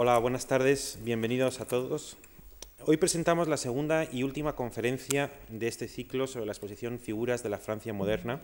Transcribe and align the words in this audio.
Hola, 0.00 0.16
buenas 0.18 0.46
tardes, 0.46 1.00
bienvenidos 1.02 1.60
a 1.60 1.66
todos. 1.66 2.16
Hoy 2.84 2.98
presentamos 2.98 3.48
la 3.48 3.56
segunda 3.56 4.06
y 4.12 4.22
última 4.22 4.54
conferencia 4.54 5.32
de 5.48 5.66
este 5.66 5.88
ciclo 5.88 6.28
sobre 6.28 6.46
la 6.46 6.52
exposición 6.52 7.00
Figuras 7.00 7.42
de 7.42 7.48
la 7.48 7.58
Francia 7.58 7.92
Moderna, 7.92 8.40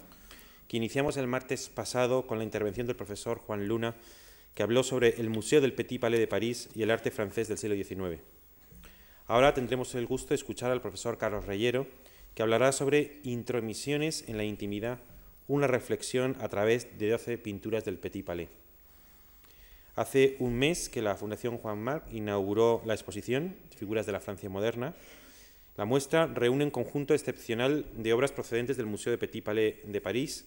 que 0.67 0.79
iniciamos 0.79 1.17
el 1.17 1.29
martes 1.29 1.69
pasado 1.69 2.27
con 2.27 2.38
la 2.38 2.45
intervención 2.45 2.88
del 2.88 2.96
profesor 2.96 3.38
Juan 3.38 3.69
Luna, 3.69 3.95
que 4.56 4.64
habló 4.64 4.82
sobre 4.82 5.21
el 5.21 5.30
Museo 5.30 5.61
del 5.61 5.75
Petit 5.75 6.01
Palais 6.01 6.19
de 6.19 6.27
París 6.27 6.71
y 6.75 6.82
el 6.82 6.90
arte 6.90 7.12
francés 7.12 7.46
del 7.46 7.59
siglo 7.59 7.77
XIX. 7.77 8.21
Ahora 9.29 9.55
tendremos 9.55 9.95
el 9.95 10.07
gusto 10.07 10.30
de 10.30 10.34
escuchar 10.34 10.73
al 10.73 10.82
profesor 10.82 11.18
Carlos 11.18 11.46
Reyero, 11.46 11.86
que 12.34 12.43
hablará 12.43 12.73
sobre 12.73 13.21
intromisiones 13.23 14.25
en 14.27 14.39
la 14.39 14.45
intimidad, 14.45 14.98
una 15.46 15.68
reflexión 15.68 16.36
a 16.41 16.48
través 16.48 16.98
de 16.98 17.11
12 17.11 17.39
pinturas 17.39 17.84
del 17.84 18.00
Petit 18.00 18.27
Palais. 18.27 18.64
Hace 19.97 20.35
un 20.41 20.55
mes 20.59 20.89
que 20.89 21.03
la 21.03 21.15
Fundación 21.15 21.59
Juan 21.59 21.79
Marc 21.79 22.13
inauguró 22.13 22.83
la 22.85 22.95
exposición 22.95 23.57
Figuras 23.77 24.07
de 24.07 24.12
la 24.12 24.21
Francia 24.21 24.51
Moderna. 24.51 24.95
La 25.77 25.85
muestra 25.85 26.27
reúne 26.27 26.65
un 26.65 26.73
conjunto 26.73 27.15
excepcional 27.15 27.87
de 27.95 28.12
obras 28.12 28.33
procedentes 28.33 28.77
del 28.77 28.87
Museo 28.87 29.12
de 29.12 29.19
Petit 29.19 29.45
Palais 29.45 29.77
de 29.85 30.01
París, 30.01 30.47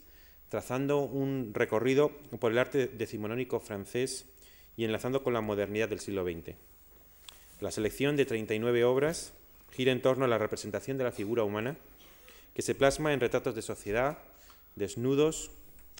trazando 0.49 0.99
un 0.99 1.51
recorrido 1.53 2.09
por 2.39 2.51
el 2.51 2.57
arte 2.57 2.87
decimonónico 2.87 3.61
francés 3.61 4.25
y 4.75 4.83
enlazando 4.83 5.23
con 5.23 5.33
la 5.33 5.41
modernidad 5.41 5.87
del 5.87 6.01
siglo 6.01 6.25
XX. 6.25 6.55
La 7.61 7.71
selección 7.71 8.17
de 8.17 8.25
39 8.25 8.83
obras 8.83 9.33
gira 9.71 9.93
en 9.93 10.01
torno 10.01 10.25
a 10.25 10.27
la 10.27 10.37
representación 10.37 10.97
de 10.97 11.05
la 11.05 11.11
figura 11.13 11.43
humana, 11.43 11.77
que 12.53 12.61
se 12.61 12.75
plasma 12.75 13.13
en 13.13 13.21
retratos 13.21 13.55
de 13.55 13.61
sociedad, 13.61 14.17
desnudos, 14.75 15.51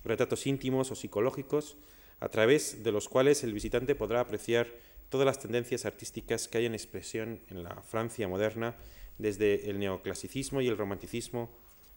retratos 0.03 0.47
íntimos 0.47 0.91
o 0.91 0.95
psicológicos, 0.95 1.77
a 2.19 2.29
través 2.29 2.83
de 2.83 2.91
los 2.91 3.09
cuales 3.09 3.43
el 3.43 3.53
visitante 3.53 3.95
podrá 3.95 4.21
apreciar 4.21 4.67
todas 5.09 5.25
las 5.25 5.39
tendencias 5.39 5.85
artísticas 5.85 6.47
que 6.47 6.57
hay 6.57 6.65
en 6.65 6.73
expresión 6.73 7.39
en 7.49 7.63
la 7.63 7.81
Francia 7.81 8.27
moderna, 8.27 8.75
desde 9.17 9.69
el 9.69 9.79
neoclasicismo 9.79 10.61
y 10.61 10.67
el 10.67 10.77
romanticismo, 10.77 11.49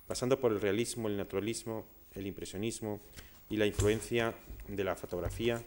pasando 0.06 0.40
por 0.40 0.52
el 0.52 0.60
realismo, 0.60 1.08
el 1.08 1.16
naturalismo, 1.16 1.86
el 2.12 2.26
impresionismo 2.26 3.00
y 3.48 3.56
la 3.56 3.66
influencia 3.66 4.34
de 4.68 4.84
la 4.84 4.96
fotografía, 4.96 5.62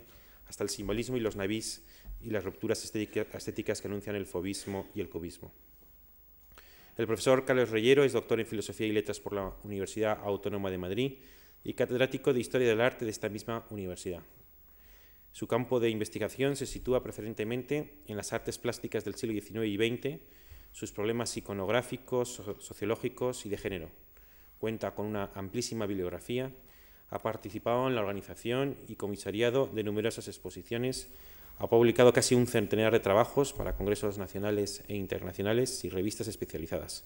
hasta 0.47 0.63
el 0.63 0.69
simbolismo 0.69 1.17
y 1.17 1.19
los 1.19 1.35
navís 1.35 1.83
y 2.21 2.29
las 2.29 2.43
rupturas 2.43 2.83
estéticas 2.83 3.81
que 3.81 3.87
anuncian 3.87 4.15
el 4.15 4.25
fobismo 4.25 4.89
y 4.95 5.01
el 5.01 5.09
cubismo. 5.09 5.51
El 6.97 7.07
profesor 7.07 7.43
Carlos 7.43 7.71
Reyero 7.71 8.03
es 8.03 8.13
doctor 8.13 8.39
en 8.39 8.45
Filosofía 8.45 8.87
y 8.87 8.91
Letras 8.91 9.19
por 9.19 9.33
la 9.33 9.53
Universidad 9.63 10.19
Autónoma 10.23 10.69
de 10.69 10.77
Madrid 10.77 11.13
y 11.63 11.73
catedrático 11.73 12.33
de 12.33 12.39
Historia 12.39 12.67
del 12.67 12.81
Arte 12.81 13.05
de 13.05 13.11
esta 13.11 13.29
misma 13.29 13.65
universidad. 13.69 14.21
Su 15.33 15.47
campo 15.47 15.79
de 15.79 15.89
investigación 15.89 16.55
se 16.55 16.67
sitúa 16.67 17.01
preferentemente 17.01 17.95
en 18.05 18.17
las 18.17 18.33
artes 18.33 18.59
plásticas 18.59 19.03
del 19.03 19.15
siglo 19.15 19.33
XIX 19.33 19.65
y 19.65 19.77
XX, 19.77 20.19
sus 20.71 20.91
problemas 20.91 21.35
iconográficos, 21.35 22.43
sociológicos 22.59 23.47
y 23.47 23.49
de 23.49 23.57
género. 23.57 23.89
Cuenta 24.59 24.93
con 24.93 25.07
una 25.07 25.31
amplísima 25.33 25.87
bibliografía, 25.87 26.51
ha 27.09 27.17
participado 27.17 27.87
en 27.87 27.95
la 27.95 28.01
organización 28.01 28.77
y 28.87 28.95
comisariado 28.95 29.65
de 29.65 29.83
numerosas 29.83 30.27
exposiciones, 30.27 31.09
ha 31.57 31.67
publicado 31.67 32.13
casi 32.13 32.35
un 32.35 32.45
centenar 32.45 32.93
de 32.93 32.99
trabajos 32.99 33.53
para 33.53 33.75
congresos 33.75 34.19
nacionales 34.19 34.83
e 34.87 34.95
internacionales 34.95 35.83
y 35.83 35.89
revistas 35.89 36.27
especializadas. 36.27 37.05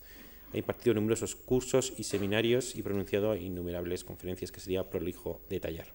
Ha 0.53 0.57
impartido 0.57 0.93
numerosos 0.95 1.33
cursos 1.37 1.93
y 1.97 2.03
seminarios 2.03 2.75
y 2.75 2.83
pronunciado 2.83 3.37
innumerables 3.37 4.03
conferencias 4.03 4.51
que 4.51 4.59
sería 4.59 4.89
prolijo 4.89 5.39
detallar. 5.49 5.87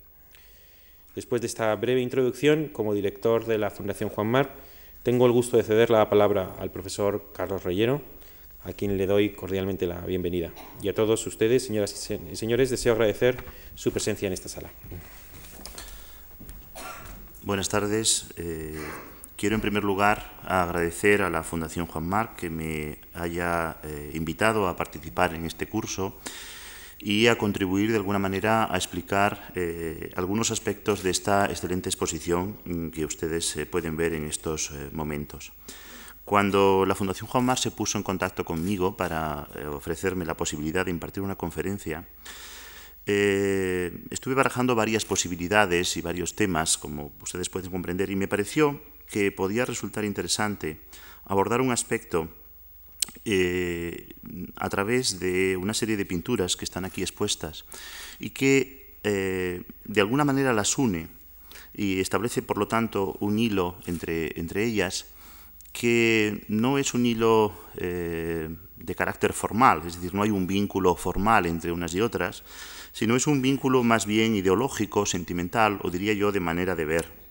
Después 1.14 1.42
de 1.42 1.46
esta 1.46 1.74
breve 1.74 2.00
introducción, 2.00 2.68
como 2.72 2.94
director 2.94 3.44
de 3.44 3.58
la 3.58 3.70
Fundación 3.70 4.08
Juan 4.08 4.28
Mar, 4.28 4.54
tengo 5.02 5.26
el 5.26 5.32
gusto 5.32 5.56
de 5.58 5.62
ceder 5.62 5.90
la 5.90 6.08
palabra 6.08 6.54
al 6.58 6.70
profesor 6.70 7.32
Carlos 7.34 7.64
Reyero, 7.64 8.00
a 8.64 8.72
quien 8.72 8.96
le 8.96 9.06
doy 9.06 9.30
cordialmente 9.30 9.86
la 9.86 10.00
bienvenida. 10.00 10.52
Y 10.82 10.88
a 10.88 10.94
todos 10.94 11.26
ustedes, 11.26 11.66
señoras 11.66 12.10
y 12.10 12.36
señores, 12.36 12.70
deseo 12.70 12.94
agradecer 12.94 13.36
su 13.74 13.90
presencia 13.92 14.26
en 14.26 14.32
esta 14.32 14.48
sala. 14.48 14.70
Buenas 17.42 17.68
tardes. 17.68 18.32
Eh, 18.36 18.80
quiero 19.36 19.56
en 19.56 19.60
primer 19.60 19.82
lugar 19.82 20.38
agradecer 20.44 21.22
a 21.22 21.28
la 21.28 21.42
Fundación 21.42 21.86
Juan 21.86 22.08
Mar 22.08 22.36
que 22.36 22.48
me 22.48 22.98
haya 23.12 23.76
eh, 23.82 24.12
invitado 24.14 24.68
a 24.68 24.76
participar 24.76 25.34
en 25.34 25.44
este 25.44 25.68
curso 25.68 26.14
y 27.02 27.26
a 27.26 27.36
contribuir 27.36 27.90
de 27.90 27.96
alguna 27.96 28.20
manera 28.20 28.72
a 28.72 28.76
explicar 28.76 29.52
eh, 29.56 30.12
algunos 30.14 30.52
aspectos 30.52 31.02
de 31.02 31.10
esta 31.10 31.46
excelente 31.46 31.88
exposición 31.88 32.56
mm, 32.64 32.88
que 32.90 33.04
ustedes 33.04 33.56
eh, 33.56 33.66
pueden 33.66 33.96
ver 33.96 34.14
en 34.14 34.24
estos 34.24 34.70
eh, 34.70 34.88
momentos. 34.92 35.52
Cuando 36.24 36.86
la 36.86 36.94
Fundación 36.94 37.28
Juan 37.28 37.44
Mar 37.44 37.58
se 37.58 37.72
puso 37.72 37.98
en 37.98 38.04
contacto 38.04 38.44
conmigo 38.44 38.96
para 38.96 39.48
ofrecerme 39.72 40.24
la 40.24 40.36
posibilidad 40.36 40.84
de 40.84 40.92
impartir 40.92 41.20
una 41.20 41.34
conferencia, 41.34 42.06
estuve 43.04 44.34
barajando 44.34 44.76
varias 44.76 45.04
posibilidades 45.04 45.96
y 45.96 46.00
varios 46.00 46.36
temas, 46.36 46.78
como 46.78 47.10
ustedes 47.20 47.50
pueden 47.50 47.72
comprender, 47.72 48.08
y 48.08 48.14
me 48.14 48.28
pareció 48.28 48.80
que 49.10 49.32
podía 49.32 49.64
resultar 49.64 50.04
interesante 50.04 50.78
abordar 51.24 51.60
un 51.60 51.72
aspecto 51.72 52.28
eh, 53.24 54.14
a 54.56 54.68
través 54.68 55.20
de 55.20 55.56
una 55.56 55.74
serie 55.74 55.96
de 55.96 56.04
pinturas 56.04 56.56
que 56.56 56.64
están 56.64 56.84
aquí 56.84 57.02
expuestas 57.02 57.64
y 58.18 58.30
que 58.30 58.98
eh, 59.04 59.62
de 59.84 60.00
alguna 60.00 60.24
manera 60.24 60.52
las 60.52 60.78
une 60.78 61.08
y 61.74 62.00
establece, 62.00 62.42
por 62.42 62.58
lo 62.58 62.68
tanto, 62.68 63.16
un 63.20 63.38
hilo 63.38 63.76
entre, 63.86 64.38
entre 64.38 64.64
ellas 64.64 65.06
que 65.72 66.44
no 66.48 66.78
es 66.78 66.94
un 66.94 67.06
hilo 67.06 67.52
eh, 67.76 68.50
de 68.76 68.94
carácter 68.94 69.32
formal, 69.32 69.82
es 69.86 69.94
decir, 69.94 70.14
no 70.14 70.22
hay 70.22 70.30
un 70.30 70.46
vínculo 70.46 70.94
formal 70.96 71.46
entre 71.46 71.72
unas 71.72 71.94
y 71.94 72.00
otras, 72.00 72.42
sino 72.92 73.16
es 73.16 73.26
un 73.26 73.40
vínculo 73.40 73.82
más 73.82 74.04
bien 74.04 74.34
ideológico, 74.34 75.06
sentimental, 75.06 75.78
o 75.82 75.90
diría 75.90 76.12
yo 76.12 76.30
de 76.30 76.40
manera 76.40 76.76
de 76.76 76.84
ver 76.84 77.21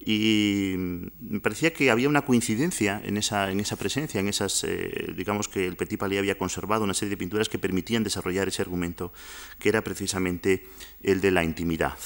y 0.00 0.74
me 0.76 1.40
parecía 1.40 1.72
que 1.72 1.90
había 1.90 2.08
una 2.08 2.24
coincidencia 2.24 3.00
en 3.04 3.16
esa, 3.16 3.50
en 3.50 3.60
esa 3.60 3.76
presencia, 3.76 4.20
en 4.20 4.28
esas, 4.28 4.62
eh, 4.64 5.12
digamos 5.16 5.48
que 5.48 5.66
el 5.66 5.76
Petit 5.76 5.98
Palais 5.98 6.18
había 6.18 6.38
conservado 6.38 6.84
una 6.84 6.94
serie 6.94 7.10
de 7.10 7.16
pinturas 7.16 7.48
que 7.48 7.58
permitían 7.58 8.04
desarrollar 8.04 8.48
ese 8.48 8.62
argumento, 8.62 9.12
que 9.58 9.68
era 9.68 9.82
precisamente 9.82 10.66
el 11.02 11.20
de 11.20 11.30
la 11.32 11.42
intimidad. 11.42 11.98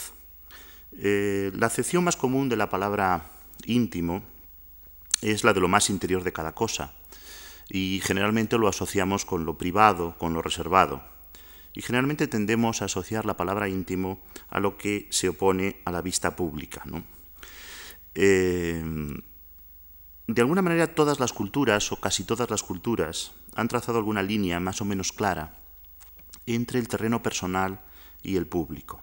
Eh, 0.99 1.53
la 1.55 1.67
acepción 1.67 2.05
más 2.05 2.17
común 2.17 2.49
de 2.49 2.57
la 2.57 2.71
palabra 2.71 3.31
íntimo 3.67 4.23
es 5.21 5.45
la 5.45 5.53
de 5.53 5.61
lo 5.61 5.69
más 5.69 5.91
interior 5.91 6.25
de 6.25 6.33
cada 6.33 6.53
cosa, 6.53 6.95
y 7.69 8.01
generalmente 8.05 8.59
lo 8.59 8.69
asociamos 8.69 9.25
con 9.25 9.45
lo 9.45 9.59
privado, 9.59 10.17
con 10.19 10.33
lo 10.33 10.43
reservado. 10.43 11.03
Y 11.75 11.83
generalmente 11.83 12.27
tendemos 12.27 12.83
a 12.83 12.87
asociar 12.87 13.25
la 13.25 13.37
palabra 13.37 13.69
íntimo 13.69 14.21
a 14.51 14.61
lo 14.61 14.77
que 14.77 15.07
se 15.11 15.29
opone 15.29 15.77
a 15.85 15.91
la 15.91 16.03
vista 16.03 16.37
pública. 16.37 16.83
Eh, 18.15 18.83
de 20.27 20.41
alguna 20.41 20.63
manera 20.63 20.95
todas 20.95 21.21
las 21.21 21.33
culturas, 21.33 21.93
o 21.93 22.01
casi 22.01 22.25
todas 22.25 22.49
las 22.49 22.63
culturas, 22.63 23.33
han 23.55 23.69
trazado 23.69 23.99
alguna 23.99 24.23
línea 24.23 24.61
más 24.61 24.81
o 24.81 24.85
menos 24.85 25.13
clara 25.13 25.59
entre 26.47 26.79
el 26.79 26.89
terreno 26.89 27.23
personal 27.23 27.81
y 28.23 28.37
el 28.37 28.47
público. 28.47 29.03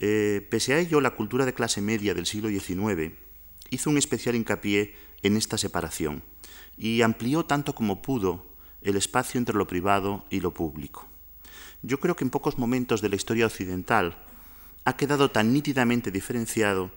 Eh, 0.00 0.46
pese 0.50 0.74
a 0.74 0.78
ello, 0.78 1.00
la 1.00 1.12
cultura 1.12 1.46
de 1.46 1.54
clase 1.54 1.80
media 1.80 2.14
del 2.14 2.26
siglo 2.26 2.48
XIX 2.48 3.12
hizo 3.70 3.90
un 3.90 3.98
especial 3.98 4.34
hincapié 4.34 4.94
en 5.22 5.36
esta 5.36 5.56
separación 5.56 6.22
y 6.76 7.02
amplió 7.02 7.44
tanto 7.44 7.74
como 7.74 8.02
pudo 8.02 8.46
el 8.82 8.96
espacio 8.96 9.38
entre 9.38 9.56
lo 9.56 9.66
privado 9.66 10.24
y 10.30 10.40
lo 10.40 10.52
público. 10.52 11.06
Yo 11.82 12.00
creo 12.00 12.16
que 12.16 12.24
en 12.24 12.30
pocos 12.30 12.58
momentos 12.58 13.02
de 13.02 13.08
la 13.08 13.16
historia 13.16 13.46
occidental 13.46 14.18
ha 14.84 14.96
quedado 14.96 15.30
tan 15.30 15.52
nítidamente 15.52 16.10
diferenciado 16.10 16.90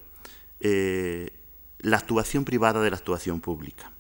eh, 0.59 1.31
la 1.79 1.97
actuación 1.97 2.45
privada 2.45 2.81
de 2.81 2.89
la 2.89 2.97
actuación 2.97 3.41
pública. 3.41 3.91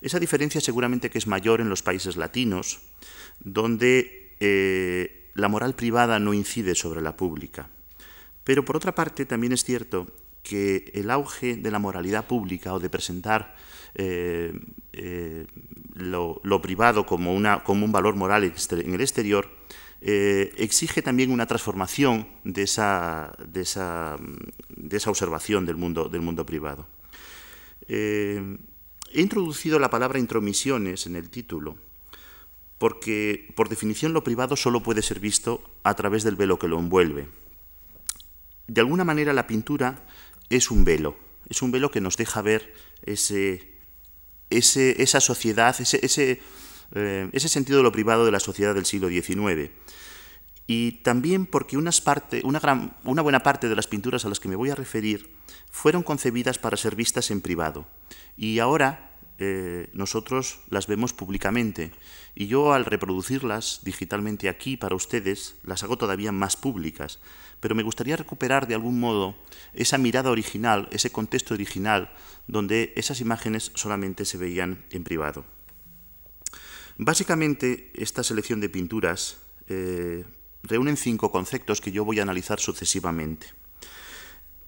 Esa 0.00 0.18
diferencia 0.18 0.60
seguramente 0.60 1.10
que 1.10 1.18
es 1.18 1.26
mayor 1.26 1.60
en 1.60 1.68
los 1.68 1.82
países 1.82 2.16
latinos, 2.16 2.80
donde 3.40 4.36
eh, 4.40 5.30
la 5.34 5.48
moral 5.48 5.74
privada 5.74 6.18
no 6.18 6.34
incide 6.34 6.74
sobre 6.74 7.00
la 7.00 7.16
pública. 7.16 7.68
Pero 8.44 8.64
por 8.64 8.76
otra 8.76 8.94
parte 8.94 9.24
también 9.24 9.52
es 9.52 9.64
cierto 9.64 10.08
que 10.42 10.90
el 10.94 11.10
auge 11.10 11.54
de 11.54 11.70
la 11.70 11.78
moralidad 11.78 12.26
pública 12.26 12.74
o 12.74 12.80
de 12.80 12.90
presentar 12.90 13.54
eh, 13.94 14.52
lo, 15.94 16.62
privado 16.62 17.06
como, 17.06 17.32
una, 17.32 17.62
como, 17.62 17.84
un 17.84 17.92
valor 17.92 18.16
moral 18.16 18.42
en 18.44 18.94
el 18.94 19.00
exterior 19.00 19.48
eh, 20.04 20.52
exige 20.56 21.00
también 21.00 21.30
una 21.30 21.46
transformación 21.46 22.26
de 22.42 22.62
esa, 22.62 23.32
de 23.46 23.60
esa, 23.60 24.18
de 24.68 24.96
esa 24.96 25.10
observación 25.10 25.64
del 25.64 25.76
mundo, 25.76 26.08
del 26.08 26.22
mundo 26.22 26.44
privado. 26.44 26.88
Eh, 27.86 28.58
he 29.12 29.20
introducido 29.20 29.78
la 29.78 29.90
palabra 29.90 30.18
intromisiones 30.18 31.06
en 31.06 31.14
el 31.14 31.30
título 31.30 31.76
porque, 32.78 33.52
por 33.54 33.68
definición, 33.68 34.12
lo 34.12 34.24
privado 34.24 34.56
solo 34.56 34.82
puede 34.82 35.02
ser 35.02 35.20
visto 35.20 35.62
a 35.84 35.94
través 35.94 36.24
del 36.24 36.34
velo 36.34 36.58
que 36.58 36.66
lo 36.66 36.80
envuelve. 36.80 37.28
De 38.66 38.80
alguna 38.80 39.04
manera, 39.04 39.32
la 39.32 39.46
pintura 39.46 40.04
es 40.50 40.68
un 40.68 40.82
velo, 40.82 41.16
es 41.48 41.62
un 41.62 41.70
velo 41.70 41.92
que 41.92 42.00
nos 42.00 42.16
deja 42.16 42.42
ver 42.42 42.74
ese, 43.04 43.76
esa 44.50 45.20
sociedad, 45.20 45.80
ese, 45.80 46.04
ese, 46.04 46.40
eh, 46.94 47.28
ese, 47.32 47.48
sentido 47.48 47.78
de 47.78 47.84
lo 47.84 47.92
privado 47.92 48.24
de 48.24 48.32
la 48.32 48.40
sociedad 48.40 48.74
del 48.74 48.86
siglo 48.86 49.08
XIX. 49.08 49.70
Y 50.66 51.02
también 51.02 51.46
porque 51.46 51.76
parte, 52.04 52.42
una, 52.44 52.60
gran, 52.60 52.96
una 53.04 53.22
buena 53.22 53.42
parte 53.42 53.68
de 53.68 53.76
las 53.76 53.86
pinturas 53.86 54.24
a 54.24 54.28
las 54.28 54.40
que 54.40 54.48
me 54.48 54.56
voy 54.56 54.70
a 54.70 54.74
referir 54.74 55.34
fueron 55.70 56.02
concebidas 56.02 56.58
para 56.58 56.76
ser 56.76 56.94
vistas 56.94 57.30
en 57.30 57.40
privado. 57.40 57.86
Y 58.36 58.58
ahora 58.58 59.12
eh, 59.38 59.90
nosotros 59.92 60.60
las 60.70 60.86
vemos 60.86 61.12
públicamente. 61.12 61.90
Y 62.34 62.46
yo 62.46 62.72
al 62.72 62.84
reproducirlas 62.84 63.80
digitalmente 63.82 64.48
aquí 64.48 64.76
para 64.76 64.94
ustedes, 64.94 65.56
las 65.64 65.82
hago 65.82 65.98
todavía 65.98 66.30
más 66.30 66.56
públicas. 66.56 67.18
Pero 67.58 67.74
me 67.74 67.82
gustaría 67.82 68.16
recuperar 68.16 68.68
de 68.68 68.74
algún 68.74 69.00
modo 69.00 69.34
esa 69.74 69.98
mirada 69.98 70.30
original, 70.30 70.88
ese 70.92 71.10
contexto 71.10 71.54
original, 71.54 72.12
donde 72.46 72.92
esas 72.96 73.20
imágenes 73.20 73.72
solamente 73.74 74.24
se 74.24 74.38
veían 74.38 74.84
en 74.90 75.04
privado. 75.04 75.44
Básicamente, 76.98 77.90
esta 77.94 78.22
selección 78.22 78.60
de 78.60 78.68
pinturas 78.68 79.38
eh, 79.68 80.24
reúnen 80.62 80.96
cinco 80.96 81.30
conceptos 81.30 81.80
que 81.80 81.92
yo 81.92 82.04
voy 82.04 82.20
a 82.20 82.22
analizar 82.22 82.60
sucesivamente. 82.60 83.48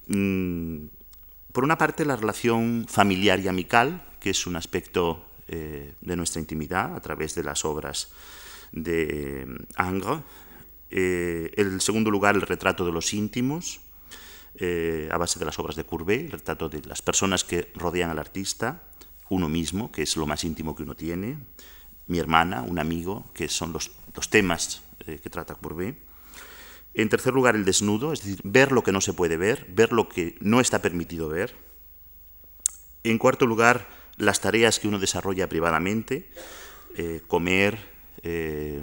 Mm, 0.06 0.86
por 1.52 1.64
una 1.64 1.78
parte, 1.78 2.04
la 2.04 2.16
relación 2.16 2.86
familiar 2.88 3.38
y 3.40 3.48
amical, 3.48 4.04
que 4.20 4.30
es 4.30 4.46
un 4.46 4.56
aspecto 4.56 5.24
eh, 5.46 5.94
de 6.00 6.16
nuestra 6.16 6.40
intimidad 6.40 6.96
a 6.96 7.00
través 7.00 7.34
de 7.34 7.42
las 7.42 7.64
obras 7.64 8.08
de 8.72 9.42
eh, 9.42 9.46
Angre. 9.76 10.22
Eh, 10.90 11.52
en 11.56 11.80
segundo 11.80 12.10
lugar, 12.10 12.34
el 12.34 12.42
retrato 12.42 12.84
de 12.84 12.92
los 12.92 13.14
íntimos, 13.14 13.80
a 15.10 15.18
base 15.18 15.40
de 15.40 15.44
las 15.44 15.58
obras 15.58 15.74
de 15.74 15.84
Courbet, 15.84 16.26
el 16.26 16.30
retrato 16.30 16.68
de 16.68 16.80
las 16.82 17.02
personas 17.02 17.42
que 17.42 17.72
rodean 17.74 18.10
al 18.10 18.20
artista, 18.20 18.84
uno 19.28 19.48
mismo, 19.48 19.90
que 19.90 20.02
es 20.02 20.16
lo 20.16 20.26
más 20.26 20.44
íntimo 20.44 20.76
que 20.76 20.84
uno 20.84 20.94
tiene, 20.94 21.38
mi 22.06 22.18
hermana, 22.18 22.62
un 22.62 22.78
amigo, 22.78 23.30
que 23.34 23.48
son 23.48 23.72
los, 23.72 23.90
los 24.14 24.30
temas 24.30 24.82
que 25.04 25.30
trata 25.30 25.54
Courbet. 25.54 25.96
En 26.94 27.08
tercer 27.08 27.34
lugar, 27.34 27.56
el 27.56 27.64
desnudo, 27.64 28.12
es 28.12 28.22
decir, 28.22 28.40
ver 28.44 28.70
lo 28.70 28.84
que 28.84 28.92
no 28.92 29.00
se 29.00 29.12
puede 29.12 29.36
ver, 29.36 29.66
ver 29.68 29.92
lo 29.92 30.08
que 30.08 30.36
no 30.40 30.60
está 30.60 30.80
permitido 30.80 31.28
ver. 31.28 31.54
En 33.02 33.18
cuarto 33.18 33.46
lugar, 33.46 33.88
las 34.16 34.40
tareas 34.40 34.78
que 34.78 34.88
uno 34.88 34.98
desarrolla 34.98 35.48
privadamente, 35.48 36.30
eh, 36.96 37.20
comer, 37.26 37.78
eh, 38.22 38.82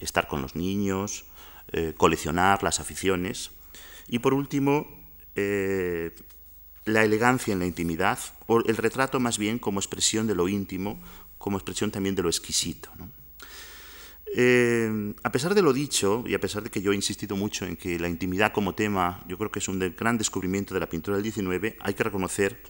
estar 0.00 0.28
con 0.28 0.40
los 0.40 0.56
niños, 0.56 1.26
eh, 1.72 1.92
coleccionar 1.96 2.62
las 2.62 2.80
aficiones. 2.80 3.50
Y 4.08 4.20
por 4.20 4.34
último, 4.34 5.04
la 6.86 7.04
elegancia 7.04 7.52
en 7.52 7.58
la 7.58 7.66
intimidad, 7.66 8.18
o 8.46 8.60
el 8.60 8.76
retrato 8.78 9.20
más 9.20 9.36
bien 9.36 9.58
como 9.58 9.80
expresión 9.80 10.26
de 10.26 10.34
lo 10.34 10.48
íntimo, 10.48 10.98
como 11.46 11.58
expresión 11.58 11.92
también 11.92 12.16
de 12.16 12.24
lo 12.24 12.28
exquisito. 12.28 12.90
a 15.22 15.30
pesar 15.30 15.54
de 15.54 15.62
lo 15.62 15.72
dicho, 15.72 16.24
y 16.26 16.34
a 16.34 16.40
pesar 16.40 16.64
de 16.64 16.70
que 16.70 16.82
yo 16.82 16.90
he 16.90 16.96
insistido 16.96 17.36
mucho 17.36 17.64
en 17.64 17.76
que 17.76 18.00
la 18.00 18.08
intimidad 18.08 18.52
como 18.52 18.74
tema, 18.74 19.22
yo 19.28 19.38
creo 19.38 19.52
que 19.52 19.60
es 19.60 19.68
un 19.68 19.78
gran 19.96 20.18
descubrimiento 20.18 20.74
de 20.74 20.80
la 20.80 20.88
pintura 20.88 21.18
del 21.18 21.32
XIX, 21.32 21.76
hay 21.78 21.94
que 21.94 22.02
reconocer 22.02 22.60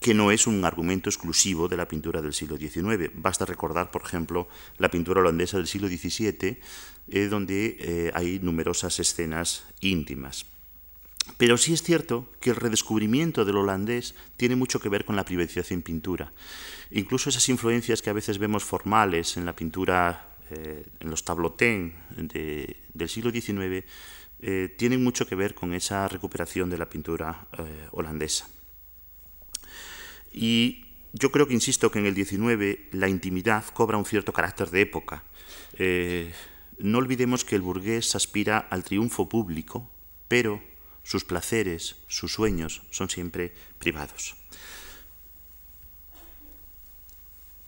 que 0.00 0.14
no 0.14 0.32
es 0.32 0.48
un 0.48 0.64
argumento 0.64 1.08
exclusivo 1.08 1.68
de 1.68 1.76
la 1.76 1.86
pintura 1.86 2.20
del 2.20 2.34
siglo 2.34 2.56
XIX. 2.56 3.12
Basta 3.14 3.44
recordar, 3.44 3.92
por 3.92 4.02
ejemplo, 4.02 4.48
la 4.78 4.90
pintura 4.90 5.20
holandesa 5.20 5.58
del 5.58 5.68
siglo 5.68 5.86
XVII, 5.86 6.58
eh, 7.06 7.28
donde 7.28 7.76
eh, 7.78 8.10
hay 8.14 8.40
numerosas 8.40 8.98
escenas 8.98 9.62
íntimas. 9.80 10.44
Pero 11.36 11.56
sí 11.56 11.72
es 11.72 11.84
cierto 11.84 12.26
que 12.40 12.50
el 12.50 12.56
redescubrimiento 12.56 13.44
del 13.44 13.58
holandés 13.58 14.16
tiene 14.36 14.56
mucho 14.56 14.80
que 14.80 14.88
ver 14.88 15.04
con 15.04 15.14
la 15.14 15.24
privacidad 15.24 15.66
en 15.70 15.82
pintura. 15.82 16.32
Incluso 16.90 17.28
esas 17.28 17.48
influencias 17.48 18.02
que 18.02 18.10
a 18.10 18.14
veces 18.14 18.38
vemos 18.38 18.64
formales 18.64 19.36
en 19.36 19.44
la 19.44 19.54
pintura, 19.54 20.36
eh, 20.50 20.86
en 21.00 21.10
los 21.10 21.24
tablotén 21.24 21.94
del 22.10 23.08
siglo 23.08 23.30
XIX, 23.30 23.84
tienen 24.76 25.02
mucho 25.02 25.26
que 25.26 25.34
ver 25.34 25.54
con 25.54 25.74
esa 25.74 26.06
recuperación 26.06 26.70
de 26.70 26.78
la 26.78 26.88
pintura 26.88 27.48
holandesa. 27.90 28.46
Y 30.32 30.84
yo 31.12 31.32
creo 31.32 31.46
que, 31.46 31.54
insisto, 31.54 31.90
que 31.90 31.98
en 31.98 32.06
el 32.06 32.14
XIX 32.14 32.78
la 32.92 33.08
intimidad 33.08 33.64
cobra 33.72 33.96
un 33.96 34.04
cierto 34.04 34.32
carácter 34.32 34.70
de 34.70 34.82
época. 34.82 35.24
Eh, 35.74 36.32
no 36.78 36.98
olvidemos 36.98 37.44
que 37.44 37.56
el 37.56 37.62
burgués 37.62 38.14
aspira 38.14 38.58
al 38.58 38.84
triunfo 38.84 39.28
público, 39.28 39.90
pero 40.28 40.62
sus 41.02 41.24
placeres, 41.24 41.96
sus 42.06 42.32
sueños 42.32 42.82
son 42.90 43.08
siempre 43.08 43.52
privados. 43.78 44.36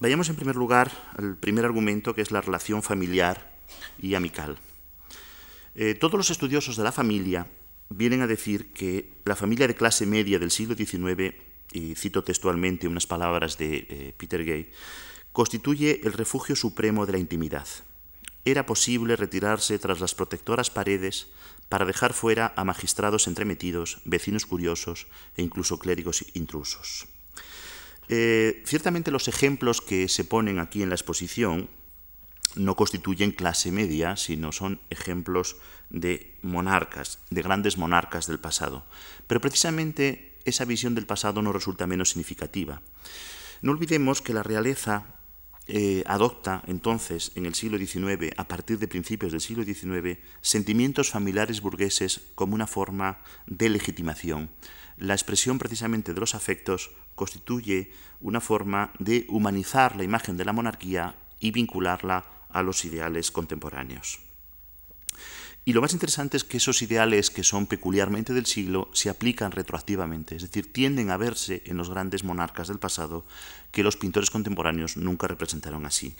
Vayamos 0.00 0.30
en 0.30 0.36
primer 0.36 0.56
lugar 0.56 0.90
al 1.18 1.36
primer 1.36 1.66
argumento, 1.66 2.14
que 2.14 2.22
es 2.22 2.30
la 2.30 2.40
relación 2.40 2.82
familiar 2.82 3.52
y 4.00 4.14
amical. 4.14 4.56
Eh, 5.74 5.94
todos 5.94 6.14
los 6.14 6.30
estudiosos 6.30 6.76
de 6.76 6.84
la 6.84 6.90
familia 6.90 7.46
vienen 7.90 8.22
a 8.22 8.26
decir 8.26 8.72
que 8.72 9.12
la 9.26 9.36
familia 9.36 9.68
de 9.68 9.74
clase 9.74 10.06
media 10.06 10.38
del 10.38 10.50
siglo 10.50 10.74
XIX 10.74 11.34
y 11.72 11.94
cito 11.94 12.24
textualmente 12.24 12.88
unas 12.88 13.06
palabras 13.06 13.58
de 13.58 13.86
eh, 13.88 14.14
Peter 14.16 14.44
Gay, 14.44 14.70
constituye 15.32 16.00
el 16.02 16.12
refugio 16.12 16.56
supremo 16.56 17.06
de 17.06 17.12
la 17.12 17.18
intimidad. 17.18 17.66
Era 18.44 18.66
posible 18.66 19.16
retirarse 19.16 19.78
tras 19.78 20.00
las 20.00 20.14
protectoras 20.14 20.70
paredes 20.70 21.28
para 21.68 21.84
dejar 21.84 22.14
fuera 22.14 22.52
a 22.56 22.64
magistrados 22.64 23.28
entremetidos, 23.28 24.00
vecinos 24.04 24.46
curiosos 24.46 25.06
e 25.36 25.42
incluso 25.42 25.78
clérigos 25.78 26.24
intrusos. 26.34 27.06
Eh, 28.12 28.64
ciertamente 28.66 29.12
los 29.12 29.28
ejemplos 29.28 29.80
que 29.80 30.08
se 30.08 30.24
ponen 30.24 30.58
aquí 30.58 30.82
en 30.82 30.88
la 30.88 30.96
exposición 30.96 31.70
no 32.56 32.74
constituyen 32.74 33.30
clase 33.30 33.70
media, 33.70 34.16
sino 34.16 34.50
son 34.50 34.80
ejemplos 34.90 35.54
de 35.90 36.34
monarcas, 36.42 37.20
de 37.30 37.42
grandes 37.42 37.78
monarcas 37.78 38.26
del 38.26 38.40
pasado. 38.40 38.84
Pero 39.28 39.40
precisamente 39.40 40.34
esa 40.44 40.64
visión 40.64 40.96
del 40.96 41.06
pasado 41.06 41.40
no 41.40 41.52
resulta 41.52 41.86
menos 41.86 42.10
significativa. 42.10 42.82
No 43.62 43.70
olvidemos 43.70 44.22
que 44.22 44.34
la 44.34 44.42
realeza 44.42 45.14
eh, 45.68 46.02
adopta 46.06 46.64
entonces 46.66 47.30
en 47.36 47.46
el 47.46 47.54
siglo 47.54 47.78
XIX, 47.78 48.32
a 48.36 48.48
partir 48.48 48.80
de 48.80 48.88
principios 48.88 49.30
del 49.30 49.40
siglo 49.40 49.62
XIX, 49.62 50.18
sentimientos 50.40 51.10
familiares 51.10 51.60
burgueses 51.60 52.22
como 52.34 52.56
una 52.56 52.66
forma 52.66 53.22
de 53.46 53.68
legitimación. 53.68 54.50
La 55.00 55.14
expresión 55.14 55.58
precisamente 55.58 56.12
de 56.12 56.20
los 56.20 56.34
afectos 56.34 56.90
constituye 57.14 57.90
una 58.20 58.42
forma 58.42 58.92
de 58.98 59.24
humanizar 59.30 59.96
la 59.96 60.04
imagen 60.04 60.36
de 60.36 60.44
la 60.44 60.52
monarquía 60.52 61.14
y 61.40 61.52
vincularla 61.52 62.26
a 62.50 62.62
los 62.62 62.84
ideales 62.84 63.30
contemporáneos. 63.30 64.20
Y 65.64 65.72
lo 65.72 65.80
más 65.80 65.94
interesante 65.94 66.36
es 66.36 66.44
que 66.44 66.58
esos 66.58 66.82
ideales 66.82 67.30
que 67.30 67.44
son 67.44 67.66
peculiarmente 67.66 68.34
del 68.34 68.44
siglo 68.44 68.90
se 68.92 69.08
aplican 69.08 69.52
retroactivamente, 69.52 70.36
es 70.36 70.42
decir, 70.42 70.70
tienden 70.70 71.10
a 71.10 71.16
verse 71.16 71.62
en 71.64 71.78
los 71.78 71.88
grandes 71.88 72.22
monarcas 72.22 72.68
del 72.68 72.78
pasado 72.78 73.24
que 73.72 73.82
los 73.82 73.96
pintores 73.96 74.30
contemporáneos 74.30 74.98
nunca 74.98 75.28
representaron 75.28 75.86
así. 75.86 76.14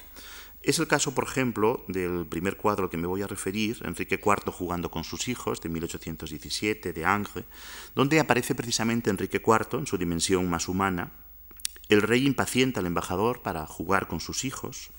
Es 0.63 0.79
el 0.79 0.87
caso, 0.87 1.15
por 1.15 1.25
ejemplo, 1.25 1.85
del 1.89 2.27
primer 2.27 2.57
cuadro 2.57 2.85
al 2.85 2.91
que 2.91 2.99
me 2.99 3.07
voy 3.07 3.23
a 3.23 3.27
referir, 3.27 3.79
Enrique 3.85 4.21
IV 4.23 4.53
jugando 4.53 4.91
con 4.91 5.05
sus 5.05 5.29
hijos, 5.29 5.61
de 5.63 5.71
1817, 5.71 6.93
de 6.93 7.05
Angre, 7.05 7.45
donde 7.95 8.21
aparece 8.21 8.55
precisamente 8.55 9.09
Enrique 9.09 9.43
IV 9.45 9.79
en 9.79 9.87
su 9.87 9.97
dimensión 9.97 10.51
más 10.51 10.69
humana. 10.69 11.13
El 11.89 12.03
rey 12.03 12.27
impacienta 12.27 12.81
al 12.81 12.87
embajador 12.87 13.41
para 13.41 13.67
jugar 13.67 14.07
con 14.07 14.21
sus 14.21 14.45
hijos 14.45 14.91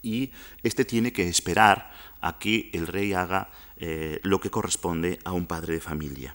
y 0.00 0.32
este 0.62 0.84
tiene 0.84 1.12
que 1.12 1.28
esperar 1.28 1.92
a 2.20 2.38
que 2.38 2.70
el 2.72 2.86
rey 2.86 3.12
haga 3.12 3.50
eh, 3.76 4.20
lo 4.22 4.40
que 4.40 4.50
corresponde 4.50 5.18
a 5.24 5.32
un 5.32 5.46
padre 5.46 5.74
de 5.74 5.80
familia. 5.80 6.34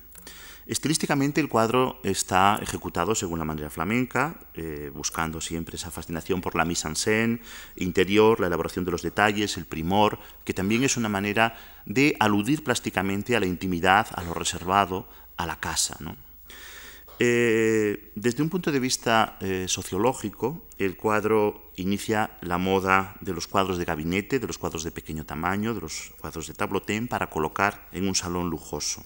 Estilísticamente 0.67 1.39
el 1.39 1.47
cuadro 1.47 1.97
está 2.03 2.59
ejecutado 2.61 3.15
según 3.15 3.39
la 3.39 3.45
manera 3.45 3.69
flamenca, 3.69 4.37
eh, 4.53 4.91
buscando 4.93 5.39
siempre 5.39 5.77
esa 5.77 5.91
fascinación 5.91 6.41
por 6.41 6.55
la 6.55 6.65
mise 6.65 6.89
en 6.89 6.95
scène 6.97 7.39
interior, 7.77 8.41
la 8.41 8.47
elaboración 8.47 8.83
de 8.83 8.91
los 8.91 9.01
detalles, 9.01 9.55
el 9.55 9.65
primor, 9.65 10.19
que 10.43 10.53
también 10.53 10.83
es 10.83 10.97
una 10.97 11.07
manera 11.07 11.55
de 11.85 12.17
aludir 12.19 12.65
plásticamente 12.65 13.37
a 13.37 13.39
la 13.39 13.45
intimidad, 13.45 14.07
a 14.11 14.23
lo 14.23 14.33
reservado, 14.33 15.07
a 15.37 15.45
la 15.45 15.57
casa. 15.57 15.95
¿no? 16.01 16.17
Eh, 17.17 18.11
desde 18.15 18.43
un 18.43 18.49
punto 18.49 18.69
de 18.69 18.81
vista 18.81 19.37
eh, 19.39 19.67
sociológico, 19.69 20.67
el 20.77 20.97
cuadro 20.97 21.71
inicia 21.77 22.37
la 22.41 22.57
moda 22.57 23.15
de 23.21 23.31
los 23.31 23.47
cuadros 23.47 23.77
de 23.77 23.85
gabinete, 23.85 24.39
de 24.39 24.47
los 24.47 24.57
cuadros 24.57 24.83
de 24.83 24.91
pequeño 24.91 25.25
tamaño, 25.25 25.73
de 25.73 25.79
los 25.79 26.11
cuadros 26.19 26.45
de 26.47 26.55
tablotén 26.55 27.07
para 27.07 27.29
colocar 27.29 27.87
en 27.93 28.05
un 28.05 28.15
salón 28.15 28.49
lujoso. 28.49 29.05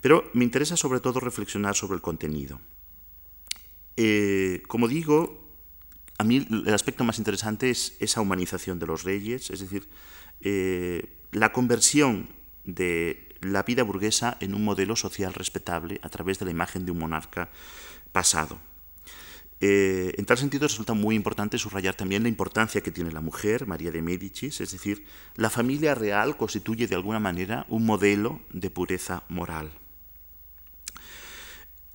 Pero 0.00 0.30
me 0.34 0.44
interesa 0.44 0.76
sobre 0.76 1.00
todo 1.00 1.20
reflexionar 1.20 1.74
sobre 1.74 1.96
el 1.96 2.02
contenido. 2.02 2.60
Eh, 3.96 4.62
como 4.68 4.86
digo, 4.86 5.48
a 6.18 6.24
mí 6.24 6.46
el 6.50 6.74
aspecto 6.74 7.04
más 7.04 7.18
interesante 7.18 7.70
es 7.70 7.96
esa 8.00 8.20
humanización 8.20 8.78
de 8.78 8.86
los 8.86 9.04
reyes, 9.04 9.50
es 9.50 9.60
decir, 9.60 9.88
la 11.32 11.52
conversión 11.52 12.28
de 12.64 13.28
la 13.40 13.62
vida 13.62 13.82
burguesa 13.82 14.36
en 14.40 14.54
un 14.54 14.64
modelo 14.64 14.96
social 14.96 15.34
respetable 15.34 16.00
a 16.02 16.08
través 16.08 16.38
de 16.38 16.44
la 16.44 16.50
imagen 16.50 16.84
de 16.84 16.92
un 16.92 16.98
monarca 16.98 17.50
pasado. 18.12 18.58
Eh, 19.60 20.12
en 20.16 20.24
tal 20.24 20.38
sentido 20.38 20.68
resulta 20.68 20.94
muy 20.94 21.16
importante 21.16 21.58
subrayar 21.58 21.94
también 21.94 22.22
la 22.22 22.28
importancia 22.28 22.80
que 22.80 22.92
tiene 22.92 23.10
la 23.10 23.20
mujer, 23.20 23.66
María 23.66 23.90
de 23.90 24.02
Médicis, 24.02 24.60
es 24.60 24.70
decir, 24.70 25.04
la 25.34 25.50
familia 25.50 25.94
real 25.96 26.36
constituye 26.36 26.86
de 26.86 26.94
alguna 26.94 27.18
manera 27.18 27.66
un 27.68 27.84
modelo 27.84 28.40
de 28.52 28.70
pureza 28.70 29.24
moral. 29.28 29.72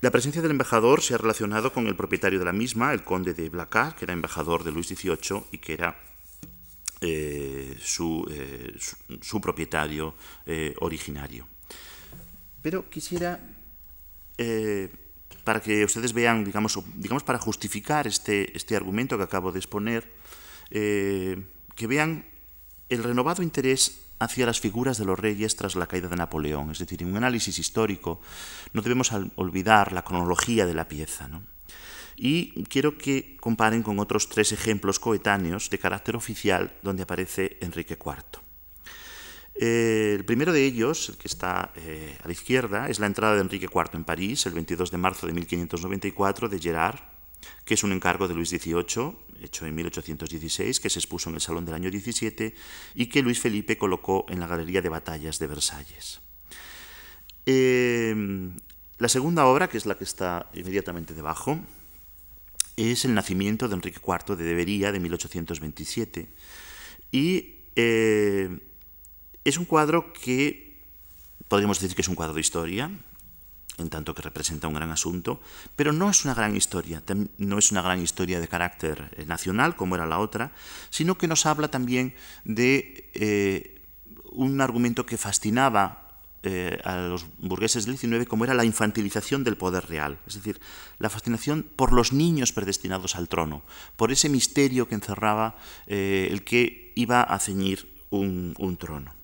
La 0.04 0.10
presencia 0.10 0.42
del 0.42 0.50
embajador 0.50 1.00
se 1.00 1.14
ha 1.14 1.16
relacionado 1.16 1.72
con 1.72 1.86
el 1.86 1.96
propietario 1.96 2.38
de 2.38 2.44
la 2.44 2.52
misma, 2.52 2.92
el 2.92 3.04
conde 3.04 3.32
de 3.32 3.48
Blacas, 3.48 3.94
que 3.94 4.04
era 4.04 4.12
embajador 4.12 4.62
de 4.62 4.70
Luis 4.70 4.88
XVIII 4.88 5.44
y 5.50 5.56
que 5.56 5.72
era 5.72 5.98
eh, 7.00 7.74
eh, 7.74 8.76
su, 9.22 9.40
propietario 9.40 10.14
originario. 10.80 11.48
Pero 12.60 12.90
quisiera 12.90 13.40
para 15.42 15.62
que 15.62 15.86
ustedes 15.86 16.12
vean, 16.12 16.44
digamos, 16.44 16.78
digamos 16.96 17.22
para 17.22 17.38
justificar 17.38 18.06
este, 18.06 18.54
este 18.54 18.76
argumento 18.76 19.16
que 19.16 19.24
acabo 19.24 19.52
de 19.52 19.58
exponer, 19.58 20.12
eh, 20.70 21.42
que 21.74 21.86
vean 21.86 22.26
el 22.90 23.02
renovado 23.04 23.42
interés 23.42 24.03
hacia 24.24 24.46
las 24.46 24.60
figuras 24.60 24.98
de 24.98 25.04
los 25.04 25.18
reyes 25.18 25.56
tras 25.56 25.76
la 25.76 25.86
caída 25.86 26.08
de 26.08 26.16
Napoleón. 26.16 26.70
Es 26.70 26.78
decir, 26.78 27.02
en 27.02 27.10
un 27.10 27.16
análisis 27.16 27.58
histórico 27.58 28.20
no 28.72 28.82
debemos 28.82 29.12
olvidar 29.36 29.92
la 29.92 30.02
cronología 30.02 30.66
de 30.66 30.74
la 30.74 30.88
pieza. 30.88 31.28
Y 32.16 32.64
quiero 32.64 32.96
que 32.96 33.36
comparen 33.40 33.82
con 33.82 33.98
otros 33.98 34.28
tres 34.28 34.52
ejemplos 34.52 34.98
coetáneos 34.98 35.70
de 35.70 35.78
carácter 35.78 36.16
oficial 36.16 36.72
donde 36.82 37.02
aparece 37.02 37.56
Enrique 37.60 37.98
IV. 37.98 38.42
Eh, 39.56 40.14
el 40.16 40.24
primero 40.24 40.52
de 40.52 40.64
ellos, 40.64 41.10
el 41.10 41.16
que 41.16 41.28
está 41.28 41.70
eh, 41.76 42.18
a 42.22 42.26
la 42.26 42.32
izquierda, 42.32 42.88
es 42.88 42.98
la 42.98 43.06
entrada 43.06 43.34
de 43.34 43.40
Enrique 43.40 43.68
IV 43.72 43.90
en 43.94 44.04
París, 44.04 44.46
el 44.46 44.54
22 44.54 44.90
de 44.90 44.98
marzo 44.98 45.26
de 45.26 45.32
1594, 45.32 46.48
de 46.48 46.58
Gerard, 46.58 47.13
que 47.64 47.74
es 47.74 47.84
un 47.84 47.92
encargo 47.92 48.28
de 48.28 48.34
Luis 48.34 48.50
XVIII, 48.50 49.16
hecho 49.42 49.66
en 49.66 49.74
1816, 49.74 50.80
que 50.80 50.90
se 50.90 50.98
expuso 50.98 51.28
en 51.28 51.36
el 51.36 51.40
Salón 51.40 51.64
del 51.64 51.74
año 51.74 51.90
17 51.90 52.54
y 52.94 53.06
que 53.06 53.22
Luis 53.22 53.40
Felipe 53.40 53.78
colocó 53.78 54.26
en 54.28 54.40
la 54.40 54.46
Galería 54.46 54.82
de 54.82 54.88
Batallas 54.88 55.38
de 55.38 55.46
Versalles. 55.46 56.20
Eh, 57.46 58.14
la 58.98 59.08
segunda 59.08 59.46
obra, 59.46 59.68
que 59.68 59.76
es 59.76 59.86
la 59.86 59.96
que 59.96 60.04
está 60.04 60.50
inmediatamente 60.54 61.14
debajo, 61.14 61.58
es 62.76 63.04
El 63.04 63.14
nacimiento 63.14 63.68
de 63.68 63.74
Enrique 63.74 64.00
IV 64.04 64.36
de 64.36 64.44
Debería, 64.44 64.92
de 64.92 65.00
1827, 65.00 66.28
y 67.12 67.54
es 67.76 69.58
un 69.58 69.64
cuadro 69.64 70.12
que 70.12 70.64
podríamos 71.48 71.80
decir 71.80 71.94
que 71.94 72.02
es 72.02 72.08
un 72.08 72.14
cuadro 72.14 72.34
de 72.34 72.40
historia, 72.40 72.90
en 73.78 73.90
tanto 73.90 74.14
que 74.14 74.22
representa 74.22 74.68
un 74.68 74.74
gran 74.74 74.90
asunto, 74.90 75.40
pero 75.76 75.92
no 75.92 76.10
es 76.10 76.24
una 76.24 76.34
gran 76.34 76.56
historia, 76.56 77.02
no 77.38 77.58
es 77.58 77.72
una 77.72 77.82
gran 77.82 78.00
historia 78.00 78.40
de 78.40 78.48
carácter 78.48 79.10
eh, 79.16 79.24
nacional 79.26 79.76
como 79.76 79.96
era 79.96 80.06
la 80.06 80.18
otra, 80.18 80.52
sino 80.90 81.18
que 81.18 81.28
nos 81.28 81.46
habla 81.46 81.68
también 81.68 82.14
de 82.44 83.10
eh, 83.14 83.82
un 84.32 84.60
argumento 84.60 85.06
que 85.06 85.18
fascinaba 85.18 86.20
eh, 86.42 86.78
a 86.84 86.96
los 86.96 87.26
burgueses 87.38 87.86
del 87.86 87.96
XIX 87.96 88.28
como 88.28 88.44
era 88.44 88.54
la 88.54 88.64
infantilización 88.64 89.44
del 89.44 89.56
poder 89.56 89.86
real, 89.86 90.18
es 90.26 90.34
decir, 90.34 90.60
la 90.98 91.10
fascinación 91.10 91.64
por 91.74 91.92
los 91.92 92.12
niños 92.12 92.52
predestinados 92.52 93.16
al 93.16 93.28
trono, 93.28 93.62
por 93.96 94.12
ese 94.12 94.28
misterio 94.28 94.86
que 94.86 94.94
encerraba 94.94 95.56
el 95.86 96.44
que 96.44 96.92
iba 96.96 97.22
a 97.22 97.38
ceñir 97.38 97.88
un 98.10 98.76
trono. 98.78 99.23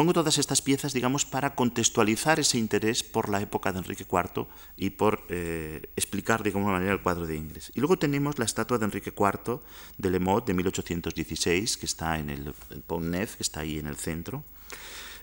Pongo 0.00 0.14
todas 0.14 0.38
estas 0.38 0.62
piezas, 0.62 0.94
digamos, 0.94 1.26
para 1.26 1.54
contextualizar 1.54 2.40
ese 2.40 2.56
interés 2.56 3.04
por 3.04 3.28
la 3.28 3.42
época 3.42 3.70
de 3.70 3.80
Enrique 3.80 4.06
IV 4.10 4.46
y 4.78 4.88
por 4.88 5.26
eh, 5.28 5.90
explicar 5.94 6.42
de 6.42 6.48
alguna 6.48 6.72
manera 6.72 6.92
el 6.92 7.02
cuadro 7.02 7.26
de 7.26 7.36
Ingres. 7.36 7.70
Y 7.74 7.80
luego 7.80 7.98
tenemos 7.98 8.38
la 8.38 8.46
estatua 8.46 8.78
de 8.78 8.86
Enrique 8.86 9.12
IV 9.14 9.60
de 9.98 10.10
Lemot 10.10 10.46
de 10.46 10.54
1816, 10.54 11.76
que 11.76 11.84
está 11.84 12.18
en 12.18 12.30
el, 12.30 12.54
Pont 12.86 13.04
Neuf, 13.04 13.36
que 13.36 13.42
está 13.42 13.60
ahí 13.60 13.78
en 13.78 13.88
el 13.88 13.96
centro. 13.96 14.42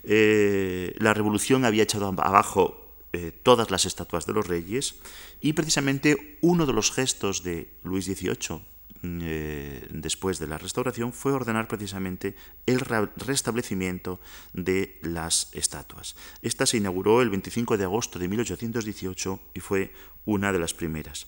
Eh, 0.04 0.94
la 0.98 1.12
revolución 1.12 1.64
había 1.64 1.82
echado 1.82 2.06
abajo 2.06 2.94
eh, 3.12 3.32
todas 3.32 3.72
las 3.72 3.84
estatuas 3.84 4.26
de 4.26 4.32
los 4.32 4.46
reyes 4.46 4.94
y 5.40 5.54
precisamente 5.54 6.38
uno 6.40 6.66
de 6.66 6.72
los 6.72 6.92
gestos 6.92 7.42
de 7.42 7.68
Luis 7.82 8.04
XVIII 8.04 8.60
eh, 9.02 9.86
después 9.90 10.38
de 10.38 10.46
la 10.46 10.58
restauración 10.58 11.12
fue 11.12 11.32
ordenar 11.32 11.68
precisamente 11.68 12.34
el 12.66 12.80
restablecimiento 12.80 14.20
de 14.52 14.98
las 15.02 15.50
estatuas. 15.52 16.16
Esta 16.42 16.66
se 16.66 16.78
inauguró 16.78 17.22
el 17.22 17.30
25 17.30 17.76
de 17.76 17.84
agosto 17.84 18.18
de 18.18 18.28
1818 18.28 19.40
y 19.54 19.60
fue 19.60 19.92
una 20.24 20.52
de 20.52 20.58
las 20.58 20.74
primeras. 20.74 21.26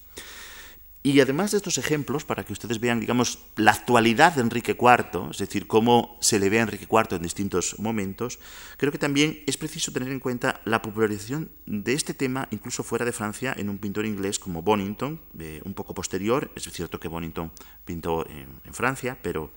Y 1.03 1.19
además 1.21 1.51
de 1.51 1.57
estos 1.57 1.79
ejemplos, 1.79 2.27
para 2.27 2.45
que 2.45 2.53
ustedes 2.53 2.79
vean, 2.79 3.01
digamos, 3.01 3.39
la 3.57 3.71
actualidad 3.71 4.35
de 4.35 4.43
Enrique 4.43 4.77
IV, 4.79 5.31
es 5.31 5.39
decir, 5.39 5.67
cómo 5.67 6.19
se 6.21 6.39
le 6.39 6.51
ve 6.51 6.59
a 6.59 6.63
Enrique 6.63 6.87
IV 6.91 7.17
en 7.17 7.23
distintos 7.23 7.79
momentos, 7.79 8.39
creo 8.77 8.93
que 8.93 8.99
también 8.99 9.43
es 9.47 9.57
preciso 9.57 9.93
tener 9.93 10.13
en 10.13 10.21
cuenta 10.21 10.61
la 10.67 10.83
popularización 10.83 11.51
de 11.65 11.95
este 11.95 12.13
tema, 12.13 12.49
incluso 12.51 12.83
fuera 12.83 13.07
de 13.07 13.13
Francia, 13.13 13.55
en 13.57 13.71
un 13.71 13.79
pintor 13.79 14.05
inglés 14.05 14.39
como 14.39 14.61
Bonington, 14.61 15.19
un 15.65 15.75
poco 15.75 15.95
posterior. 15.95 16.51
Es 16.55 16.65
cierto 16.65 17.01
que 17.01 17.09
Bonington 17.09 17.51
pintó 17.87 18.27
en, 18.29 18.75
Francia, 18.75 19.19
pero 19.23 19.53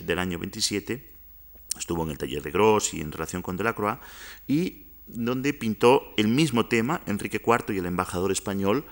del 0.00 0.18
año 0.18 0.40
27, 0.40 1.12
estuvo 1.78 2.02
en 2.02 2.10
el 2.10 2.18
taller 2.18 2.42
de 2.42 2.50
Gros 2.50 2.92
y 2.92 3.00
en 3.00 3.12
relación 3.12 3.40
con 3.40 3.56
Delacroix, 3.56 3.98
y 4.48 4.88
donde 5.06 5.54
pintó 5.54 6.12
el 6.16 6.28
mismo 6.28 6.66
tema, 6.66 7.00
Enrique 7.06 7.40
IV 7.44 7.74
y 7.74 7.78
el 7.78 7.86
embajador 7.86 8.30
español, 8.30 8.84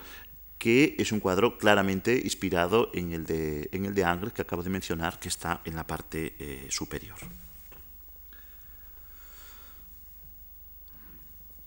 que 0.57 0.95
es 0.97 1.11
un 1.11 1.19
cuadro 1.19 1.57
claramente 1.57 2.19
inspirado 2.23 2.89
en 2.93 3.13
el 3.13 3.25
de, 3.25 3.69
en 3.71 3.85
el 3.85 3.93
de 3.93 4.03
que 4.33 4.41
acabo 4.41 4.63
de 4.63 4.69
mencionar, 4.69 5.19
que 5.19 5.27
está 5.27 5.61
en 5.65 5.75
la 5.75 5.85
parte 5.85 6.35
eh, 6.39 6.67
superior. 6.69 7.17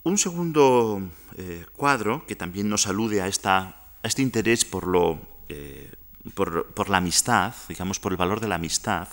Un 0.03 0.17
segundo 0.17 1.01
eh, 1.37 1.65
cuadro 1.75 2.25
que 2.25 2.35
también 2.35 2.67
nos 2.67 2.87
alude 2.87 3.21
a, 3.21 3.27
esta, 3.27 3.59
a 4.01 4.07
este 4.07 4.23
interés 4.23 4.65
por, 4.65 4.87
lo, 4.87 5.21
eh, 5.47 5.91
por, 6.33 6.73
por, 6.73 6.89
la 6.89 6.97
amistad, 6.97 7.53
digamos, 7.69 7.99
por 7.99 8.11
el 8.11 8.17
valor 8.17 8.39
de 8.39 8.47
la 8.47 8.55
amistad, 8.55 9.07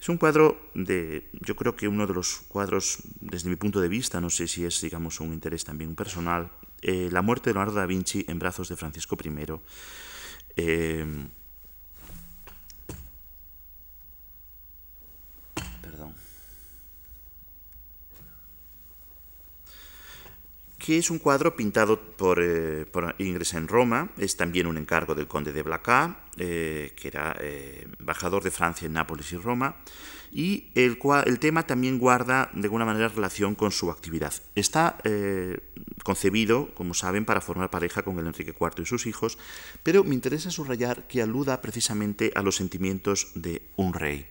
es 0.00 0.08
un 0.08 0.16
cuadro 0.16 0.70
de, 0.74 1.28
yo 1.32 1.56
creo 1.56 1.74
que 1.74 1.88
uno 1.88 2.06
de 2.06 2.14
los 2.14 2.40
cuadros, 2.48 2.98
desde 3.20 3.50
mi 3.50 3.56
punto 3.56 3.80
de 3.80 3.88
vista, 3.88 4.20
no 4.20 4.30
sé 4.30 4.46
si 4.46 4.64
es, 4.64 4.80
digamos, 4.80 5.20
un 5.20 5.32
interés 5.32 5.64
también 5.64 5.94
personal, 5.96 6.50
eh, 6.82 7.08
la 7.10 7.22
muerte 7.22 7.50
de 7.50 7.54
Leonardo 7.54 7.78
da 7.78 7.86
Vinci 7.86 8.24
en 8.28 8.38
brazos 8.38 8.68
de 8.68 8.76
Francisco 8.76 9.16
I. 9.22 9.30
Eh, 10.56 11.06
perdón. 15.82 16.14
que 20.78 20.98
es 20.98 21.10
un 21.10 21.18
cuadro 21.18 21.54
pintado 21.54 22.00
por, 22.00 22.40
eh, 22.42 22.86
Ingres 23.18 23.54
en 23.54 23.68
Roma, 23.68 24.10
es 24.16 24.36
también 24.36 24.66
un 24.66 24.78
encargo 24.78 25.14
del 25.14 25.26
conde 25.26 25.52
de 25.52 25.62
Blacas, 25.62 26.16
que 26.36 26.92
era 27.02 27.36
embajador 27.98 28.42
de 28.42 28.50
Francia 28.50 28.86
en 28.86 28.92
Nápoles 28.92 29.32
y 29.32 29.36
Roma, 29.36 29.76
y 30.30 30.70
el, 30.74 30.98
el, 31.24 31.38
tema 31.38 31.66
también 31.66 31.98
guarda 31.98 32.50
de 32.52 32.64
alguna 32.64 32.84
manera 32.84 33.08
relación 33.08 33.54
con 33.54 33.70
su 33.70 33.90
actividad. 33.90 34.32
Está 34.54 34.98
eh, 35.04 35.58
concebido, 36.04 36.74
como 36.74 36.94
saben, 36.94 37.24
para 37.24 37.40
formar 37.40 37.70
pareja 37.70 38.02
con 38.02 38.18
el 38.18 38.26
Enrique 38.26 38.54
IV 38.58 38.82
y 38.82 38.86
sus 38.86 39.06
hijos, 39.06 39.38
pero 39.82 40.04
me 40.04 40.14
interesa 40.14 40.50
subrayar 40.50 41.06
que 41.06 41.22
aluda 41.22 41.60
precisamente 41.62 42.32
a 42.34 42.42
los 42.42 42.56
sentimientos 42.56 43.28
de 43.34 43.62
un 43.76 43.94
rey. 43.94 44.26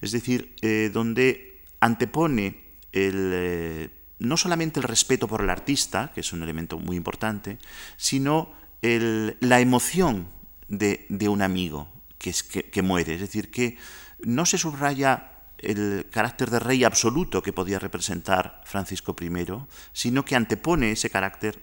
Es 0.00 0.12
decir, 0.12 0.54
eh, 0.62 0.90
donde 0.92 1.62
antepone 1.80 2.62
el, 2.92 3.30
eh, 3.34 3.90
no 4.18 4.36
solamente 4.36 4.80
el 4.80 4.84
respeto 4.84 5.26
por 5.26 5.42
el 5.42 5.50
artista, 5.50 6.12
que 6.14 6.20
es 6.20 6.32
un 6.32 6.42
elemento 6.42 6.78
muy 6.78 6.96
importante, 6.96 7.58
sino 7.96 8.52
el, 8.82 9.36
la 9.40 9.60
emoción 9.60 10.28
de, 10.68 11.06
de 11.08 11.28
un 11.28 11.42
amigo 11.42 11.88
que, 12.18 12.30
es, 12.30 12.42
que, 12.42 12.64
que 12.64 12.82
muere. 12.82 13.14
Es 13.14 13.20
decir, 13.20 13.50
que 13.50 13.76
no 14.24 14.46
se 14.46 14.58
subraya 14.58 15.30
el 15.58 16.06
carácter 16.10 16.50
de 16.50 16.58
rey 16.58 16.84
absoluto 16.84 17.42
que 17.42 17.52
podía 17.52 17.78
representar 17.78 18.60
Francisco 18.64 19.16
I, 19.20 19.46
sino 19.92 20.24
que 20.24 20.36
antepone 20.36 20.92
ese 20.92 21.10
carácter 21.10 21.60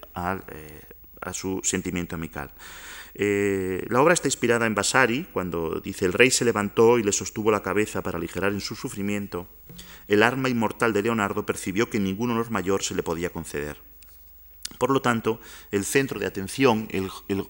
eh, 0.48 0.80
a 1.20 1.32
su 1.32 1.60
sentimiento 1.62 2.16
amical. 2.16 2.50
Eh, 3.14 3.84
la 3.90 4.00
obra 4.00 4.14
está 4.14 4.28
inspirada 4.28 4.66
en 4.66 4.74
Vasari, 4.74 5.26
cuando 5.32 5.80
dice, 5.80 6.06
el 6.06 6.14
rey 6.14 6.30
se 6.30 6.44
levantó 6.44 6.98
y 6.98 7.02
le 7.02 7.12
sostuvo 7.12 7.50
la 7.50 7.62
cabeza 7.62 8.02
para 8.02 8.18
aligerar 8.18 8.52
en 8.52 8.60
su 8.60 8.74
sufrimiento. 8.74 9.46
El 10.08 10.22
arma 10.22 10.48
inmortal 10.48 10.92
de 10.92 11.02
Leonardo 11.02 11.44
percibió 11.44 11.90
que 11.90 12.00
ningún 12.00 12.30
honor 12.30 12.50
mayor 12.50 12.82
se 12.82 12.94
le 12.94 13.02
podía 13.02 13.30
conceder. 13.30 13.76
Por 14.78 14.90
lo 14.90 15.02
tanto, 15.02 15.40
el 15.70 15.84
centro 15.84 16.18
de 16.18 16.26
atención, 16.26 16.88
el, 16.90 17.10
el 17.28 17.44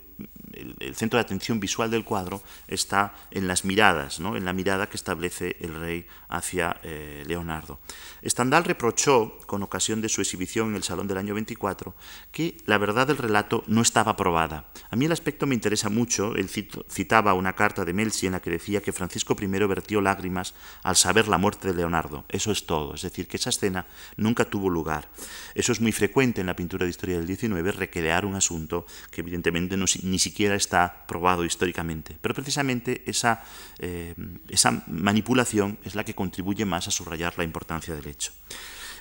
centro 0.94 1.18
de 1.18 1.22
atención 1.22 1.60
visual 1.60 1.90
del 1.90 2.04
cuadro 2.04 2.42
está 2.68 3.14
en 3.30 3.46
las 3.46 3.64
miradas, 3.64 4.20
¿no? 4.20 4.36
en 4.36 4.44
la 4.44 4.52
mirada 4.52 4.88
que 4.88 4.96
establece 4.96 5.56
el 5.60 5.74
rey 5.74 6.06
hacia 6.28 6.80
eh, 6.82 7.22
Leonardo. 7.26 7.80
Stendhal 8.24 8.64
reprochó, 8.64 9.38
con 9.46 9.62
ocasión 9.62 10.00
de 10.00 10.08
su 10.08 10.20
exhibición 10.20 10.70
en 10.70 10.76
el 10.76 10.82
Salón 10.82 11.08
del 11.08 11.18
año 11.18 11.34
24, 11.34 11.94
que 12.30 12.56
la 12.66 12.78
verdad 12.78 13.06
del 13.06 13.18
relato 13.18 13.64
no 13.66 13.82
estaba 13.82 14.16
probada. 14.16 14.66
A 14.90 14.96
mí 14.96 15.06
el 15.06 15.12
aspecto 15.12 15.46
me 15.46 15.54
interesa 15.54 15.88
mucho. 15.88 16.34
Él 16.34 16.48
citaba 16.48 17.34
una 17.34 17.54
carta 17.54 17.84
de 17.84 17.92
Melzi 17.92 18.26
en 18.26 18.32
la 18.32 18.40
que 18.40 18.50
decía 18.50 18.80
que 18.80 18.92
Francisco 18.92 19.36
I 19.40 19.46
vertió 19.46 20.00
lágrimas 20.00 20.54
al 20.82 20.96
saber 20.96 21.28
la 21.28 21.38
muerte 21.38 21.68
de 21.68 21.74
Leonardo. 21.74 22.24
Eso 22.28 22.52
es 22.52 22.66
todo. 22.66 22.94
Es 22.94 23.02
decir, 23.02 23.26
que 23.26 23.36
esa 23.36 23.50
escena 23.50 23.86
nunca 24.16 24.44
tuvo 24.44 24.70
lugar. 24.70 25.08
Eso 25.54 25.72
es 25.72 25.80
muy 25.80 25.92
frecuente 25.92 26.40
en 26.40 26.46
la 26.46 26.56
pintura 26.56 26.84
de 26.84 26.90
historia 26.90 27.18
del 27.18 27.26
XIX, 27.26 27.76
recrear 27.76 28.24
un 28.24 28.34
asunto 28.34 28.86
que 29.10 29.20
evidentemente 29.20 29.76
ni 29.76 30.18
siquiera 30.18 30.41
está 30.50 31.06
probado 31.06 31.44
históricamente. 31.44 32.16
Pero 32.20 32.34
precisamente 32.34 33.02
esa, 33.06 33.44
eh, 33.78 34.14
esa 34.48 34.82
manipulación 34.88 35.78
es 35.84 35.94
la 35.94 36.04
que 36.04 36.14
contribuye 36.14 36.64
más 36.64 36.88
a 36.88 36.90
subrayar 36.90 37.38
la 37.38 37.44
importancia 37.44 37.94
del 37.94 38.06
hecho. 38.08 38.32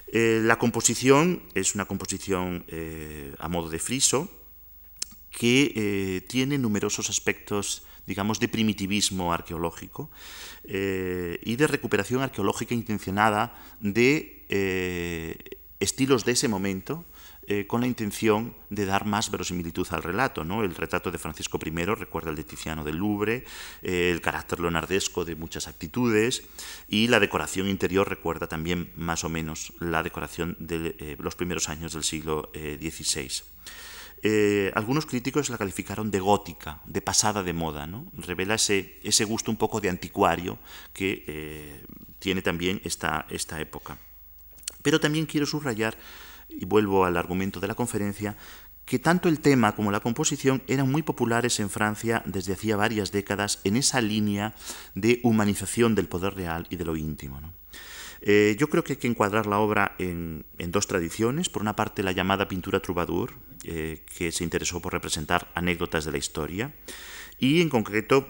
Eh, 0.07 0.41
la 0.43 0.57
composición 0.57 1.41
es 1.55 1.73
una 1.73 1.85
composición 1.85 2.65
eh, 2.67 3.33
a 3.39 3.47
modo 3.47 3.69
de 3.69 3.79
friso 3.79 4.29
que 5.31 6.23
tiene 6.27 6.57
numerosos 6.57 7.09
aspectos 7.09 7.83
digamos, 8.05 8.39
de 8.39 8.49
primitivismo 8.49 9.31
arqueológico 9.31 10.11
y 10.65 11.55
de 11.55 11.67
recuperación 11.67 12.21
arqueológica 12.21 12.75
intencionada 12.75 13.55
de 13.79 14.43
estilos 15.79 16.25
de 16.25 16.33
ese 16.33 16.49
momento 16.49 17.05
eh, 17.47 17.65
con 17.65 17.81
la 17.81 17.87
intención 17.87 18.55
de 18.69 18.85
dar 18.85 19.05
más 19.05 19.31
verosimilitud 19.31 19.87
al 19.89 20.03
relato. 20.03 20.43
¿no? 20.43 20.63
El 20.63 20.75
retrato 20.75 21.09
de 21.09 21.17
Francisco 21.17 21.59
I 21.63 21.71
recuerda 21.85 22.29
el 22.29 22.35
de 22.35 22.43
Tiziano 22.43 22.83
del 22.83 22.97
Louvre, 22.97 23.45
eh, 23.81 24.11
el 24.11 24.21
carácter 24.21 24.59
leonardesco 24.59 25.25
de 25.25 25.35
muchas 25.35 25.67
actitudes 25.67 26.43
y 26.87 27.07
la 27.07 27.19
decoración 27.19 27.67
interior 27.67 28.07
recuerda 28.07 28.47
también 28.47 28.91
más 28.95 29.23
o 29.23 29.29
menos 29.29 29.73
la 29.79 30.03
decoración 30.03 30.55
de 30.59 30.95
eh, 30.99 31.17
los 31.19 31.35
primeros 31.35 31.67
años 31.67 31.93
del 31.93 32.03
siglo 32.03 32.51
XVI. 32.53 33.41
algunos 34.75 35.07
críticos 35.07 35.49
la 35.49 35.57
calificaron 35.57 36.11
de 36.11 36.19
gótica, 36.19 36.79
de 36.85 37.01
pasada 37.01 37.41
de 37.41 37.53
moda, 37.53 37.87
¿no? 37.87 38.05
revela 38.17 38.53
ese, 38.53 38.99
ese 39.03 39.25
gusto 39.25 39.49
un 39.49 39.57
poco 39.57 39.81
de 39.81 39.89
anticuario 39.89 40.59
que 40.93 41.81
tiene 42.19 42.43
también 42.43 42.81
esta, 42.83 43.25
esta 43.31 43.59
época. 43.59 43.97
Pero 44.83 44.99
también 44.99 45.25
quiero 45.25 45.47
subrayar 45.47 45.97
y 46.61 46.65
vuelvo 46.65 47.05
al 47.05 47.17
argumento 47.17 47.59
de 47.59 47.67
la 47.67 47.75
conferencia, 47.75 48.37
que 48.85 48.99
tanto 48.99 49.29
el 49.29 49.39
tema 49.39 49.75
como 49.75 49.91
la 49.91 49.99
composición 49.99 50.61
eran 50.67 50.89
muy 50.91 51.01
populares 51.01 51.59
en 51.59 51.69
Francia 51.69 52.21
desde 52.25 52.53
hacía 52.53 52.75
varias 52.75 53.11
décadas 53.11 53.59
en 53.63 53.75
esa 53.75 53.99
línea 53.99 54.53
de 54.95 55.19
humanización 55.23 55.95
del 55.95 56.07
poder 56.07 56.35
real 56.35 56.67
y 56.69 56.75
de 56.75 56.85
lo 56.85 56.95
íntimo. 56.95 57.41
Eh, 58.21 58.55
yo 58.59 58.69
creo 58.69 58.83
que 58.83 58.93
hay 58.93 58.99
que 58.99 59.07
encuadrar 59.07 59.47
la 59.47 59.57
obra 59.57 59.95
en, 59.97 60.45
dos 60.67 60.85
tradiciones. 60.85 61.49
Por 61.49 61.63
una 61.63 61.75
parte, 61.75 62.03
la 62.03 62.11
llamada 62.11 62.47
pintura 62.47 62.79
troubadour, 62.79 63.33
eh, 63.63 64.03
que 64.17 64.31
se 64.31 64.43
interesó 64.43 64.79
por 64.79 64.93
representar 64.93 65.49
anécdotas 65.55 66.05
de 66.05 66.11
la 66.11 66.19
historia, 66.19 66.73
y 67.39 67.61
en 67.61 67.69
concreto 67.69 68.27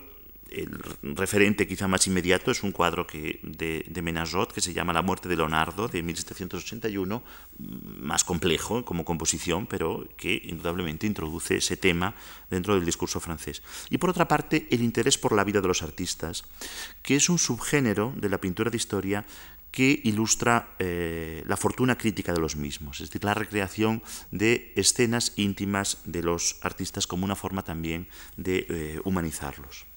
el 0.51 0.69
referente 1.15 1.67
quizá 1.67 1.87
más 1.87 2.05
inmediato 2.07 2.51
es 2.51 2.63
un 2.63 2.71
cuadro 2.71 3.07
de, 3.11 3.85
de 3.87 4.01
Menajot 4.01 4.51
que 4.51 4.61
se 4.61 4.73
llama 4.73 4.93
La 4.93 5.01
muerte 5.01 5.29
de 5.29 5.37
Leonardo 5.37 5.87
de 5.87 6.03
1781, 6.03 7.23
más 7.57 8.23
complejo 8.23 8.83
como 8.83 9.05
composición, 9.05 9.65
pero 9.65 10.07
que 10.17 10.41
indudablemente 10.45 11.07
introduce 11.07 11.57
ese 11.57 11.77
tema 11.77 12.13
dentro 12.49 12.75
del 12.75 12.85
discurso 12.85 13.19
francés. 13.19 13.63
Y 13.89 13.97
por 13.97 14.09
otra 14.09 14.27
parte, 14.27 14.67
el 14.69 14.81
interés 14.81 15.17
por 15.17 15.33
la 15.33 15.43
vida 15.43 15.61
de 15.61 15.67
los 15.67 15.81
artistas, 15.81 16.43
que 17.01 17.15
es 17.15 17.29
un 17.29 17.39
subgénero 17.39 18.13
de 18.17 18.29
la 18.29 18.39
pintura 18.39 18.69
de 18.69 18.77
historia 18.77 19.25
que 19.71 20.01
ilustra 20.03 20.75
eh, 20.79 21.43
la 21.47 21.55
fortuna 21.55 21.97
crítica 21.97 22.33
de 22.33 22.41
los 22.41 22.57
mismos, 22.57 22.99
es 22.99 23.07
decir, 23.07 23.23
la 23.23 23.33
recreación 23.33 24.03
de 24.29 24.73
escenas 24.75 25.31
íntimas 25.37 25.99
de 26.03 26.23
los 26.23 26.57
artistas 26.61 27.07
como 27.07 27.23
una 27.23 27.37
forma 27.37 27.63
también 27.63 28.07
de 28.35 28.65
eh, 28.67 29.01
humanizarlos. 29.05 29.90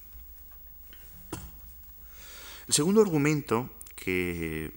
El 2.67 2.73
segundo 2.73 3.01
argumento 3.01 3.69
que 3.95 4.71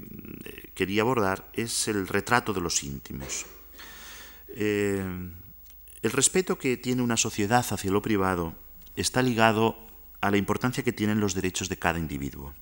eh, 0.44 0.70
quería 0.74 1.03
abordar 1.03 1.51
es 1.55 1.88
el 1.88 2.07
retrato 2.07 2.53
de 2.53 2.61
los 2.61 2.83
íntimos. 2.85 3.46
Eh, 4.48 5.05
el 6.03 6.11
respeto 6.12 6.59
que 6.59 6.77
tiene 6.77 7.03
una 7.03 7.16
sociedad 7.16 7.64
hacia 7.68 7.90
lo 7.90 8.03
privado 8.03 8.55
está 8.96 9.22
ligado 9.22 9.77
a 10.20 10.31
la 10.31 10.37
importancia 10.37 10.85
que 10.85 10.92
tienen 10.92 11.20
los 11.20 11.35
derechos 11.35 11.68
de 11.68 11.77
cada 11.77 11.98
individuo. 11.98 12.55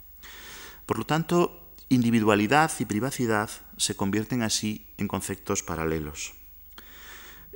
Por 0.87 0.99
lo 0.99 1.07
tanto, 1.07 1.73
individualidad 1.89 2.71
y 2.79 2.85
privacidad 2.85 3.51
se 3.77 3.97
convierten 3.97 4.43
así 4.43 4.87
en 4.97 5.09
conceptos 5.09 5.63
paralelos. 5.63 6.35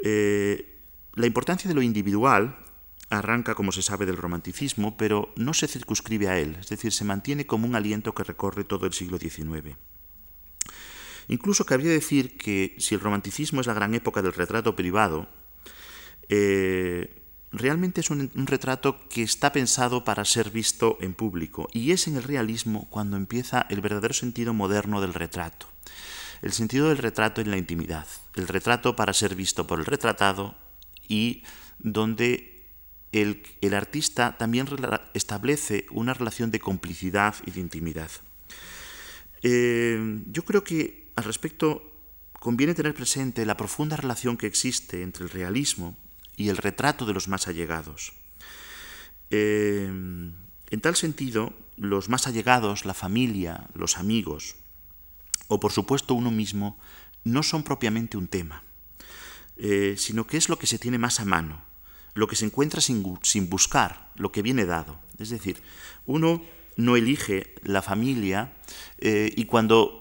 Eh, 0.02 0.78
la 1.14 1.26
importancia 1.26 1.68
de 1.68 1.74
lo 1.74 1.82
individual 1.82 2.58
arranca, 3.10 3.54
como 3.54 3.72
se 3.72 3.82
sabe, 3.82 4.06
del 4.06 4.16
romanticismo, 4.16 4.96
pero 4.96 5.32
no 5.36 5.52
se 5.52 5.66
circunscribe 5.66 6.28
a 6.28 6.38
él, 6.38 6.56
es 6.60 6.68
decir, 6.68 6.92
se 6.92 7.04
mantiene 7.04 7.46
como 7.46 7.66
un 7.66 7.74
aliento 7.74 8.14
que 8.14 8.24
recorre 8.24 8.64
todo 8.64 8.86
el 8.86 8.92
siglo 8.92 9.18
XIX. 9.18 9.76
Incluso 11.28 11.64
cabría 11.64 11.90
decir 11.90 12.36
que 12.36 12.74
si 12.78 12.94
el 12.94 13.00
romanticismo 13.00 13.60
es 13.60 13.66
la 13.66 13.74
gran 13.74 13.94
época 13.94 14.22
del 14.22 14.32
retrato 14.32 14.74
privado, 14.74 15.28
eh, 16.28 17.20
realmente 17.52 18.00
es 18.00 18.10
un, 18.10 18.30
retrato 18.46 19.08
que 19.08 19.22
está 19.22 19.52
pensado 19.52 20.04
para 20.04 20.24
ser 20.24 20.50
visto 20.50 20.96
en 21.00 21.14
público, 21.14 21.68
y 21.72 21.92
es 21.92 22.06
en 22.06 22.16
el 22.16 22.22
realismo 22.22 22.88
cuando 22.90 23.16
empieza 23.16 23.66
el 23.68 23.80
verdadero 23.80 24.14
sentido 24.14 24.54
moderno 24.54 25.00
del 25.00 25.14
retrato. 25.14 25.66
El 26.42 26.52
sentido 26.52 26.88
del 26.88 26.98
retrato 26.98 27.40
en 27.40 27.50
la 27.50 27.58
intimidad, 27.58 28.06
el 28.34 28.48
retrato 28.48 28.96
para 28.96 29.12
ser 29.12 29.34
visto 29.34 29.66
por 29.66 29.78
el 29.78 29.86
retratado 29.86 30.54
y 31.06 31.42
donde 31.78 32.49
el, 33.12 33.74
artista 33.74 34.36
también 34.38 34.66
establece 35.14 35.86
una 35.90 36.14
relación 36.14 36.50
de 36.50 36.60
complicidad 36.60 37.34
y 37.46 37.50
de 37.50 37.60
intimidad. 37.60 38.10
Eh, 39.42 40.20
yo 40.30 40.44
creo 40.44 40.62
que 40.64 41.08
al 41.16 41.24
respecto 41.24 41.90
conviene 42.32 42.74
tener 42.74 42.94
presente 42.94 43.44
la 43.44 43.56
profunda 43.56 43.96
relación 43.96 44.36
que 44.36 44.46
existe 44.46 45.02
entre 45.02 45.24
el 45.24 45.30
realismo 45.30 45.96
y 46.36 46.48
el 46.48 46.56
retrato 46.56 47.04
de 47.04 47.12
los 47.12 47.28
más 47.28 47.48
allegados. 47.48 48.12
Eh, 49.30 49.86
en 49.86 50.80
tal 50.80 50.96
sentido, 50.96 51.52
los 51.76 52.08
más 52.08 52.26
allegados, 52.26 52.84
la 52.84 52.94
familia, 52.94 53.68
los 53.74 53.98
amigos, 53.98 54.56
o 55.48 55.58
por 55.58 55.72
supuesto 55.72 56.14
uno 56.14 56.30
mismo, 56.30 56.78
no 57.24 57.42
son 57.42 57.62
propiamente 57.64 58.16
un 58.16 58.28
tema, 58.28 58.62
eh, 59.56 59.96
sino 59.98 60.26
que 60.26 60.36
es 60.36 60.48
lo 60.48 60.58
que 60.58 60.66
se 60.66 60.78
tiene 60.78 60.98
más 60.98 61.20
a 61.20 61.24
mano, 61.24 61.62
lo 62.14 62.26
que 62.26 62.36
se 62.36 62.44
encuentra 62.44 62.80
sin, 62.80 63.02
buscar, 63.48 64.10
lo 64.16 64.32
que 64.32 64.42
viene 64.42 64.64
dado. 64.64 64.98
Es 65.18 65.30
decir, 65.30 65.62
uno 66.06 66.42
no 66.76 66.96
elige 66.96 67.54
la 67.62 67.82
familia 67.82 68.52
eh, 68.98 69.32
y 69.36 69.44
cuando 69.44 70.00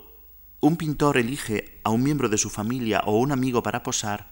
un 0.62 0.78
pintor 0.78 1.18
elige 1.18 1.80
a 1.84 1.90
un 1.90 2.04
miembro 2.04 2.30
de 2.30 2.38
su 2.38 2.50
familia 2.50 3.02
o 3.06 3.18
un 3.18 3.32
amigo 3.32 3.64
para 3.64 3.84
posar, 3.84 4.30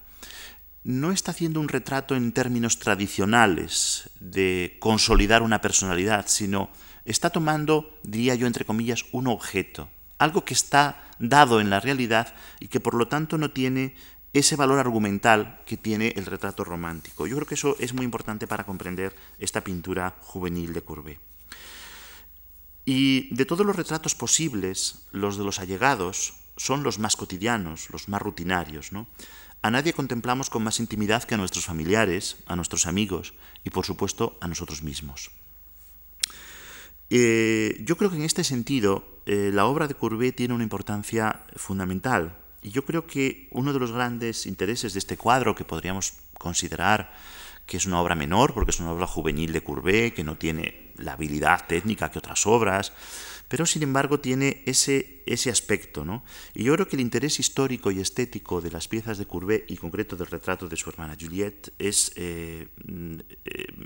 no 0.83 1.11
está 1.11 1.31
haciendo 1.31 1.59
un 1.59 1.67
retrato 1.67 2.15
en 2.15 2.31
términos 2.31 2.79
tradicionales 2.79 4.09
de 4.19 4.77
consolidar 4.79 5.41
una 5.41 5.59
personalidad, 5.59 6.25
sino 6.27 6.69
está 7.03 7.29
tomando, 7.29 7.97
diría 8.03 8.35
yo, 8.35 8.47
entre 8.47 8.65
comillas, 8.65 9.05
un 9.11 9.27
objeto, 9.27 9.89
algo 10.17 10.45
que 10.45 10.53
está 10.53 11.03
dado 11.19 11.59
en 11.59 11.69
la 11.69 11.79
realidad 11.79 12.33
y 12.59 12.67
que 12.67 12.79
por 12.79 12.93
lo 12.93 13.07
tanto 13.07 13.37
no 13.37 13.51
tiene 13.51 13.95
ese 14.33 14.55
valor 14.55 14.79
argumental 14.79 15.61
que 15.65 15.77
tiene 15.77 16.13
el 16.15 16.25
retrato 16.25 16.63
romántico. 16.63 17.27
Yo 17.27 17.35
creo 17.35 17.47
que 17.47 17.55
eso 17.55 17.75
es 17.79 17.93
muy 17.93 18.05
importante 18.05 18.47
para 18.47 18.65
comprender 18.65 19.15
esta 19.39 19.61
pintura 19.61 20.15
juvenil 20.21 20.73
de 20.73 20.81
Courbet. 20.81 21.19
Y 22.85 23.33
de 23.35 23.45
todos 23.45 23.65
los 23.65 23.75
retratos 23.75 24.15
posibles, 24.15 25.07
los 25.11 25.37
de 25.37 25.43
los 25.43 25.59
allegados 25.59 26.35
son 26.55 26.83
los 26.83 26.99
más 26.99 27.15
cotidianos, 27.15 27.89
los 27.89 28.07
más 28.07 28.21
rutinarios. 28.21 28.91
¿no? 28.91 29.07
A 29.61 29.71
nadie 29.71 29.93
contemplamos 29.93 30.49
con 30.49 30.63
más 30.63 30.79
intimidad 30.79 31.23
que 31.23 31.35
a 31.35 31.37
nuestros 31.37 31.65
familiares, 31.65 32.37
a 32.45 32.55
nuestros 32.55 32.85
amigos 32.85 33.33
y, 33.63 33.69
por 33.69 33.85
supuesto, 33.85 34.37
a 34.39 34.47
nosotros 34.47 34.83
mismos. 34.83 35.31
Eh, 37.09 37.81
yo 37.85 37.97
creo 37.97 38.09
que 38.09 38.17
en 38.17 38.23
este 38.23 38.43
sentido 38.43 39.19
eh, 39.25 39.51
la 39.53 39.65
obra 39.65 39.87
de 39.87 39.95
Courbet 39.95 40.35
tiene 40.35 40.53
una 40.53 40.63
importancia 40.63 41.43
fundamental 41.55 42.37
y 42.67 42.71
yo 42.71 42.83
creo 42.83 43.07
que 43.07 43.47
uno 43.51 43.71
de 43.71 43.79
los 43.79 43.93
grandes 43.93 44.45
intereses 44.45 44.91
de 44.91 44.99
este 44.99 45.15
cuadro, 45.15 45.55
que 45.55 45.63
podríamos 45.63 46.15
considerar 46.37 47.13
que 47.65 47.77
es 47.77 47.85
una 47.85 48.01
obra 48.01 48.13
menor, 48.13 48.53
porque 48.53 48.71
es 48.71 48.79
una 48.81 48.91
obra 48.91 49.07
juvenil 49.07 49.53
de 49.53 49.63
Courbet, 49.63 50.13
que 50.13 50.25
no 50.25 50.37
tiene 50.37 50.91
la 50.97 51.13
habilidad 51.13 51.65
técnica 51.65 52.11
que 52.11 52.19
otras 52.19 52.45
obras, 52.45 52.91
pero 53.47 53.65
sin 53.65 53.83
embargo 53.83 54.19
tiene 54.19 54.63
ese, 54.65 55.23
ese 55.25 55.49
aspecto. 55.49 56.03
¿no? 56.03 56.25
Y 56.53 56.65
yo 56.65 56.73
creo 56.73 56.89
que 56.89 56.97
el 56.97 57.01
interés 57.01 57.39
histórico 57.39 57.89
y 57.89 58.01
estético 58.01 58.59
de 58.59 58.69
las 58.69 58.89
piezas 58.89 59.17
de 59.17 59.25
Courbet, 59.25 59.63
y 59.71 59.77
concreto 59.77 60.17
del 60.17 60.27
retrato 60.27 60.67
de 60.67 60.75
su 60.75 60.89
hermana 60.89 61.15
Juliette, 61.17 61.71
es, 61.79 62.11
eh, 62.17 62.67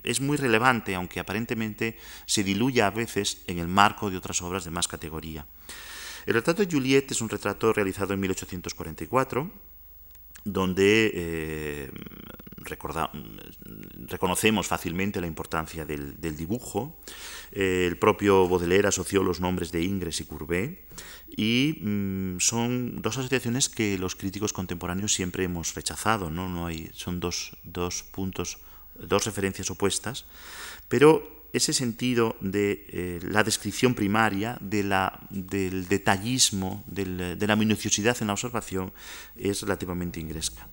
es 0.01 0.21
muy 0.21 0.37
relevante, 0.37 0.95
aunque 0.95 1.19
aparentemente 1.19 1.97
se 2.25 2.43
diluya 2.43 2.87
a 2.87 2.91
veces 2.91 3.43
en 3.45 3.59
el 3.59 3.67
marco 3.67 4.09
de 4.09 4.17
otras 4.17 4.41
obras 4.41 4.65
de 4.65 4.71
más 4.71 4.87
categoría. 4.87 5.45
El 6.25 6.35
retrato 6.35 6.63
de 6.63 6.71
Juliette 6.71 7.11
es 7.11 7.21
un 7.21 7.29
retrato 7.29 7.73
realizado 7.73 8.13
en 8.13 8.19
1844, 8.19 9.51
donde 10.43 11.11
eh, 11.13 11.91
reconocemos 14.07 14.67
fácilmente 14.67 15.21
la 15.21 15.27
importancia 15.27 15.85
del, 15.85 16.35
dibujo. 16.35 16.99
El 17.51 17.97
propio 17.97 18.47
Baudelaire 18.47 18.87
asoció 18.87 19.23
los 19.23 19.39
nombres 19.39 19.71
de 19.71 19.83
Ingres 19.83 20.19
y 20.21 20.25
Courbet 20.25 20.79
y 21.35 21.79
mm, 21.81 22.39
son 22.39 23.01
dos 23.01 23.17
asociaciones 23.17 23.69
que 23.69 23.97
los 23.97 24.15
críticos 24.15 24.53
contemporáneos 24.53 25.13
siempre 25.13 25.43
hemos 25.43 25.73
rechazado. 25.75 26.29
No, 26.29 26.49
no 26.49 26.67
hay, 26.67 26.89
son 26.93 27.19
dos, 27.19 27.57
dos 27.63 28.03
puntos, 28.03 28.59
dos 28.95 29.25
referencias 29.25 29.69
opuestas, 29.69 30.25
pero 30.87 31.40
ese 31.53 31.73
sentido 31.73 32.37
de 32.39 32.85
eh, 32.89 33.19
la 33.23 33.43
descripción 33.43 33.93
primaria, 33.93 34.57
del 34.61 35.87
detallismo, 35.87 36.83
de 36.87 37.45
la 37.47 37.55
minuciosidad 37.55 38.17
en 38.21 38.27
la 38.27 38.33
observación, 38.33 38.93
es 39.35 39.61
relativamente 39.61 40.19
ingresca. 40.19 40.67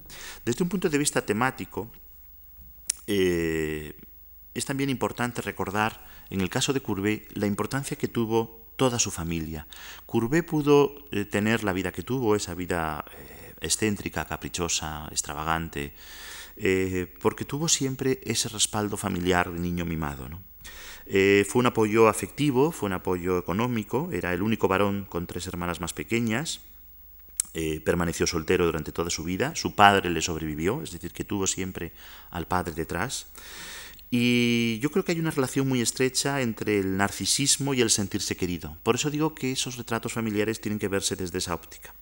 Desde 0.44 0.62
un 0.62 0.68
punto 0.68 0.88
de 0.88 0.98
vista 0.98 1.24
temático, 1.24 1.90
eh, 3.06 3.94
es 4.54 4.64
también 4.64 4.90
importante 4.90 5.42
recordar, 5.42 6.06
en 6.30 6.40
el 6.40 6.50
caso 6.50 6.72
de 6.72 6.80
Courbet, 6.80 7.30
la 7.34 7.46
importancia 7.46 7.96
que 7.96 8.08
tuvo 8.08 8.72
toda 8.76 8.98
su 8.98 9.10
familia. 9.10 9.66
Courbet 10.06 10.46
pudo 10.46 11.06
eh, 11.10 11.24
tener 11.24 11.64
la 11.64 11.72
vida 11.72 11.90
que 11.90 12.02
tuvo, 12.02 12.36
esa 12.36 12.54
vida 12.54 13.04
excéntrica, 13.60 14.24
caprichosa, 14.24 15.08
extravagante, 15.10 15.92
porque 17.20 17.44
tuvo 17.44 17.68
siempre 17.68 18.20
ese 18.24 18.48
respaldo 18.48 18.96
familiar 18.96 19.50
de 19.50 19.58
niño 19.58 19.84
mimado. 19.84 20.28
¿no? 20.28 20.47
Eh, 21.06 21.46
fue 21.48 21.60
un 21.60 21.66
apoyo 21.66 22.08
afectivo, 22.08 22.70
fue 22.70 22.86
un 22.88 22.92
apoyo 22.92 23.38
económico, 23.38 24.10
era 24.12 24.34
el 24.34 24.42
único 24.42 24.68
varón 24.68 25.06
con 25.08 25.26
tres 25.26 25.46
hermanas 25.46 25.80
más 25.80 25.94
pequeñas, 25.94 26.60
eh, 27.54 27.80
permaneció 27.80 28.26
soltero 28.26 28.66
durante 28.66 28.92
toda 28.92 29.08
su 29.08 29.24
vida, 29.24 29.54
su 29.54 29.74
padre 29.74 30.10
le 30.10 30.20
sobrevivió, 30.20 30.82
es 30.82 30.92
decir, 30.92 31.12
que 31.12 31.24
tuvo 31.24 31.46
siempre 31.46 31.92
al 32.30 32.46
padre 32.46 32.74
detrás. 32.74 33.26
Y 34.10 34.78
yo 34.80 34.90
creo 34.90 35.04
que 35.04 35.12
hay 35.12 35.20
una 35.20 35.30
relación 35.30 35.68
muy 35.68 35.80
estrecha 35.80 36.40
entre 36.40 36.78
el 36.78 36.96
narcisismo 36.96 37.74
y 37.74 37.80
el 37.80 37.90
sentirse 37.90 38.36
querido. 38.36 38.76
Por 38.82 38.94
eso 38.94 39.10
digo 39.10 39.34
que 39.34 39.52
esos 39.52 39.76
retratos 39.76 40.12
familiares 40.12 40.60
tienen 40.60 40.78
que 40.78 40.88
verse 40.88 41.16
desde 41.16 41.38
esa 41.38 41.54
óptica. 41.54 41.94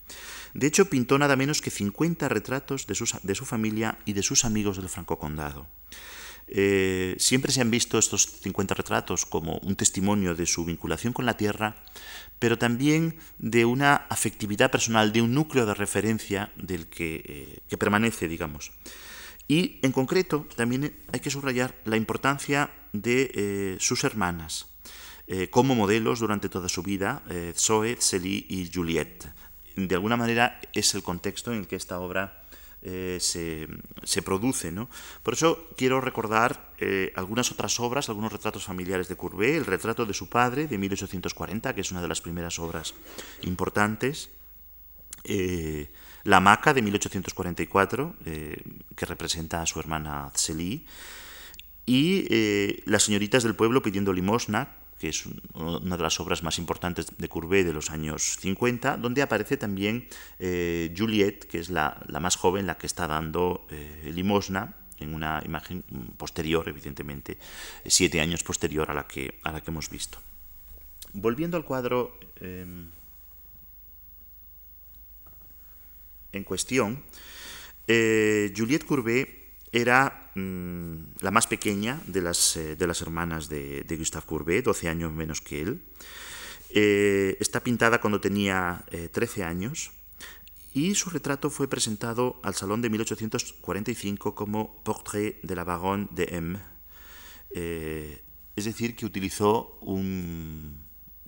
De 0.53 0.67
hecho, 0.67 0.89
pintó 0.89 1.17
nada 1.17 1.35
menos 1.35 1.61
que 1.61 1.69
50 1.69 2.29
retratos 2.29 2.87
de, 2.87 2.95
de 3.23 3.35
su 3.35 3.45
familia 3.45 3.99
y 4.05 4.13
de 4.13 4.23
sus 4.23 4.45
amigos 4.45 4.77
del 4.77 4.89
Franco 4.89 5.19
Condado. 5.19 5.67
Eh, 6.49 7.15
siempre 7.19 7.51
se 7.51 7.61
han 7.61 7.71
visto 7.71 7.97
estos 7.97 8.25
50 8.41 8.73
retratos 8.73 9.25
como 9.25 9.57
un 9.63 9.75
testimonio 9.75 10.33
de 10.33 10.45
su 10.45 10.63
vinculación 10.63 11.13
con 11.13 11.25
la 11.25 11.35
tierra, 11.35 11.83
pero 12.39 12.57
también 12.57 13.17
de 13.37 13.65
una 13.65 13.95
afectividad 13.95 14.71
personal, 14.71 15.11
de 15.11 15.21
un 15.21 15.33
núcleo 15.33 15.65
de 15.65 15.73
referencia 15.73 16.51
del 16.55 16.87
que, 16.87 17.59
eh, 17.69 17.77
permanece, 17.77 18.27
digamos. 18.27 18.71
Y 19.47 19.79
en 19.81 19.91
concreto 19.91 20.47
también 20.55 20.93
hay 21.11 21.19
que 21.19 21.31
subrayar 21.31 21.75
la 21.85 21.97
importancia 21.97 22.71
de 22.93 23.31
eh, 23.33 23.77
sus 23.79 24.03
hermanas 24.03 24.67
como 25.51 25.75
modelos 25.75 26.19
durante 26.19 26.47
toda 26.47 26.69
su 26.69 26.83
vida, 26.83 27.21
Zoe, 27.53 27.97
Celie 27.99 28.45
y 28.47 28.71
Juliette. 28.73 29.27
De 29.75 29.93
alguna 29.93 30.15
manera 30.15 30.61
es 30.73 30.95
el 30.95 31.03
contexto 31.03 31.51
en 31.51 31.59
el 31.59 31.67
que 31.67 31.75
esta 31.75 31.99
obra 31.99 32.46
eh, 32.89 33.17
se, 33.19 34.21
produce. 34.21 34.71
¿no? 34.71 34.89
Por 35.21 35.33
eso 35.33 35.67
quiero 35.75 35.99
recordar 35.99 36.71
eh, 36.77 37.11
algunas 37.15 37.51
otras 37.51 37.79
obras, 37.81 38.07
algunos 38.07 38.31
retratos 38.31 38.63
familiares 38.63 39.09
de 39.09 39.17
Courbet, 39.17 39.55
el 39.55 39.65
retrato 39.65 40.05
de 40.05 40.13
su 40.13 40.29
padre 40.29 40.67
de 40.67 40.77
1840, 40.77 41.75
que 41.75 41.81
es 41.81 41.91
una 41.91 42.01
de 42.01 42.07
las 42.07 42.21
primeras 42.21 42.59
obras 42.59 42.93
importantes, 43.41 44.29
eh, 45.25 45.89
La 46.23 46.39
Maca 46.39 46.73
de 46.73 46.81
1844, 46.81 48.15
que 48.23 49.05
representa 49.05 49.61
a 49.61 49.65
su 49.65 49.79
hermana 49.81 50.31
Celie, 50.33 50.85
y 51.85 52.81
Las 52.85 53.03
señoritas 53.03 53.43
del 53.43 53.55
pueblo 53.55 53.81
pidiendo 53.81 54.13
limosna, 54.13 54.76
que 54.99 55.09
es 55.09 55.25
una 55.53 55.97
de 55.97 56.03
las 56.03 56.19
obras 56.19 56.43
más 56.43 56.57
importantes 56.57 57.07
de 57.17 57.29
Courbet 57.29 57.65
de 57.65 57.73
los 57.73 57.91
años 57.91 58.37
50, 58.39 58.97
donde 58.97 59.21
aparece 59.21 59.57
también 59.57 60.07
eh, 60.39 60.93
Juliette, 60.97 61.45
que 61.45 61.59
es 61.59 61.69
la, 61.69 62.03
más 62.19 62.35
joven, 62.35 62.65
la 62.65 62.77
que 62.77 62.87
está 62.87 63.07
dando 63.07 63.65
eh, 63.69 64.11
limosna, 64.13 64.75
en 64.99 65.13
una 65.13 65.41
imagen 65.45 65.83
posterior, 66.17 66.67
evidentemente, 66.67 67.37
siete 67.85 68.19
años 68.19 68.43
posterior 68.43 68.89
a 68.89 68.95
la 68.95 69.07
que, 69.07 69.39
a 69.43 69.51
la 69.51 69.61
que 69.61 69.69
hemos 69.69 69.89
visto. 69.89 70.17
Volviendo 71.13 71.55
al 71.55 71.65
cuadro 71.65 72.17
em, 72.39 72.89
en 76.31 76.43
cuestión, 76.43 77.03
eh, 77.87 78.51
Juliette 78.55 78.85
Courbet 78.85 79.29
era 79.71 80.26
la 81.19 81.31
más 81.31 81.47
pequeña 81.47 82.01
de 82.07 82.21
las, 82.21 82.55
eh, 82.57 82.75
de 82.75 82.87
las 82.87 83.01
hermanas 83.01 83.49
de, 83.49 83.95
Gustave 83.97 84.25
Courbet, 84.25 84.65
12 84.65 84.89
años 84.89 85.11
menos 85.11 85.41
que 85.41 85.61
él. 85.61 85.81
Eh, 86.69 87.37
está 87.39 87.61
pintada 87.61 88.01
cuando 88.01 88.19
tenía 88.19 88.83
13 89.11 89.41
eh, 89.41 89.43
años 89.43 89.91
y 90.73 90.95
su 90.95 91.09
retrato 91.09 91.49
fue 91.49 91.67
presentado 91.67 92.39
al 92.43 92.55
Salón 92.55 92.81
de 92.81 92.89
1845 92.89 94.35
como 94.35 94.83
Portrait 94.83 95.41
de 95.41 95.55
la 95.55 95.63
Baronne 95.63 96.07
de 96.11 96.27
M. 96.31 96.59
es 98.55 98.65
decir, 98.65 98.95
que 98.95 99.05
utilizó 99.05 99.77
un, 99.81 100.86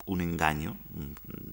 un 0.10 0.22
engaño. 0.22 0.76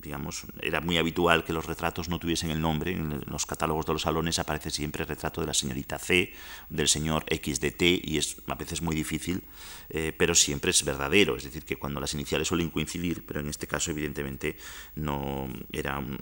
Digamos, 0.03 0.47
era 0.61 0.81
muy 0.81 0.97
habitual 0.97 1.45
que 1.45 1.53
los 1.53 1.66
retratos 1.66 2.09
no 2.09 2.19
tuviesen 2.19 2.51
el 2.51 2.61
nombre. 2.61 2.92
En 2.92 3.23
los 3.27 3.45
catálogos 3.45 3.85
de 3.85 3.92
los 3.92 4.03
salones 4.03 4.38
aparece 4.38 4.71
siempre 4.71 5.03
el 5.03 5.09
retrato 5.09 5.42
de 5.42 5.47
la 5.47 5.55
señorita 5.55 5.99
C, 5.99 6.33
del 6.71 6.88
señor 6.88 7.25
X 7.29 7.61
de 7.61 7.71
T, 7.71 8.01
y 8.03 8.16
es 8.16 8.37
a 8.47 8.55
veces 8.55 8.81
muy 8.81 8.97
difícil, 8.97 9.45
eh, 9.90 10.12
pero 10.16 10.35
siempre 10.35 10.71
es 10.71 10.85
verdadero. 10.85 11.37
Es 11.37 11.45
decir, 11.45 11.64
que 11.64 11.77
cuando 11.77 12.01
las 12.01 12.14
iniciales 12.14 12.49
suelen 12.49 12.71
coincidir, 12.71 13.27
pero 13.27 13.40
en 13.40 13.49
este 13.49 13.66
caso, 13.66 13.90
evidentemente, 13.90 14.57
no 14.95 15.49
era 15.71 15.99
un, 15.99 16.16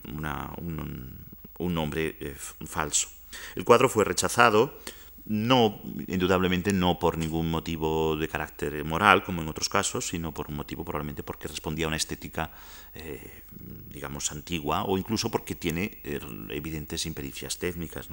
nombre 1.59 2.17
eh, 2.21 2.37
falso. 2.67 3.09
El 3.55 3.65
cuadro 3.65 3.89
fue 3.89 4.05
rechazado 4.05 4.79
no, 5.27 5.81
indudablemente 6.07 6.73
no 6.75 6.99
por 6.99 7.17
ningún 7.17 7.51
motivo 7.51 8.15
de 8.17 8.29
carácter 8.29 8.85
moral, 8.85 9.25
como 9.25 9.41
en 9.41 9.49
otros 9.49 9.71
casos, 9.71 10.09
sino 10.09 10.33
por 10.33 10.49
un 10.49 10.57
motivo 10.57 10.85
probablemente 10.85 11.23
porque 11.23 11.49
respondía 11.49 11.87
a 11.87 11.89
una 11.89 11.97
estética, 11.97 12.51
eh, 12.95 13.43
digamos, 13.89 14.31
antigua, 14.33 14.85
o 14.85 14.99
incluso 14.99 15.31
porque 15.31 15.55
tiene 15.55 16.01
eh, 16.05 16.21
evidentes 16.51 17.07
impericias 17.07 17.59
técnicas. 17.59 18.09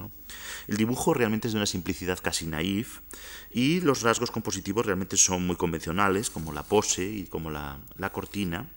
El 0.66 0.76
dibujo 0.78 1.12
realmente 1.12 1.48
es 1.48 1.52
de 1.52 1.58
una 1.58 1.66
simplicidad 1.66 2.18
casi 2.18 2.46
naif, 2.46 3.00
y 3.52 3.80
los 3.80 4.00
rasgos 4.00 4.30
compositivos 4.30 4.86
realmente 4.86 5.18
son 5.18 5.46
muy 5.46 5.56
convencionales, 5.56 6.30
como 6.30 6.52
la 6.52 6.62
pose 6.62 7.04
y 7.04 7.24
como 7.24 7.50
la, 7.50 7.78
cortina, 8.12 8.70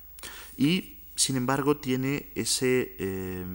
y 0.58 0.98
sin 1.16 1.38
embargo 1.38 1.78
tiene 1.78 2.32
ese... 2.36 2.98
Eh, 3.00 3.46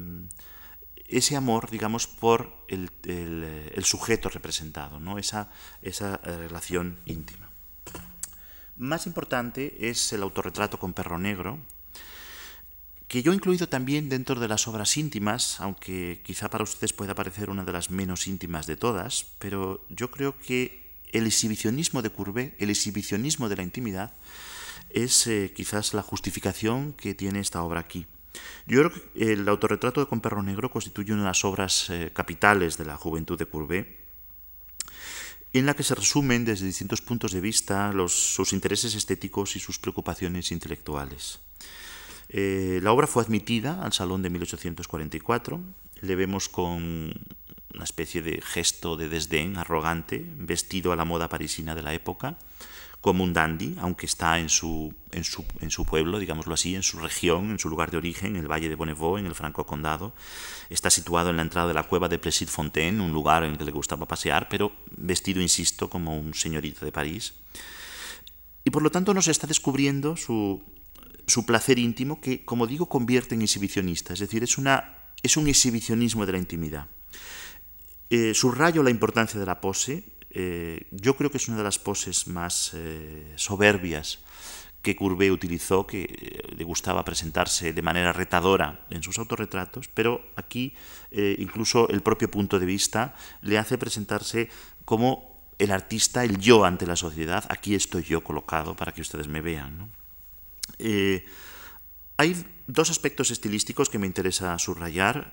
ese 1.10 1.36
amor, 1.36 1.70
digamos, 1.70 2.06
por 2.06 2.56
el, 2.68 2.90
sujeto 3.84 4.28
representado, 4.28 5.00
¿no? 5.00 5.18
esa, 5.18 5.50
esa 5.82 6.20
eh, 6.24 6.36
relación 6.36 6.98
íntima. 7.06 7.48
Más 8.76 9.06
importante 9.06 9.90
es 9.90 10.12
el 10.12 10.22
autorretrato 10.22 10.78
con 10.78 10.94
perro 10.94 11.18
negro, 11.18 11.58
que 13.08 13.22
yo 13.22 13.32
he 13.32 13.34
incluido 13.34 13.68
también 13.68 14.08
dentro 14.08 14.38
de 14.38 14.46
las 14.46 14.68
obras 14.68 14.96
íntimas, 14.96 15.60
aunque 15.60 16.20
quizá 16.24 16.48
para 16.48 16.62
ustedes 16.62 16.92
pueda 16.92 17.14
parecer 17.14 17.50
una 17.50 17.64
de 17.64 17.72
las 17.72 17.90
menos 17.90 18.28
íntimas 18.28 18.66
de 18.66 18.76
todas, 18.76 19.26
pero 19.40 19.84
yo 19.88 20.12
creo 20.12 20.38
que 20.38 20.88
el 21.10 21.26
exhibicionismo 21.26 22.02
de 22.02 22.10
Courbet, 22.10 22.54
el 22.62 22.70
exhibicionismo 22.70 23.48
de 23.48 23.56
la 23.56 23.64
intimidad, 23.64 24.12
es 24.90 25.26
eh, 25.26 25.52
quizás 25.54 25.92
la 25.92 26.02
justificación 26.02 26.92
que 26.92 27.14
tiene 27.14 27.40
esta 27.40 27.62
obra 27.62 27.80
aquí. 27.80 28.06
Yo 28.66 28.80
creo 28.80 28.92
que 28.92 29.32
el 29.32 29.48
autorretrato 29.48 30.00
de 30.00 30.06
Con 30.06 30.20
Perro 30.20 30.42
Negro 30.42 30.70
constituye 30.70 31.12
una 31.12 31.22
de 31.22 31.28
las 31.28 31.44
obras 31.44 31.90
eh, 31.90 32.10
capitales 32.12 32.76
de 32.76 32.84
la 32.84 32.96
juventud 32.96 33.38
de 33.38 33.46
Courbet, 33.46 33.98
en 35.52 35.66
la 35.66 35.74
que 35.74 35.82
se 35.82 35.94
resumen 35.94 36.44
desde 36.44 36.66
distintos 36.66 37.00
puntos 37.00 37.32
de 37.32 37.40
vista 37.40 37.92
sus 38.06 38.52
intereses 38.52 38.94
estéticos 38.94 39.56
y 39.56 39.60
sus 39.60 39.78
preocupaciones 39.78 40.52
intelectuales. 40.52 41.40
Eh, 42.28 42.78
la 42.82 42.92
obra 42.92 43.08
fue 43.08 43.24
admitida 43.24 43.82
al 43.82 43.92
Salón 43.92 44.22
de 44.22 44.30
1844, 44.30 45.60
le 46.02 46.14
vemos 46.14 46.48
con 46.48 47.12
una 47.74 47.84
especie 47.84 48.22
de 48.22 48.40
gesto 48.40 48.96
de 48.96 49.08
desdén 49.08 49.56
arrogante, 49.56 50.24
vestido 50.36 50.92
a 50.92 50.96
la 50.96 51.04
moda 51.04 51.28
parisina 51.28 51.74
de 51.74 51.82
la 51.82 51.94
época, 51.94 52.38
como 53.00 53.24
un 53.24 53.32
dandy, 53.32 53.76
aunque 53.80 54.06
está 54.06 54.38
en 54.38 54.50
su, 54.50 54.92
en 55.12 55.24
su, 55.24 55.44
en 55.60 55.70
su 55.70 55.86
pueblo, 55.86 56.18
digámoslo 56.18 56.52
así, 56.52 56.74
en 56.74 56.82
su 56.82 56.98
región, 56.98 57.50
en 57.50 57.58
su 57.58 57.70
lugar 57.70 57.90
de 57.90 57.96
origen, 57.96 58.36
en 58.36 58.42
el 58.42 58.50
Valle 58.50 58.68
de 58.68 58.74
Bonnevaux, 58.74 59.18
en 59.18 59.26
el 59.26 59.34
Franco 59.34 59.64
Condado. 59.64 60.12
Está 60.68 60.90
situado 60.90 61.30
en 61.30 61.36
la 61.36 61.42
entrada 61.42 61.68
de 61.68 61.74
la 61.74 61.84
cueva 61.84 62.08
de 62.08 62.18
Plessis 62.18 62.50
Fontaine, 62.50 63.00
un 63.00 63.12
lugar 63.12 63.42
en 63.42 63.52
el 63.52 63.58
que 63.58 63.64
le 63.64 63.72
gustaba 63.72 64.06
pasear, 64.06 64.48
pero 64.50 64.72
vestido, 64.90 65.40
insisto, 65.40 65.88
como 65.88 66.18
un 66.18 66.34
señorito 66.34 66.84
de 66.84 66.92
París. 66.92 67.34
Y 68.64 68.70
por 68.70 68.82
lo 68.82 68.90
tanto 68.90 69.14
nos 69.14 69.28
está 69.28 69.46
descubriendo 69.46 70.16
su, 70.16 70.62
su 71.26 71.46
placer 71.46 71.78
íntimo 71.78 72.20
que, 72.20 72.44
como 72.44 72.66
digo, 72.66 72.86
convierte 72.86 73.34
en 73.34 73.40
exhibicionista, 73.40 74.12
es 74.12 74.20
decir, 74.20 74.42
es, 74.42 74.58
una, 74.58 74.98
es 75.22 75.38
un 75.38 75.48
exhibicionismo 75.48 76.26
de 76.26 76.32
la 76.32 76.38
intimidad. 76.38 76.86
Eh, 78.10 78.34
subrayo 78.34 78.82
la 78.82 78.90
importancia 78.90 79.40
de 79.40 79.46
la 79.46 79.60
pose, 79.60 80.04
eh, 80.30 80.86
yo 80.92 81.16
creo 81.16 81.30
que 81.30 81.38
es 81.38 81.48
una 81.48 81.58
de 81.58 81.64
las 81.64 81.78
poses 81.78 82.28
más 82.28 82.72
eh, 82.74 83.32
soberbias 83.36 84.20
que 84.80 84.96
Courbet 84.96 85.30
utilizó, 85.30 85.86
que 85.86 86.02
eh, 86.02 86.54
le 86.56 86.64
gustaba 86.64 87.04
presentarse 87.04 87.72
de 87.72 87.82
manera 87.82 88.12
retadora 88.12 88.86
en 88.90 89.02
sus 89.02 89.18
autorretratos, 89.18 89.88
pero 89.88 90.24
aquí 90.36 90.74
incluso 91.10 91.88
el 91.88 92.02
propio 92.02 92.30
punto 92.30 92.60
de 92.60 92.66
vista 92.66 93.14
le 93.42 93.58
hace 93.58 93.76
presentarse 93.76 94.48
como 94.84 95.44
el 95.58 95.72
artista, 95.72 96.22
el 96.22 96.38
yo 96.38 96.64
ante 96.64 96.86
la 96.86 96.94
sociedad. 96.94 97.44
Aquí 97.48 97.74
estoy 97.74 98.04
yo 98.04 98.22
colocado 98.22 98.76
para 98.76 98.92
que 98.92 99.00
ustedes 99.00 99.26
me 99.26 99.40
vean. 99.40 99.90
hay 102.16 102.46
dos 102.68 102.90
aspectos 102.90 103.32
estilísticos 103.32 103.90
que 103.90 103.98
me 103.98 104.06
interesa 104.06 104.56
subrayar 104.58 105.32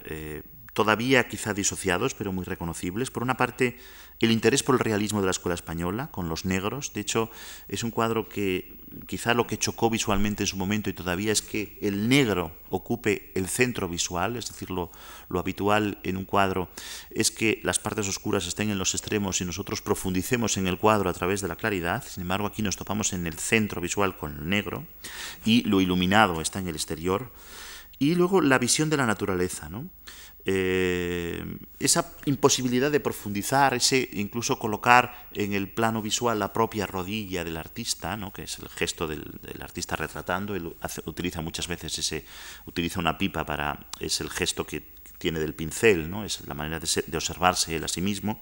todavía 0.78 1.28
quizá 1.28 1.56
disociados, 1.56 2.14
pero 2.14 2.32
muy 2.32 2.46
reconocibles. 2.46 3.10
Por 3.10 3.24
una 3.24 3.36
parte, 3.36 3.80
el 4.20 4.30
interés 4.30 4.62
por 4.62 4.76
el 4.76 4.80
realismo 4.80 5.22
de 5.22 5.26
la 5.26 5.32
escuela 5.32 5.56
española, 5.56 6.12
con 6.12 6.30
los 6.30 6.46
negros. 6.46 6.94
De 6.94 7.02
hecho, 7.02 7.32
es 7.68 7.82
un 7.82 7.90
cuadro 7.90 8.30
que 8.30 8.78
quizá 9.08 9.34
lo 9.34 9.48
que 9.48 9.58
chocó 9.58 9.90
visualmente 9.90 10.44
en 10.44 10.48
su 10.48 10.56
momento 10.56 10.92
y 10.92 10.94
todavía 10.94 11.32
es 11.32 11.42
que 11.42 11.80
el 11.82 12.08
negro 12.10 12.52
ocupe 12.70 13.32
el 13.34 13.48
centro 13.48 13.90
visual, 13.90 14.36
es 14.36 14.50
decir, 14.50 14.70
lo, 14.70 14.92
habitual 15.32 15.98
en 16.04 16.16
un 16.16 16.26
cuadro 16.26 16.70
es 17.10 17.32
que 17.32 17.60
las 17.64 17.80
partes 17.80 18.08
oscuras 18.08 18.46
estén 18.46 18.70
en 18.70 18.78
los 18.78 18.94
extremos 18.94 19.42
y 19.42 19.46
nosotros 19.46 19.82
profundicemos 19.82 20.58
en 20.58 20.68
el 20.68 20.78
cuadro 20.78 21.10
a 21.10 21.14
través 21.14 21.42
de 21.42 21.48
la 21.48 21.56
claridad. 21.56 22.04
Sin 22.08 22.22
embargo, 22.22 22.46
aquí 22.46 22.62
nos 22.62 22.78
topamos 22.78 23.14
en 23.14 23.26
el 23.26 23.40
centro 23.40 23.82
visual 23.82 24.16
con 24.16 24.38
el 24.38 24.48
negro 24.48 24.86
y 25.44 25.64
lo 25.64 25.82
iluminado 25.82 26.40
está 26.40 26.60
en 26.60 26.68
el 26.68 26.76
exterior. 26.76 27.32
Y 27.98 28.14
luego 28.14 28.42
la 28.42 28.60
visión 28.60 28.92
de 28.92 28.98
la 28.98 29.08
naturaleza, 29.08 29.70
¿no? 29.70 29.90
Eh, 30.50 31.44
esa 31.78 32.16
imposibilidad 32.24 32.90
de 32.90 33.02
profundizar, 33.02 33.74
ese 33.74 34.10
incluso 34.14 34.58
colocar 34.58 35.28
en 35.34 35.52
el 35.52 35.68
plano 35.68 36.02
visual 36.02 36.40
la 36.40 36.54
propia 36.54 36.88
rodilla 36.88 37.44
del 37.44 37.58
artista, 37.58 38.16
¿no? 38.16 38.32
que 38.32 38.44
es 38.44 38.58
el 38.60 38.70
gesto 38.70 39.08
del, 39.08 39.26
artista 39.60 39.98
retratando, 39.98 40.56
él 40.56 40.74
utiliza 41.06 41.42
muchas 41.42 41.68
veces 41.68 42.00
ese, 42.00 42.24
utiliza 42.66 43.02
una 43.02 43.18
pipa 43.18 43.46
para, 43.46 43.88
es 44.00 44.22
el 44.22 44.30
gesto 44.30 44.66
que 44.66 44.96
tiene 45.18 45.42
del 45.42 45.54
pincel, 45.54 46.10
¿no? 46.10 46.24
es 46.24 46.48
la 46.48 46.54
manera 46.54 46.80
de, 46.80 47.18
observarse 47.18 47.76
él 47.76 47.84
a 47.84 47.90
sí 47.90 48.00
mismo. 48.00 48.40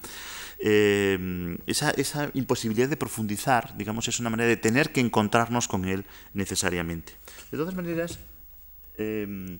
Eh, 0.60 1.58
esa, 1.66 1.90
esa, 1.90 2.30
imposibilidad 2.36 2.88
de 2.88 2.98
profundizar, 2.98 3.76
digamos, 3.78 4.08
es 4.08 4.20
una 4.20 4.30
manera 4.30 4.50
de 4.50 4.58
tener 4.58 4.92
que 4.92 5.02
encontrarnos 5.02 5.68
con 5.68 5.86
él 5.86 6.06
necesariamente. 6.36 7.14
De 7.52 7.58
todas 7.58 7.74
maneras, 7.74 8.20
eh, 8.98 9.58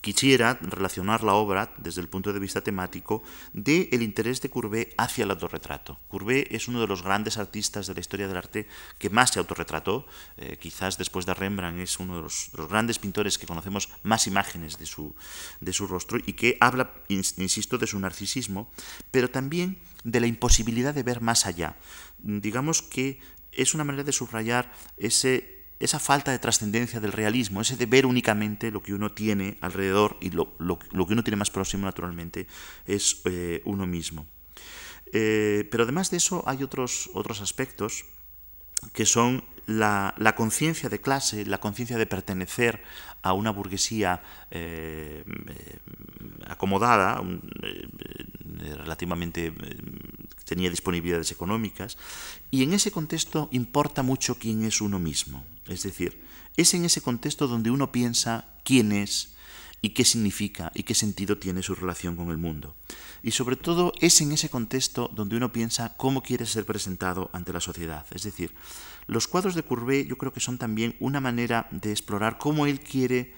quisiera 0.00 0.58
relacionar 0.62 1.22
la 1.22 1.34
obra 1.34 1.74
desde 1.78 2.00
el 2.00 2.08
punto 2.08 2.32
de 2.32 2.40
vista 2.40 2.62
temático 2.62 3.22
del 3.52 3.88
el 3.92 4.02
interés 4.02 4.40
de 4.40 4.48
Courbet 4.48 4.94
hacia 4.96 5.24
el 5.24 5.30
autorretrato. 5.30 5.98
Courbet 6.08 6.48
es 6.50 6.68
uno 6.68 6.80
de 6.80 6.86
los 6.86 7.02
grandes 7.02 7.38
artistas 7.38 7.86
de 7.86 7.94
la 7.94 8.00
historia 8.00 8.28
del 8.28 8.36
arte 8.36 8.66
que 8.98 9.10
más 9.10 9.30
se 9.30 9.38
autorretrató, 9.38 10.06
eh, 10.36 10.56
quizás 10.58 10.96
después 10.96 11.26
de 11.26 11.34
Rembrandt 11.34 11.80
es 11.80 11.98
uno 11.98 12.16
de 12.16 12.22
los, 12.22 12.50
grandes 12.68 12.98
pintores 12.98 13.38
que 13.38 13.46
conocemos 13.46 13.88
más 14.02 14.26
imágenes 14.26 14.78
de 14.78 14.86
su, 14.86 15.14
de 15.60 15.72
su 15.72 15.86
rostro 15.86 16.18
y 16.24 16.32
que 16.32 16.56
habla, 16.60 16.94
insisto, 17.08 17.78
de 17.78 17.86
su 17.86 17.98
narcisismo, 17.98 18.70
pero 19.10 19.30
también 19.30 19.78
de 20.04 20.20
la 20.20 20.26
imposibilidad 20.26 20.94
de 20.94 21.02
ver 21.02 21.20
más 21.20 21.46
allá. 21.46 21.76
Digamos 22.18 22.82
que 22.82 23.20
es 23.52 23.74
una 23.74 23.84
manera 23.84 24.04
de 24.04 24.12
subrayar 24.12 24.72
ese 24.96 25.59
esa 25.80 25.98
falta 25.98 26.30
de 26.30 26.38
trascendencia 26.38 27.00
del 27.00 27.12
realismo, 27.12 27.62
ese 27.62 27.76
de 27.76 27.86
ver 27.86 28.04
únicamente 28.04 28.70
lo 28.70 28.82
que 28.82 28.92
uno 28.92 29.12
tiene 29.12 29.56
alrededor 29.62 30.18
y 30.20 30.30
lo, 30.30 30.56
que 30.58 31.12
uno 31.12 31.24
tiene 31.24 31.36
más 31.36 31.50
próximo 31.50 31.86
naturalmente 31.86 32.46
es 32.86 33.22
eh, 33.24 33.62
uno 33.64 33.86
mismo. 33.86 34.26
Eh, 35.12 35.66
pero 35.70 35.84
además 35.84 36.10
de 36.10 36.18
eso 36.18 36.44
hay 36.46 36.62
otros, 36.62 37.10
otros 37.14 37.40
aspectos 37.40 38.04
que 38.92 39.06
son 39.06 39.42
la, 39.66 40.34
conciencia 40.36 40.88
de 40.88 41.00
clase, 41.00 41.46
la 41.46 41.58
conciencia 41.58 41.98
de 41.98 42.06
pertenecer 42.06 42.82
a 43.22 43.32
una 43.32 43.50
burguesía 43.50 44.22
eh, 44.50 45.24
acomodada, 46.46 47.22
relativamente 48.76 49.52
tenía 50.44 50.70
disponibilidades 50.70 51.30
económicas, 51.30 51.96
y 52.50 52.62
en 52.62 52.72
ese 52.72 52.90
contexto 52.90 53.48
importa 53.52 54.02
mucho 54.02 54.36
quién 54.36 54.64
es 54.64 54.80
uno 54.80 54.98
mismo. 54.98 55.44
Es 55.68 55.84
decir, 55.84 56.20
es 56.56 56.74
en 56.74 56.84
ese 56.84 57.00
contexto 57.00 57.46
donde 57.46 57.70
uno 57.70 57.92
piensa 57.92 58.48
quién 58.64 58.92
es 58.92 59.34
y 59.82 59.90
qué 59.90 60.04
significa 60.04 60.72
y 60.74 60.82
qué 60.82 60.94
sentido 60.94 61.38
tiene 61.38 61.62
su 61.62 61.74
relación 61.74 62.16
con 62.16 62.30
el 62.30 62.38
mundo. 62.38 62.74
Y 63.22 63.30
sobre 63.30 63.56
todo 63.56 63.92
es 64.00 64.20
en 64.20 64.32
ese 64.32 64.48
contexto 64.48 65.10
donde 65.14 65.36
uno 65.36 65.52
piensa 65.52 65.96
cómo 65.96 66.22
quiere 66.22 66.46
ser 66.46 66.66
presentado 66.66 67.30
ante 67.32 67.52
la 67.52 67.60
sociedad. 67.60 68.06
Es 68.10 68.24
decir, 68.24 68.52
los 69.10 69.26
cuadros 69.26 69.56
de 69.56 69.64
Courbet 69.64 70.06
yo 70.06 70.16
creo 70.16 70.32
que 70.32 70.38
son 70.38 70.56
también 70.56 70.94
una 71.00 71.18
manera 71.18 71.66
de 71.72 71.90
explorar 71.90 72.38
cómo 72.38 72.66
él 72.66 72.78
quiere 72.78 73.34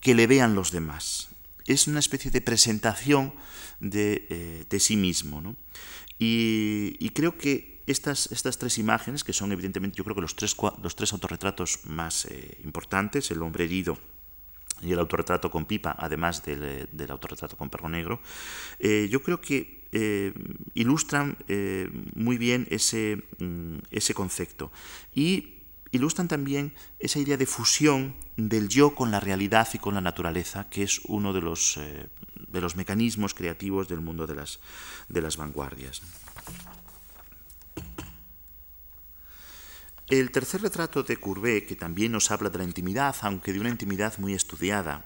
que 0.00 0.14
le 0.14 0.26
vean 0.26 0.54
los 0.54 0.70
demás. 0.70 1.30
Es 1.66 1.88
una 1.88 1.98
especie 1.98 2.30
de 2.30 2.42
presentación 2.42 3.32
de, 3.80 4.26
eh, 4.28 4.78
sí 4.78 4.98
mismo. 4.98 5.40
¿no? 5.40 5.56
Y, 6.18 7.08
creo 7.14 7.38
que 7.38 7.80
estas, 7.86 8.30
estas 8.32 8.58
tres 8.58 8.76
imágenes, 8.76 9.24
que 9.24 9.32
son 9.32 9.50
evidentemente 9.50 9.96
yo 9.96 10.04
creo 10.04 10.14
que 10.14 10.20
los 10.20 10.36
tres, 10.36 10.54
los 10.82 10.94
tres 10.94 11.14
autorretratos 11.14 11.80
más 11.86 12.26
eh, 12.26 12.58
importantes, 12.62 13.30
el 13.30 13.40
hombre 13.40 13.64
herido 13.64 13.96
y 14.82 14.92
el 14.92 14.98
autorretrato 14.98 15.50
con 15.50 15.64
pipa, 15.64 15.96
además 15.98 16.44
del, 16.44 16.62
eh, 16.62 17.06
autorretrato 17.08 17.56
con 17.56 17.70
perro 17.70 17.88
negro, 17.88 18.20
yo 18.78 19.22
creo 19.22 19.40
que 19.40 19.83
ilustran 20.74 21.36
muy 22.14 22.36
bien 22.36 22.66
ese, 22.70 23.22
mm, 23.38 23.78
ese 23.90 24.14
concepto. 24.14 24.72
Y 25.14 25.62
ilustran 25.92 26.28
también 26.28 26.74
esa 26.98 27.20
idea 27.20 27.36
de 27.36 27.46
fusión 27.46 28.16
del 28.36 28.68
yo 28.68 28.94
con 28.94 29.10
la 29.10 29.20
realidad 29.20 29.68
y 29.72 29.78
con 29.78 29.94
la 29.94 30.00
naturaleza, 30.00 30.68
que 30.68 30.82
es 30.82 31.00
uno 31.04 31.32
de 31.32 31.40
los, 31.40 31.78
de 32.48 32.60
los 32.60 32.74
mecanismos 32.76 33.34
creativos 33.34 33.86
del 33.88 34.00
mundo 34.00 34.26
de 34.26 34.34
las, 34.34 34.58
de 35.08 35.22
las 35.22 35.36
vanguardias. 35.36 36.02
El 40.08 40.30
tercer 40.32 40.60
retrato 40.60 41.02
de 41.02 41.16
Courbet, 41.16 41.66
que 41.66 41.76
también 41.76 42.12
nos 42.12 42.30
habla 42.30 42.50
de 42.50 42.58
la 42.58 42.64
intimidad, 42.64 43.16
aunque 43.22 43.54
de 43.54 43.60
una 43.60 43.70
intimidad 43.70 44.18
muy 44.18 44.34
estudiada, 44.34 45.02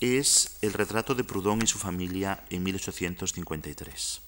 es 0.00 0.58
el 0.62 0.72
retrato 0.72 1.14
de 1.14 1.24
Proudhon 1.24 1.62
y 1.62 1.66
su 1.66 1.78
familia 1.78 2.44
en 2.50 2.62
1853. 2.62 4.22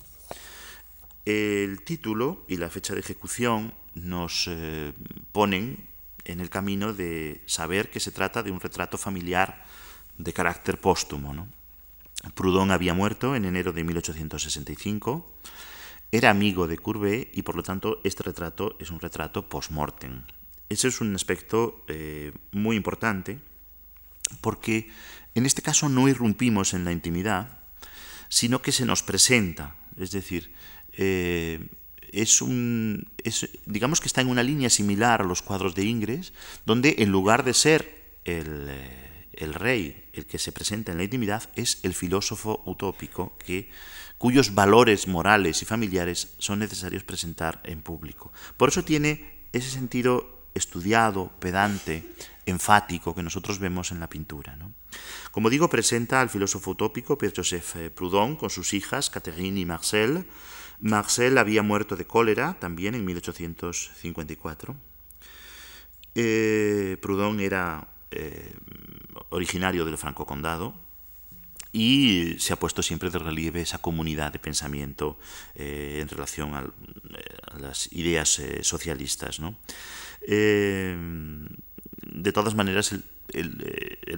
El 1.27 1.83
título 1.83 2.45
y 2.49 2.57
la 2.57 2.71
fecha 2.71 2.95
de 2.95 3.01
ejecución 3.01 3.75
nos 3.95 4.47
eh, 4.49 4.93
ponen 5.33 5.87
en 6.25 6.41
el 6.41 6.51
camino 6.51 6.93
de 6.93 7.43
saber 7.47 7.91
que 7.91 8.01
se 8.01 8.11
trata 8.11 8.43
de 8.43 8.51
un 8.51 8.61
retrato 8.61 8.99
familiar 8.99 9.65
de 10.19 10.33
carácter 10.33 10.81
póstumo. 10.81 11.35
¿no? 11.35 11.49
Proudhon 12.35 12.71
había 12.71 12.95
muerto 12.95 13.37
en 13.37 13.45
enero 13.45 13.73
de 13.73 13.85
1865, 13.85 15.31
era 16.13 16.31
amigo 16.31 16.67
de 16.67 16.79
Courbet 16.79 17.31
y 17.33 17.43
por 17.43 17.55
lo 17.55 17.63
tanto 17.63 18.01
este 18.05 18.25
retrato 18.25 18.77
es 18.79 18.91
un 18.91 19.01
retrato 19.01 19.49
post-mortem. 19.49 20.25
Ese 20.69 20.89
es 20.89 21.01
un 21.01 21.15
aspecto 21.15 21.85
eh, 21.89 22.33
muy 22.53 22.77
importante 22.77 23.41
porque 24.41 24.89
en 25.35 25.47
este 25.47 25.63
caso 25.63 25.89
no 25.89 26.09
irrumpimos 26.09 26.75
en 26.75 26.85
la 26.85 26.93
intimidad, 26.93 27.59
sino 28.29 28.63
que 28.63 28.73
se 28.73 28.87
nos 28.87 29.03
presenta, 29.03 29.77
es 29.99 30.11
decir, 30.11 30.53
eh, 30.93 31.67
es 32.13 32.43
un, 32.43 33.09
digamos 33.67 34.01
que 34.01 34.09
está 34.09 34.21
en 34.21 34.29
una 34.29 34.43
línea 34.43 34.71
similar 34.71 35.23
a 35.23 35.25
los 35.25 35.43
cuadros 35.43 35.75
de 35.75 35.85
Ingres, 35.85 36.33
donde 36.67 36.97
en 36.99 37.11
lugar 37.11 37.45
de 37.45 37.55
ser 37.55 38.19
el... 38.25 38.67
Eh, 38.69 39.11
el 39.33 39.55
rey, 39.55 40.09
el 40.13 40.27
que 40.27 40.39
se 40.39 40.53
presenta 40.53 40.93
en 40.93 40.99
la 40.99 41.05
intimidad, 41.05 41.49
es 41.57 41.81
el 41.83 41.95
filósofo 41.95 42.63
utópico 42.67 43.37
que, 43.39 43.71
cuyos 44.19 44.55
valores 44.55 45.09
morales 45.09 45.63
y 45.63 45.65
familiares 45.65 46.35
son 46.39 46.59
necesarios 46.59 47.05
presentar 47.05 47.61
en 47.65 47.81
público. 47.81 48.33
Por 48.57 48.69
eso 48.69 48.85
tiene 48.85 49.41
ese 49.53 49.71
sentido 49.71 50.45
estudiado, 50.55 51.31
pedante, 51.41 52.05
enfático 52.45 53.15
que 53.15 53.23
nosotros 53.23 53.59
vemos 53.59 53.93
en 53.93 54.01
la 54.01 54.11
pintura. 54.11 54.59
Como 55.31 55.51
digo, 55.51 55.71
presenta 55.71 56.21
al 56.21 56.31
filósofo 56.31 56.73
utópico 56.73 57.19
Pierre-Joseph 57.19 57.93
Proudhon 57.95 58.37
con 58.37 58.51
sus 58.51 58.75
hijas, 58.75 59.11
Catherine 59.11 59.61
y 59.61 59.65
Marcel, 59.65 60.27
Marcel 60.81 61.37
había 61.39 61.63
muerto 61.63 61.97
de 61.97 62.07
cólera 62.07 62.57
también 62.59 62.95
en 62.95 63.05
1854. 63.05 64.77
Eh, 66.15 66.97
Proudhon 67.01 67.41
era 67.41 67.89
eh, 68.11 68.55
originario 69.29 69.85
del 69.85 69.99
Franco 69.99 70.27
Condado 70.27 70.75
y 71.73 72.37
se 72.39 72.53
ha 72.53 72.57
puesto 72.57 72.83
siempre 72.83 73.11
de 73.11 73.19
relieve 73.19 73.61
esa 73.61 73.79
comunidad 73.79 74.33
de 74.33 74.41
pensamiento 74.41 75.19
eh, 75.55 75.99
en 76.01 76.09
relación 76.09 76.55
a, 76.55 76.67
las 77.59 77.93
ideas 77.93 78.41
socialistas. 78.63 79.41
de 80.27 81.37
todas 82.33 82.55
maneras, 82.55 82.93
el, 82.93 83.05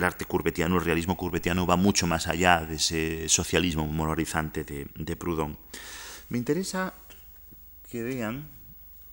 arte 0.02 0.24
curvetiano, 0.24 0.76
el 0.78 0.84
realismo 0.84 1.16
curvetiano 1.16 1.66
va 1.66 1.76
mucho 1.76 2.06
más 2.06 2.28
allá 2.28 2.60
de 2.60 2.76
ese 2.76 3.28
socialismo 3.28 3.86
moralizante 3.86 4.64
de, 4.64 5.16
Proudhon. 5.16 5.56
Me 6.28 6.38
interesa 6.38 6.94
que 7.90 8.02
vean 8.02 8.48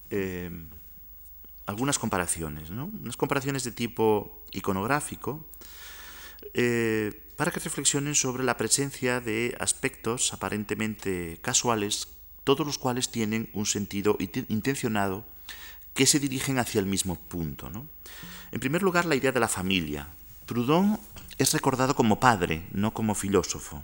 eh, 0.09 0.49
algunas 1.65 1.99
comparaciones, 1.99 2.69
unas 2.69 3.17
comparaciones 3.17 3.63
de 3.63 3.71
tipo 3.71 4.43
iconográfico, 4.51 5.45
eh, 6.53 7.11
para 7.35 7.51
que 7.51 7.59
reflexionen 7.59 8.15
sobre 8.15 8.43
la 8.43 8.57
presencia 8.57 9.21
de 9.21 9.55
aspectos 9.59 10.33
aparentemente 10.33 11.37
casuales, 11.41 12.07
todos 12.43 12.65
los 12.65 12.77
cuales 12.77 13.11
tienen 13.11 13.49
un 13.53 13.65
sentido 13.65 14.17
intencionado 14.19 15.25
que 15.99 16.05
se 16.05 16.21
dirigen 16.21 16.59
hacia 16.59 16.79
el 16.79 16.85
mismo 16.85 17.17
punto. 17.17 17.69
En 18.53 18.59
primer 18.61 18.83
lugar, 18.83 19.03
la 19.03 19.17
idea 19.17 19.33
de 19.33 19.39
la 19.41 19.49
familia. 19.49 20.07
Proudhon 20.45 20.97
es 21.37 21.51
recordado 21.51 21.93
como 21.93 22.21
padre, 22.21 22.65
no 22.71 22.93
como 22.93 23.15
filósofo. 23.15 23.83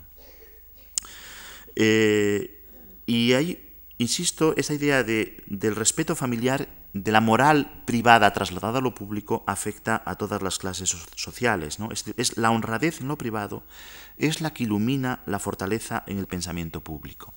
Eh, 1.75 2.63
y 3.05 3.33
hay, 3.33 3.69
insisto, 3.97 4.53
esa 4.55 4.73
idea 4.73 5.03
de, 5.03 5.43
del 5.47 5.75
respeto 5.75 6.15
familiar, 6.15 6.69
de 6.93 7.11
la 7.11 7.19
moral 7.19 7.83
privada 7.83 8.31
trasladada 8.31 8.79
a 8.79 8.81
lo 8.81 8.95
público, 8.95 9.43
afecta 9.45 10.01
a 10.05 10.15
todas 10.15 10.41
las 10.41 10.57
clases 10.57 10.95
sociales. 11.17 11.79
¿no? 11.79 11.89
Es 11.91 12.37
la 12.37 12.49
honradez 12.49 13.01
en 13.01 13.09
lo 13.09 13.17
privado, 13.17 13.61
es 14.17 14.39
la 14.39 14.53
que 14.53 14.63
ilumina 14.63 15.19
la 15.25 15.39
fortaleza 15.39 16.05
en 16.07 16.19
el 16.19 16.27
pensamiento 16.27 16.79
público. 16.79 17.33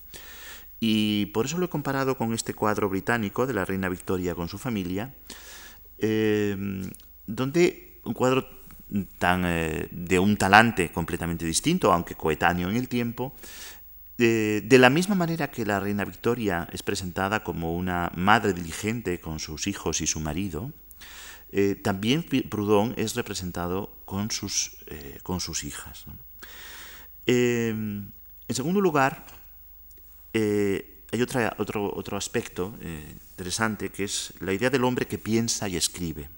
Y 0.81 1.27
por 1.27 1.47
eso 1.47 1.59
lo 1.59 1.67
he 1.67 1.71
comparado 1.71 2.17
con 2.17 2.33
este 2.35 2.55
cuadro 2.55 2.89
británico 2.89 3.47
de 3.47 3.55
la 3.55 3.65
reina 3.65 3.89
Victoria 3.89 4.35
con 4.35 4.49
su 4.49 4.59
familia, 4.59 5.15
eh, 5.99 6.57
donde 7.27 8.01
un 8.05 8.15
cuadro 8.15 8.49
tan, 9.19 9.45
eh, 9.45 9.89
de 9.91 10.19
un 10.19 10.37
talante 10.37 10.91
completamente 10.91 11.45
distinto, 11.45 11.93
aunque 11.93 12.15
coetáneo 12.15 12.71
en 12.71 12.77
el 12.77 12.89
tiempo, 12.89 13.35
de, 14.17 14.79
la 14.79 14.91
misma 14.91 15.15
manera 15.15 15.53
que 15.53 15.65
la 15.65 15.79
reina 15.79 16.05
Victoria 16.05 16.69
es 16.73 16.83
presentada 16.83 17.45
como 17.45 17.77
una 17.77 18.11
madre 18.17 18.53
diligente 18.53 19.21
con 19.21 19.39
sus 19.39 19.69
hijos 19.69 20.01
y 20.01 20.09
su 20.09 20.19
marido, 20.19 20.73
eh, 21.53 21.77
también 21.77 22.25
Proudhon 22.25 22.95
es 22.97 23.15
representado 23.15 23.93
con 24.05 24.33
sus, 24.33 24.79
eh, 24.89 25.21
con 25.23 25.39
sus 25.39 25.63
hijas. 25.63 26.07
En 27.27 28.11
segundo 28.49 28.81
lugar, 28.81 29.25
eh, 30.39 31.01
hay 31.13 31.23
otro, 31.23 31.95
otro 31.95 32.17
aspecto 32.17 32.75
interesante 33.31 33.91
que 33.91 34.05
es 34.05 34.35
la 34.41 34.53
idea 34.53 34.71
del 34.71 34.85
hombre 34.85 35.07
que 35.07 35.19
piensa 35.19 35.69
y 35.69 35.77
escribe. 35.77 36.29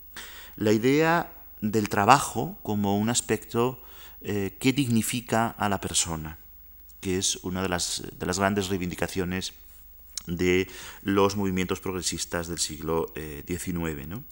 La 0.57 0.73
idea 0.73 1.33
del 1.61 1.89
trabajo 1.89 2.57
como 2.63 2.97
un 2.97 3.09
aspecto 3.09 3.83
que 4.23 4.73
dignifica 4.73 5.49
a 5.49 5.69
la 5.69 5.81
persona 5.81 6.39
que 7.01 7.19
es 7.19 7.37
una 7.43 7.63
de 7.63 7.69
las, 7.69 8.03
de 8.19 8.27
las 8.27 8.39
grandes 8.39 8.69
reivindicaciones 8.69 9.55
de 10.27 10.69
los 11.03 11.37
movimientos 11.37 11.81
progresistas 11.81 12.47
del 12.47 12.59
siglo 12.59 13.13
XIX. 13.47 13.77
Eh, 13.77 14.07
¿no? 14.07 14.25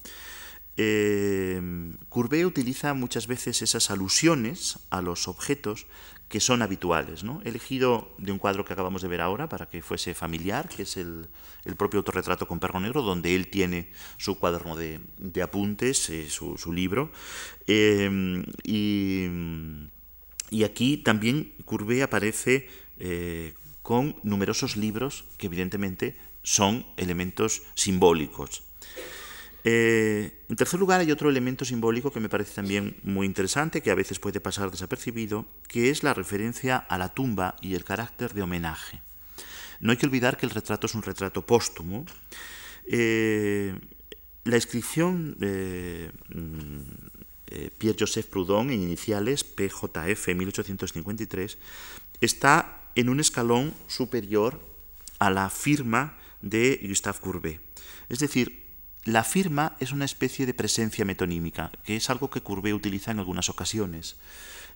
Eh, 0.76 1.60
Courbet 2.08 2.44
utiliza 2.44 2.94
muchas 2.94 3.26
veces 3.26 3.62
esas 3.62 3.90
alusiones 3.90 4.78
a 4.90 5.02
los 5.02 5.26
objetos 5.26 5.86
que 6.28 6.40
son 6.40 6.62
habituales. 6.62 7.24
¿no? 7.24 7.40
He 7.44 7.48
elegido 7.48 8.14
de 8.18 8.32
un 8.32 8.38
cuadro 8.38 8.64
que 8.64 8.72
acabamos 8.72 9.02
de 9.02 9.08
ver 9.08 9.20
ahora 9.20 9.48
para 9.48 9.68
que 9.68 9.82
fuese 9.82 10.14
familiar, 10.14 10.68
que 10.68 10.82
es 10.82 10.96
el, 10.96 11.28
propio 11.76 11.98
autorretrato 11.98 12.46
con 12.46 12.60
perro 12.60 12.80
negro, 12.80 13.02
donde 13.02 13.34
él 13.34 13.48
tiene 13.48 13.90
su 14.16 14.38
cuaderno 14.38 14.76
de, 14.76 15.00
apuntes, 15.42 16.10
eh, 16.10 16.28
su, 16.28 16.72
libro. 16.72 17.10
y 17.66 19.26
y 20.50 20.64
aquí 20.64 20.98
también 20.98 21.52
Courbet 21.64 22.02
aparece 22.02 22.68
eh, 22.98 23.54
con 23.82 24.16
numerosos 24.22 24.76
libros 24.76 25.24
que 25.36 25.46
evidentemente 25.46 26.16
son 26.42 26.86
elementos 26.96 27.62
simbólicos. 27.74 28.62
Eh, 29.64 30.44
en 30.48 30.56
tercer 30.56 30.78
lugar, 30.78 31.00
hay 31.00 31.10
otro 31.10 31.28
elemento 31.28 31.64
simbólico 31.64 32.12
que 32.12 32.20
me 32.20 32.28
parece 32.28 32.54
también 32.54 32.96
muy 33.02 33.26
interesante, 33.26 33.82
que 33.82 33.90
a 33.90 33.94
veces 33.94 34.18
puede 34.18 34.40
pasar 34.40 34.70
desapercibido, 34.70 35.46
que 35.66 35.90
es 35.90 36.02
la 36.02 36.14
referencia 36.14 36.76
a 36.76 36.98
la 36.98 37.14
tumba 37.14 37.56
y 37.60 37.74
el 37.74 37.84
carácter 37.84 38.34
de 38.34 38.42
homenaje. 38.42 39.02
No 39.80 39.92
hay 39.92 39.98
que 39.98 40.06
olvidar 40.06 40.36
que 40.36 40.46
el 40.46 40.50
retrato 40.50 40.86
es 40.86 40.94
un 40.94 41.02
retrato 41.02 41.44
póstumo. 41.44 42.06
Eh, 42.86 43.74
la 44.44 44.56
inscripción 44.56 45.36
eh, 45.40 46.10
Pierre-Joseph 47.78 48.26
Proudhon, 48.26 48.70
en 48.70 48.82
iniciales 48.82 49.44
PJF 49.44 50.28
1853, 50.34 51.58
está 52.20 52.80
en 52.94 53.08
un 53.08 53.20
escalón 53.20 53.74
superior 53.86 54.60
a 55.18 55.30
la 55.30 55.50
firma 55.50 56.18
de 56.42 56.80
Gustave 56.88 57.18
Courbet. 57.20 57.60
Es 58.08 58.18
decir, 58.18 58.67
la 59.04 59.24
firma 59.24 59.76
es 59.80 59.92
una 59.92 60.04
especie 60.04 60.46
de 60.46 60.54
presencia 60.54 61.04
metonímica, 61.04 61.70
que 61.84 61.96
es 61.96 62.10
algo 62.10 62.30
que 62.30 62.42
Courbet 62.42 62.74
utiliza 62.74 63.10
en 63.10 63.18
algunas 63.18 63.48
ocasiones. 63.48 64.16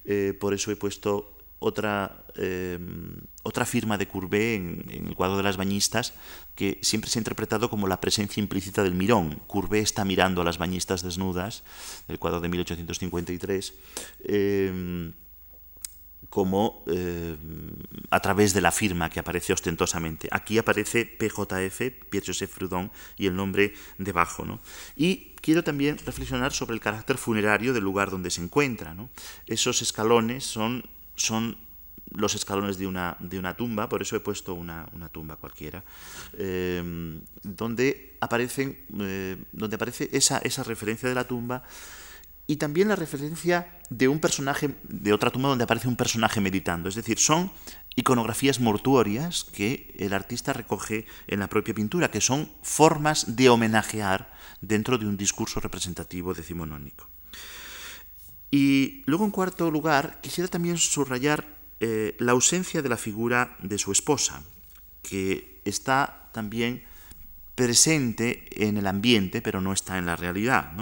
Eh, 0.05 0.37
por 0.39 0.55
eso 0.55 0.71
he 0.71 0.77
puesto 0.77 1.37
otra, 1.63 2.25
em, 2.35 3.17
otra 3.45 3.65
firma 3.65 3.97
de 3.97 4.09
Courbet 4.09 4.57
en, 4.57 5.07
el 5.09 5.15
cuadro 5.15 5.37
de 5.37 5.43
las 5.45 5.57
bañistas, 5.57 6.15
que 6.55 6.79
siempre 6.83 7.09
se 7.09 7.19
ha 7.19 7.21
interpretado 7.21 7.71
como 7.71 7.87
la 7.87 8.01
presencia 8.01 8.41
implícita 8.41 8.83
del 8.83 8.95
mirón. 8.95 9.41
Courbet 9.47 9.83
está 9.83 10.05
mirando 10.05 10.43
a 10.43 10.45
las 10.45 10.59
bañistas 10.59 11.03
desnudas, 11.03 11.63
el 12.09 12.19
cuadro 12.19 12.41
de 12.41 12.49
1853, 12.49 13.75
em, 14.25 15.13
como 16.33 16.83
em, 16.87 17.37
a 18.09 18.18
través 18.21 18.55
de 18.55 18.62
la 18.62 18.73
firma 18.73 19.11
que 19.11 19.21
aparece 19.21 19.53
ostentosamente. 19.53 20.29
Aquí 20.31 20.57
aparece 20.57 21.05
PJF, 21.05 22.09
Pierre-Joseph 22.09 22.57
Proudhon, 22.57 22.90
y 23.18 23.27
el 23.27 23.37
nombre 23.37 23.75
debajo. 23.99 24.47
¿no? 24.47 24.59
Y 24.97 25.37
quiero 25.42 25.62
también 25.62 25.99
reflexionar 25.99 26.55
sobre 26.55 26.73
el 26.73 26.81
carácter 26.81 27.18
funerario 27.18 27.75
del 27.75 27.85
lugar 27.85 28.11
donde 28.11 28.31
se 28.31 28.40
encuentra. 28.40 28.97
Esos 29.47 29.83
escalones 29.83 30.45
son 30.45 30.88
son 31.16 31.59
los 32.14 32.35
escalones 32.35 32.79
de 32.79 32.87
una, 32.87 33.14
de 33.21 33.38
una 33.38 33.55
tumba, 33.55 33.90
por 33.90 34.01
eso 34.01 34.16
he 34.16 34.21
puesto 34.21 34.55
una, 34.55 34.87
tumba 35.12 35.37
cualquiera, 35.37 35.85
eh, 36.33 37.21
donde, 37.42 38.16
aparecen, 38.21 38.85
eh, 39.01 39.37
donde 39.53 39.77
aparece 39.77 40.09
esa, 40.12 40.38
esa 40.38 40.62
referencia 40.62 41.11
de 41.11 41.14
la 41.14 41.25
tumba 41.25 41.62
y 42.47 42.57
también 42.57 42.89
la 42.89 42.97
referencia 42.97 43.79
de 43.89 44.09
un 44.09 44.19
personaje, 44.19 44.75
de 44.83 45.13
otra 45.13 45.31
tumba 45.31 45.49
donde 45.49 45.65
aparece 45.65 45.89
un 45.89 45.97
personaje 45.97 46.41
meditando. 46.41 46.89
Es 46.89 46.95
decir, 46.95 47.19
son 47.19 47.53
iconografías 47.95 48.61
mortuorias 48.61 49.45
que 49.45 49.95
el 49.99 50.13
artista 50.13 50.53
recoge 50.53 51.07
en 51.27 51.41
la 51.41 51.49
propia 51.49 51.75
pintura, 51.75 52.11
que 52.11 52.21
son 52.21 52.51
formas 52.63 53.37
de 53.37 53.49
homenajear 53.49 54.33
dentro 54.61 54.99
de 54.99 55.07
un 55.07 55.17
discurso 55.17 55.61
representativo 55.61 56.35
decimonónico. 56.35 57.09
Y 58.51 59.03
luego, 59.07 59.25
en 59.25 59.31
cuarto 59.31 59.71
lugar, 59.71 60.21
quisiera 60.21 60.49
también 60.49 60.79
subrayar 60.79 61.47
eh, 61.81 62.17
la 62.19 62.33
ausencia 62.33 62.83
de 62.83 62.89
la 62.89 62.97
figura 62.97 63.57
de 63.63 63.79
su 63.79 63.93
esposa, 63.93 64.43
que 65.03 65.61
está 65.65 66.29
también 66.33 66.85
presente 67.55 68.49
en 68.69 68.77
el 68.77 68.87
ambiente, 68.87 69.43
pero 69.43 69.61
no 69.61 69.73
está 69.73 69.99
en 69.99 70.07
la 70.07 70.17
realidad. 70.17 70.73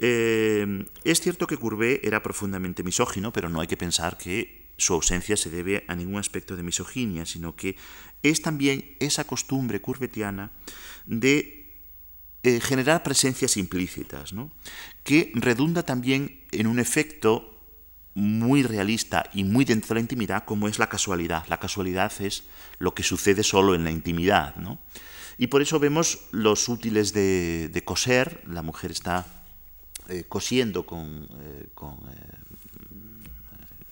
Eh, 0.00 0.86
es 1.04 1.20
cierto 1.20 1.46
que 1.46 1.56
Courbet 1.56 2.04
era 2.04 2.22
profundamente 2.22 2.82
misógino, 2.82 3.32
pero 3.32 3.48
no 3.48 3.60
hay 3.60 3.66
que 3.66 3.76
pensar 3.76 4.18
que 4.18 4.64
su 4.76 4.94
ausencia 4.94 5.36
se 5.36 5.50
debe 5.50 5.84
a 5.88 5.94
ningún 5.94 6.18
aspecto 6.18 6.56
de 6.56 6.62
misoginia, 6.62 7.26
sino 7.26 7.54
que 7.54 7.76
es 8.22 8.42
también 8.42 8.96
esa 8.98 9.24
costumbre 9.24 9.80
courbetiana 9.80 10.50
de 11.06 11.64
eh, 12.42 12.60
generar 12.60 13.02
presencias 13.02 13.56
implícitas, 13.56 14.34
que 15.02 15.32
redunda 15.34 15.84
también 15.84 16.44
en 16.50 16.66
un 16.66 16.78
efecto 16.78 17.54
muy 18.14 18.62
realista 18.62 19.28
y 19.32 19.44
muy 19.44 19.64
dentro 19.64 19.88
de 19.88 19.94
la 19.94 20.00
intimidad 20.00 20.44
como 20.44 20.68
es 20.68 20.78
la 20.78 20.88
casualidad. 20.88 21.44
La 21.48 21.58
casualidad 21.58 22.12
es 22.20 22.44
lo 22.78 22.94
que 22.94 23.02
sucede 23.02 23.42
solo 23.42 23.74
en 23.74 23.84
la 23.84 23.90
intimidad. 23.90 24.54
Y 25.36 25.48
por 25.48 25.62
eso 25.62 25.78
vemos 25.80 26.20
los 26.30 26.68
útiles 26.68 27.12
de, 27.12 27.82
coser, 27.84 28.42
la 28.46 28.62
mujer 28.62 28.90
está 28.90 29.43
eh, 30.06 30.24
cosiendo 30.28 30.84
con, 30.84 31.26
eh, 31.40 31.68
con, 31.74 31.96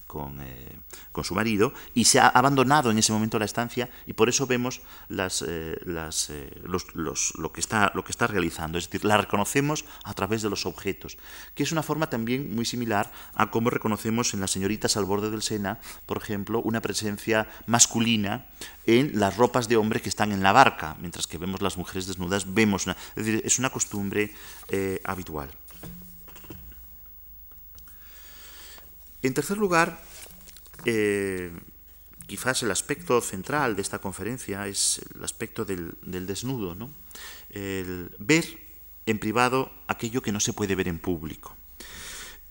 con, 0.06 0.38
eh, 0.42 0.76
con, 1.10 1.24
su 1.24 1.34
marido 1.34 1.72
y 1.94 2.04
se 2.04 2.20
ha 2.20 2.28
abandonado 2.28 2.90
en 2.90 2.98
ese 2.98 3.14
momento 3.14 3.38
la 3.38 3.46
estancia 3.46 3.88
y 4.06 4.12
por 4.12 4.28
eso 4.28 4.46
vemos 4.46 4.82
las, 5.08 5.42
las, 5.86 6.30
los, 6.64 6.94
los, 6.94 7.32
lo, 7.38 7.50
que 7.50 7.60
está, 7.60 7.92
lo 7.94 8.04
que 8.04 8.12
está 8.12 8.26
realizando, 8.26 8.76
es 8.76 8.90
decir, 8.90 9.06
la 9.06 9.16
reconocemos 9.16 9.86
a 10.04 10.12
través 10.12 10.42
de 10.42 10.50
los 10.50 10.66
objetos, 10.66 11.16
que 11.54 11.62
es 11.62 11.72
una 11.72 11.82
forma 11.82 12.10
también 12.10 12.54
muy 12.54 12.66
similar 12.66 13.10
a 13.34 13.50
cómo 13.50 13.70
reconocemos 13.70 14.34
en 14.34 14.40
las 14.40 14.50
señoritas 14.50 14.98
al 14.98 15.06
borde 15.06 15.30
del 15.30 15.40
Sena, 15.40 15.80
por 16.04 16.18
ejemplo, 16.18 16.60
una 16.60 16.82
presencia 16.82 17.48
masculina 17.64 18.48
en 18.84 19.18
las 19.18 19.38
ropas 19.38 19.66
de 19.66 19.78
hombre 19.78 20.02
que 20.02 20.10
están 20.10 20.30
en 20.32 20.42
la 20.42 20.52
barca, 20.52 20.94
mientras 21.00 21.26
que 21.26 21.38
vemos 21.38 21.62
las 21.62 21.78
mujeres 21.78 22.06
desnudas, 22.06 22.52
vemos 22.52 22.84
una, 22.84 22.98
es 23.16 23.24
decir, 23.24 23.40
es 23.46 23.58
una 23.58 23.70
costumbre 23.70 24.34
habitual. 25.04 25.48
En 29.22 29.34
tercer 29.34 29.56
lugar, 29.56 30.02
eh, 30.84 31.52
quizás 32.26 32.62
el 32.62 32.70
aspecto 32.70 33.20
central 33.20 33.76
de 33.76 33.82
esta 33.82 34.00
conferencia 34.00 34.66
es 34.66 35.00
el 35.14 35.22
aspecto 35.22 35.64
del, 35.64 35.96
desnudo, 36.02 36.74
¿no? 36.74 36.90
el 37.50 38.10
ver 38.18 38.44
en 39.06 39.18
privado 39.18 39.70
aquello 39.86 40.22
que 40.22 40.32
no 40.32 40.40
se 40.40 40.52
puede 40.52 40.74
ver 40.74 40.88
en 40.88 40.98
público. 40.98 41.56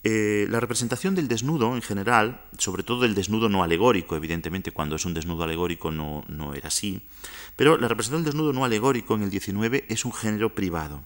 Eh, 0.04 0.46
la 0.48 0.58
representación 0.58 1.14
del 1.14 1.28
desnudo 1.28 1.76
en 1.76 1.82
general, 1.82 2.42
sobre 2.58 2.82
todo 2.82 3.04
el 3.04 3.14
desnudo 3.14 3.48
no 3.48 3.62
alegórico, 3.62 4.16
evidentemente 4.16 4.72
cuando 4.72 4.96
es 4.96 5.04
un 5.04 5.14
desnudo 5.14 5.44
alegórico 5.44 5.92
no, 5.92 6.24
no 6.26 6.54
era 6.54 6.68
así, 6.68 7.02
pero 7.54 7.76
la 7.76 7.86
representación 7.86 8.24
del 8.24 8.32
desnudo 8.32 8.52
no 8.52 8.64
alegórico 8.64 9.14
en 9.14 9.22
el 9.22 9.30
19 9.30 9.84
es 9.88 10.04
un 10.04 10.12
género 10.12 10.54
privado. 10.54 11.04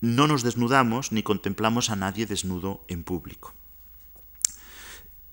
No 0.00 0.26
nos 0.26 0.42
desnudamos 0.42 1.12
ni 1.12 1.22
contemplamos 1.22 1.90
a 1.90 1.96
nadie 1.96 2.26
desnudo 2.26 2.82
en 2.88 3.04
público. 3.04 3.54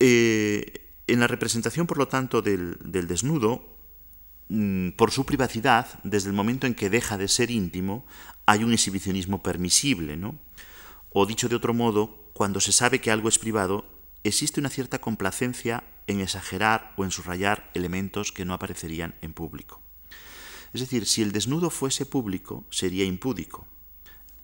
Eh, 0.00 0.84
en 1.06 1.20
la 1.20 1.26
representación, 1.26 1.86
por 1.86 1.98
lo 1.98 2.08
tanto, 2.08 2.42
del, 2.42 2.78
desnudo, 2.82 3.64
mm, 4.48 4.90
por 4.90 5.10
su 5.10 5.24
privacidad, 5.24 5.86
desde 6.04 6.28
el 6.28 6.34
momento 6.34 6.66
en 6.66 6.74
que 6.74 6.90
deja 6.90 7.16
de 7.16 7.28
ser 7.28 7.50
íntimo, 7.50 8.06
hay 8.46 8.62
un 8.64 8.72
exhibicionismo 8.72 9.42
permisible, 9.42 10.16
¿no? 10.16 10.38
O 11.10 11.26
dicho 11.26 11.48
de 11.48 11.56
otro 11.56 11.74
modo, 11.74 12.30
cuando 12.34 12.60
se 12.60 12.72
sabe 12.72 13.00
que 13.00 13.10
algo 13.10 13.28
es 13.28 13.38
privado, 13.38 13.86
existe 14.22 14.60
una 14.60 14.68
cierta 14.68 15.00
complacencia 15.00 15.84
en 16.06 16.20
exagerar 16.20 16.92
o 16.96 17.04
en 17.04 17.10
subrayar 17.10 17.70
elementos 17.74 18.32
que 18.32 18.44
no 18.44 18.54
aparecerían 18.54 19.14
en 19.22 19.32
público. 19.32 19.80
Es 20.72 20.80
decir, 20.80 21.06
si 21.06 21.22
el 21.22 21.32
desnudo 21.32 21.70
fuese 21.70 22.06
público, 22.06 22.64
sería 22.70 23.04
impúdico. 23.04 23.66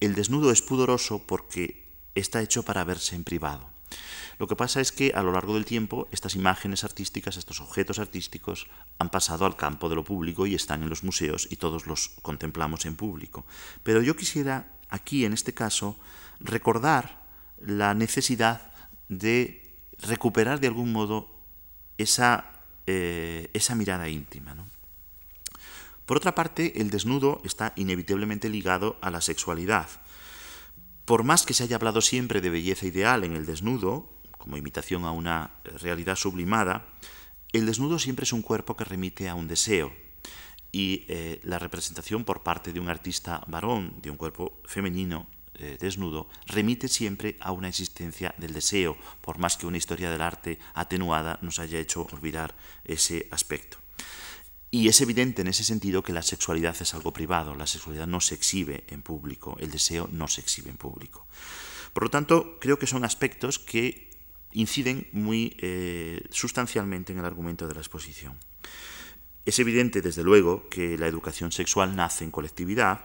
El 0.00 0.14
desnudo 0.14 0.50
es 0.50 0.62
pudoroso 0.62 1.26
porque 1.26 1.84
está 2.14 2.42
hecho 2.42 2.62
para 2.62 2.84
verse 2.84 3.16
en 3.16 3.24
privado. 3.24 3.73
Lo 4.38 4.46
que 4.46 4.56
pasa 4.56 4.80
es 4.80 4.90
que 4.90 5.12
a 5.14 5.22
lo 5.22 5.32
largo 5.32 5.54
del 5.54 5.64
tiempo 5.64 6.08
estas 6.10 6.34
imágenes 6.34 6.84
artísticas, 6.84 7.36
estos 7.36 7.60
objetos 7.60 7.98
artísticos 7.98 8.66
han 8.98 9.10
pasado 9.10 9.46
al 9.46 9.56
campo 9.56 9.88
de 9.88 9.94
lo 9.94 10.04
público 10.04 10.46
y 10.46 10.54
están 10.54 10.82
en 10.82 10.88
los 10.88 11.04
museos 11.04 11.46
y 11.50 11.56
todos 11.56 11.86
los 11.86 12.10
contemplamos 12.22 12.84
en 12.86 12.96
público. 12.96 13.46
Pero 13.82 14.02
yo 14.02 14.16
quisiera 14.16 14.74
aquí, 14.88 15.24
en 15.24 15.32
este 15.32 15.54
caso, 15.54 15.96
recordar 16.40 17.22
la 17.58 17.94
necesidad 17.94 18.72
de 19.08 19.76
recuperar 19.98 20.60
de 20.60 20.66
algún 20.66 20.92
modo 20.92 21.30
esa, 21.98 22.52
eh, 22.86 23.50
esa 23.52 23.74
mirada 23.74 24.08
íntima. 24.08 24.56
Por 26.06 26.18
otra 26.18 26.34
parte, 26.34 26.80
el 26.80 26.90
desnudo 26.90 27.40
está 27.44 27.72
inevitablemente 27.76 28.50
ligado 28.50 28.98
a 29.00 29.10
la 29.10 29.20
sexualidad. 29.20 29.88
Por 31.04 31.22
más 31.22 31.44
que 31.44 31.52
se 31.52 31.64
haya 31.64 31.76
hablado 31.76 32.00
siempre 32.00 32.40
de 32.40 32.48
belleza 32.48 32.86
ideal 32.86 33.24
en 33.24 33.34
el 33.34 33.44
desnudo, 33.44 34.08
como 34.38 34.56
imitación 34.56 35.04
a 35.04 35.10
una 35.10 35.60
realidad 35.64 36.16
sublimada, 36.16 36.86
el 37.52 37.66
desnudo 37.66 37.98
siempre 37.98 38.24
es 38.24 38.32
un 38.32 38.40
cuerpo 38.40 38.74
que 38.76 38.84
remite 38.84 39.28
a 39.28 39.34
un 39.34 39.46
deseo. 39.46 39.92
Y 40.72 41.04
eh, 41.08 41.40
la 41.44 41.58
representación 41.58 42.24
por 42.24 42.42
parte 42.42 42.72
de 42.72 42.80
un 42.80 42.88
artista 42.88 43.42
varón 43.46 43.94
de 44.00 44.10
un 44.10 44.16
cuerpo 44.16 44.60
femenino 44.64 45.28
eh, 45.56 45.76
desnudo 45.78 46.26
remite 46.46 46.88
siempre 46.88 47.36
a 47.38 47.52
una 47.52 47.68
existencia 47.68 48.34
del 48.38 48.54
deseo, 48.54 48.96
por 49.20 49.38
más 49.38 49.56
que 49.56 49.66
una 49.66 49.76
historia 49.76 50.10
del 50.10 50.22
arte 50.22 50.58
atenuada 50.72 51.38
nos 51.42 51.58
haya 51.58 51.78
hecho 51.78 52.08
olvidar 52.10 52.56
ese 52.84 53.28
aspecto. 53.30 53.83
Y 54.74 54.88
es 54.88 55.00
evidente 55.00 55.42
en 55.42 55.46
ese 55.46 55.62
sentido 55.62 56.02
que 56.02 56.12
la 56.12 56.22
sexualidad 56.22 56.74
es 56.80 56.94
algo 56.94 57.12
privado, 57.12 57.54
la 57.54 57.64
sexualidad 57.64 58.08
no 58.08 58.20
se 58.20 58.34
exhibe 58.34 58.82
en 58.88 59.02
público, 59.02 59.56
el 59.60 59.70
deseo 59.70 60.08
no 60.10 60.26
se 60.26 60.40
exhibe 60.40 60.68
en 60.68 60.76
público. 60.76 61.28
Por 61.92 62.02
lo 62.02 62.10
tanto, 62.10 62.58
creo 62.60 62.76
que 62.76 62.88
son 62.88 63.04
aspectos 63.04 63.60
que 63.60 64.10
inciden 64.50 65.06
muy 65.12 65.56
eh, 65.60 66.24
sustancialmente 66.30 67.12
en 67.12 67.20
el 67.20 67.24
argumento 67.24 67.68
de 67.68 67.74
la 67.74 67.82
exposición. 67.82 68.36
Es 69.46 69.60
evidente, 69.60 70.02
desde 70.02 70.24
luego, 70.24 70.68
que 70.68 70.98
la 70.98 71.06
educación 71.06 71.52
sexual 71.52 71.94
nace 71.94 72.24
en 72.24 72.32
colectividad. 72.32 73.04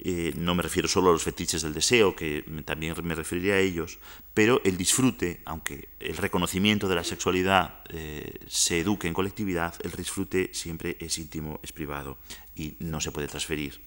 Eh, 0.00 0.32
no 0.36 0.54
me 0.54 0.62
refiero 0.62 0.86
solo 0.86 1.10
a 1.10 1.12
los 1.12 1.22
fetiches 1.22 1.62
del 1.62 1.74
deseo, 1.74 2.14
que 2.14 2.44
también 2.64 2.94
me 3.02 3.14
referiría 3.14 3.54
a 3.54 3.58
ellos, 3.58 3.98
pero 4.32 4.60
el 4.64 4.76
disfrute, 4.76 5.40
aunque 5.44 5.88
el 5.98 6.16
reconocimiento 6.16 6.88
de 6.88 6.94
la 6.94 7.04
sexualidad 7.04 7.80
eh, 7.88 8.38
se 8.46 8.80
eduque 8.80 9.08
en 9.08 9.14
colectividad, 9.14 9.74
el 9.82 9.90
disfrute 9.92 10.50
siempre 10.52 10.96
es 11.00 11.18
íntimo, 11.18 11.58
es 11.62 11.72
privado 11.72 12.18
y 12.54 12.76
no 12.80 13.00
se 13.00 13.10
puede 13.10 13.26
transferir. 13.26 13.80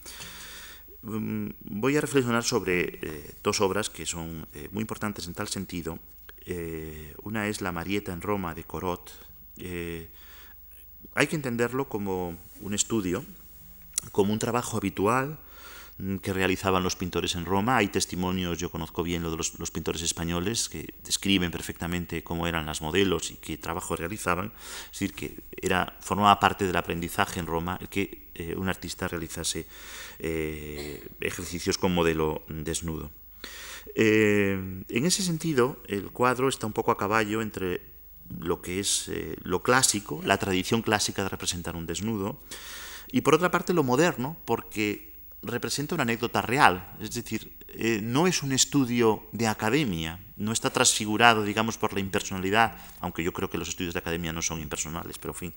Mm, 1.03 1.49
voy 1.61 1.97
a 1.97 2.01
reflexionar 2.01 2.43
sobre 2.43 2.99
dos 3.41 3.61
obras 3.61 3.89
que 3.89 4.05
son 4.05 4.45
muy 4.71 4.81
importantes 4.81 5.27
en 5.27 5.33
tal 5.33 5.47
sentido 5.47 5.97
eh, 6.45 7.13
una 7.23 7.47
es 7.47 7.61
La 7.61 7.71
Marieta 7.71 8.13
en 8.13 8.21
Roma 8.21 8.55
de 8.55 8.63
Corot. 8.63 9.11
Eh, 9.57 10.09
hay 11.13 11.27
que 11.27 11.35
entenderlo 11.35 11.87
como 11.87 12.35
un 12.61 12.73
estudio, 12.73 13.23
como 14.11 14.33
un 14.33 14.39
trabajo 14.39 14.77
habitual 14.77 15.37
que 16.21 16.33
realizaban 16.33 16.83
los 16.83 16.95
pintores 16.95 17.35
en 17.35 17.45
Roma. 17.45 17.77
Hay 17.77 17.89
testimonios, 17.89 18.57
yo 18.57 18.69
conozco 18.69 19.03
bien 19.03 19.23
lo 19.23 19.31
de 19.31 19.37
los, 19.37 19.71
pintores 19.71 20.01
españoles, 20.01 20.69
que 20.69 20.93
describen 21.03 21.51
perfectamente 21.51 22.23
cómo 22.23 22.47
eran 22.47 22.65
las 22.65 22.81
modelos 22.81 23.31
y 23.31 23.35
qué 23.35 23.57
trabajo 23.57 23.95
realizaban. 23.95 24.53
Es 24.85 24.99
decir, 24.99 25.13
que 25.13 25.39
era, 25.61 25.97
formaba 25.99 26.39
parte 26.39 26.65
del 26.65 26.75
aprendizaje 26.75 27.39
en 27.39 27.45
Roma 27.45 27.77
el 27.79 27.89
que 27.89 28.29
eh, 28.35 28.55
un 28.55 28.69
artista 28.69 29.07
realizase 29.07 29.65
ejercicios 31.19 31.79
con 31.79 31.93
modelo 31.93 32.43
desnudo. 32.47 33.09
Eh, 33.95 34.83
en 34.87 35.05
ese 35.05 35.23
sentido, 35.23 35.81
el 35.87 36.11
cuadro 36.11 36.47
está 36.47 36.67
un 36.67 36.73
poco 36.73 36.91
a 36.91 36.97
caballo 36.97 37.41
entre 37.41 37.81
lo 38.39 38.61
que 38.61 38.79
es 38.79 39.09
eh, 39.09 39.35
lo 39.43 39.61
clásico, 39.61 40.21
la 40.23 40.37
tradición 40.37 40.81
clásica 40.81 41.23
de 41.23 41.29
representar 41.29 41.75
un 41.75 41.85
desnudo, 41.85 42.39
y 43.11 43.21
por 43.21 43.35
otra 43.35 43.51
parte 43.51 43.73
lo 43.73 43.83
moderno, 43.83 44.37
porque 44.45 45.10
representa 45.43 45.95
una 45.95 46.03
anécdota 46.03 46.41
real, 46.41 46.95
es 46.99 47.13
decir, 47.13 47.57
eh, 47.69 47.99
no 48.03 48.27
es 48.27 48.43
un 48.43 48.51
estudio 48.51 49.27
de 49.31 49.47
academia, 49.47 50.19
no 50.37 50.51
está 50.51 50.69
transfigurado, 50.69 51.43
digamos, 51.43 51.77
por 51.77 51.93
la 51.93 51.99
impersonalidad, 51.99 52.77
aunque 52.99 53.23
yo 53.23 53.33
creo 53.33 53.49
que 53.49 53.57
los 53.57 53.69
estudios 53.69 53.93
de 53.93 53.99
academia 53.99 54.33
no 54.33 54.41
son 54.41 54.61
impersonales, 54.61 55.17
pero 55.17 55.33
en 55.33 55.37
fin, 55.37 55.53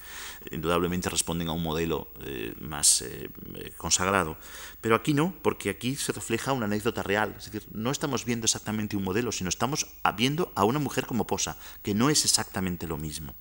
indudablemente 0.51 1.11
responden 1.11 1.49
a 1.49 1.53
un 1.53 1.62
modelo 1.62 2.09
eh, 2.22 2.55
más 2.61 3.03
eh, 3.03 3.30
consagrado. 3.76 4.39
Pero 4.80 4.95
aquí 4.95 5.12
no, 5.12 5.35
porque 5.43 5.68
aquí 5.68 5.97
se 5.97 6.12
refleja 6.12 6.53
una 6.53 6.66
anécdota 6.66 7.03
real, 7.03 7.35
es 7.37 7.51
decir, 7.51 7.68
no 7.72 7.91
estamos 7.91 8.24
viendo 8.24 8.47
exactamente 8.47 8.97
un 8.97 9.05
modelo, 9.05 9.32
sino 9.32 9.51
estamos 9.51 9.87
viendo 10.16 10.51
a 10.55 10.64
una 10.64 10.78
mujer 10.78 11.05
como 11.05 11.26
posa, 11.26 11.59
que 11.82 11.95
no 11.95 12.09
es 12.09 12.24
exactamente 12.24 12.87
lo 12.87 12.97
mismo. 12.97 13.35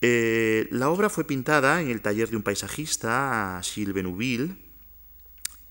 la 0.00 0.88
obra 0.88 1.08
fue 1.08 1.24
pintada 1.24 1.80
en 1.80 1.90
el 1.90 2.00
taller 2.00 2.30
de 2.30 2.36
un 2.36 2.42
paisajista, 2.42 3.60
Gilles 3.62 3.94
Benouville, 3.94 4.56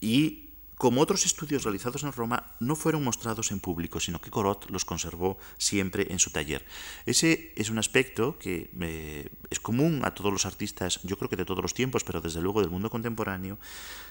y 0.02 0.52
como 0.82 1.00
otros 1.00 1.28
estudios 1.28 1.64
realizados 1.64 2.02
en 2.02 2.12
Roma, 2.12 2.56
no 2.60 2.76
fueron 2.76 3.04
mostrados 3.04 3.52
en 3.52 3.60
público, 3.60 4.00
sino 4.00 4.20
que 4.20 4.32
Corot 4.32 4.68
los 4.72 4.84
conservó 4.84 5.38
siempre 5.60 6.08
en 6.10 6.18
su 6.18 6.32
taller. 6.32 6.66
Ese 7.06 7.54
es 7.56 7.70
un 7.70 7.78
aspecto 7.78 8.40
que 8.40 8.72
eh, 8.82 9.30
es 9.52 9.60
común 9.60 10.02
a 10.04 10.16
todos 10.16 10.34
los 10.34 10.48
artistas, 10.48 11.00
yo 11.04 11.20
creo 11.20 11.30
que 11.30 11.36
de 11.36 11.46
todos 11.46 11.62
los 11.62 11.76
tiempos, 11.76 12.04
pero 12.04 12.20
desde 12.20 12.42
luego 12.42 12.62
del 12.62 12.72
mundo 12.72 12.90
contemporáneo, 12.90 13.60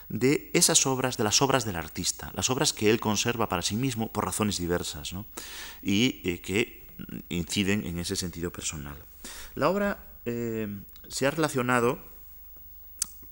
de 0.09 0.53
esas 0.55 0.87
obras, 0.87 1.17
de 1.17 1.25
las 1.25 1.43
obras 1.43 1.65
del 1.65 1.75
artista, 1.75 2.31
las 2.37 2.51
obras 2.51 2.73
que 2.73 2.89
él 2.89 3.01
conserva 3.01 3.49
para 3.49 3.63
sí 3.63 3.75
mismo 3.75 4.13
por 4.13 4.25
razones 4.25 4.57
diversas 4.59 5.13
y 5.83 6.23
eh, 6.23 6.41
que 6.41 6.87
inciden 7.31 7.85
en 7.85 7.99
ese 7.99 8.15
sentido 8.15 8.53
personal. 8.53 8.97
La 9.57 9.69
obra 9.69 10.07
eh, 10.25 10.69
se 11.09 11.27
ha 11.27 11.33
relacionado 11.33 12.10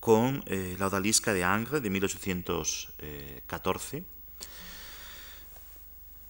con 0.09 0.41
eh, 0.47 0.75
la 0.79 0.87
odalisca 0.87 1.35
de 1.35 1.45
Angre 1.45 1.83
de 1.83 1.91
1814. 1.91 4.05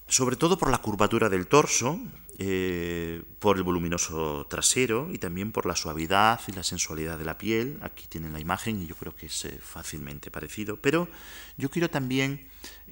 Sobre 0.09 0.37
todo 0.37 0.59
por 0.59 0.71
la 0.71 0.79
curvatura 0.79 1.29
del 1.29 1.47
torso, 1.47 2.01
eh, 2.39 3.23
por 3.41 3.57
el 3.57 3.63
voluminoso 3.63 4.47
trasero 4.49 5.09
y 5.13 5.19
también 5.19 5.53
por 5.53 5.67
la 5.67 5.75
suavidad 5.75 6.41
y 6.47 6.53
la 6.53 6.63
sensualidad 6.63 7.19
de 7.19 7.25
la 7.25 7.37
piel. 7.37 7.79
Aquí 7.83 8.07
tienen 8.09 8.33
la 8.33 8.41
imagen 8.41 8.81
y 8.81 8.87
yo 8.87 8.95
creo 8.95 9.15
que 9.15 9.27
es 9.27 9.45
eh, 9.45 9.59
fácilmente 9.61 10.31
parecido. 10.31 10.77
Pero 10.81 11.09
yo 11.57 11.69
quiero 11.69 11.91
también 11.91 12.49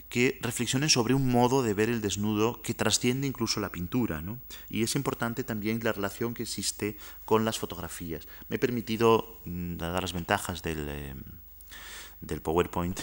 que 0.09 0.39
reflexionen 0.43 0.91
sobre 0.91 1.15
un 1.15 1.31
modo 1.31 1.63
de 1.63 1.75
ver 1.75 1.89
el 1.89 2.01
desnudo 2.01 2.61
que 2.61 2.75
trasciende 2.75 3.27
incluso 3.27 3.61
la 3.61 3.71
pintura. 3.71 4.23
Y 4.69 4.83
es 4.83 4.95
importante 4.95 5.43
también 5.43 5.81
la 5.83 5.93
relación 5.93 6.35
que 6.35 6.43
existe 6.43 6.97
con 7.25 7.45
las 7.45 7.59
fotografías. 7.59 8.29
Me 8.49 8.57
he 8.57 8.59
permitido, 8.59 9.41
mm, 9.45 9.77
dadas 9.77 10.03
las 10.03 10.13
ventajas 10.13 10.63
del, 10.63 10.87
eh, 10.89 11.15
del 12.21 12.43
PowerPoint, 12.43 13.01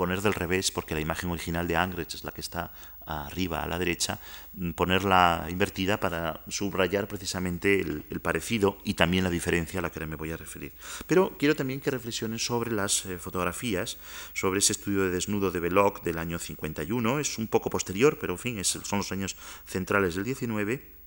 poner 0.00 0.22
del 0.22 0.32
revés, 0.32 0.70
porque 0.70 0.94
la 0.94 1.02
imagen 1.02 1.28
original 1.28 1.68
de 1.68 1.76
Angres 1.76 2.14
es 2.14 2.24
la 2.24 2.32
que 2.32 2.40
está 2.40 2.72
arriba 3.04 3.62
a 3.62 3.68
la 3.68 3.78
derecha, 3.78 4.18
mm, 4.54 4.70
ponerla 4.70 5.46
invertida 5.50 6.00
para 6.00 6.40
subrayar 6.48 7.06
precisamente 7.06 7.80
el, 7.80 8.20
parecido 8.22 8.78
y 8.82 8.94
también 8.94 9.24
la 9.24 9.30
diferencia 9.30 9.78
a 9.78 9.82
la 9.82 9.90
que 9.90 10.00
me 10.06 10.16
voy 10.16 10.32
a 10.32 10.38
referir. 10.38 10.72
Pero 11.06 11.36
quiero 11.36 11.54
también 11.54 11.82
que 11.82 11.90
reflexionen 11.90 12.38
sobre 12.38 12.72
las 12.72 13.04
eh, 13.04 13.18
fotografías, 13.18 13.98
sobre 14.32 14.60
ese 14.60 14.72
estudio 14.72 15.04
de 15.04 15.10
desnudo 15.10 15.50
de 15.50 15.60
Belloc 15.60 16.02
del 16.02 16.16
año 16.16 16.38
51, 16.38 17.20
es 17.20 17.36
un 17.36 17.48
poco 17.48 17.68
posterior, 17.68 18.16
pero 18.18 18.32
en 18.32 18.38
fin, 18.38 18.64
son 18.64 19.00
los 19.00 19.12
años 19.12 19.36
centrales 19.66 20.14
del 20.14 20.24
19 20.24 20.99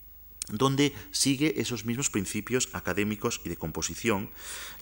donde 0.49 0.93
sigue 1.11 1.61
esos 1.61 1.85
mismos 1.85 2.09
principios 2.09 2.69
académicos 2.73 3.41
y 3.43 3.49
de 3.49 3.57
composición, 3.57 4.29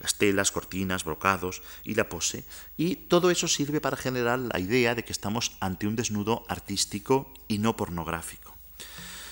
las 0.00 0.18
telas, 0.18 0.50
cortinas, 0.50 1.04
brocados 1.04 1.62
y 1.84 1.94
la 1.94 2.08
pose, 2.08 2.44
y 2.76 2.96
todo 2.96 3.30
eso 3.30 3.48
sirve 3.48 3.80
para 3.80 3.96
generar 3.96 4.38
la 4.38 4.58
idea 4.58 4.94
de 4.94 5.04
que 5.04 5.12
estamos 5.12 5.56
ante 5.60 5.86
un 5.86 5.96
desnudo 5.96 6.44
artístico 6.48 7.32
y 7.48 7.58
no 7.58 7.76
pornográfico. 7.76 8.56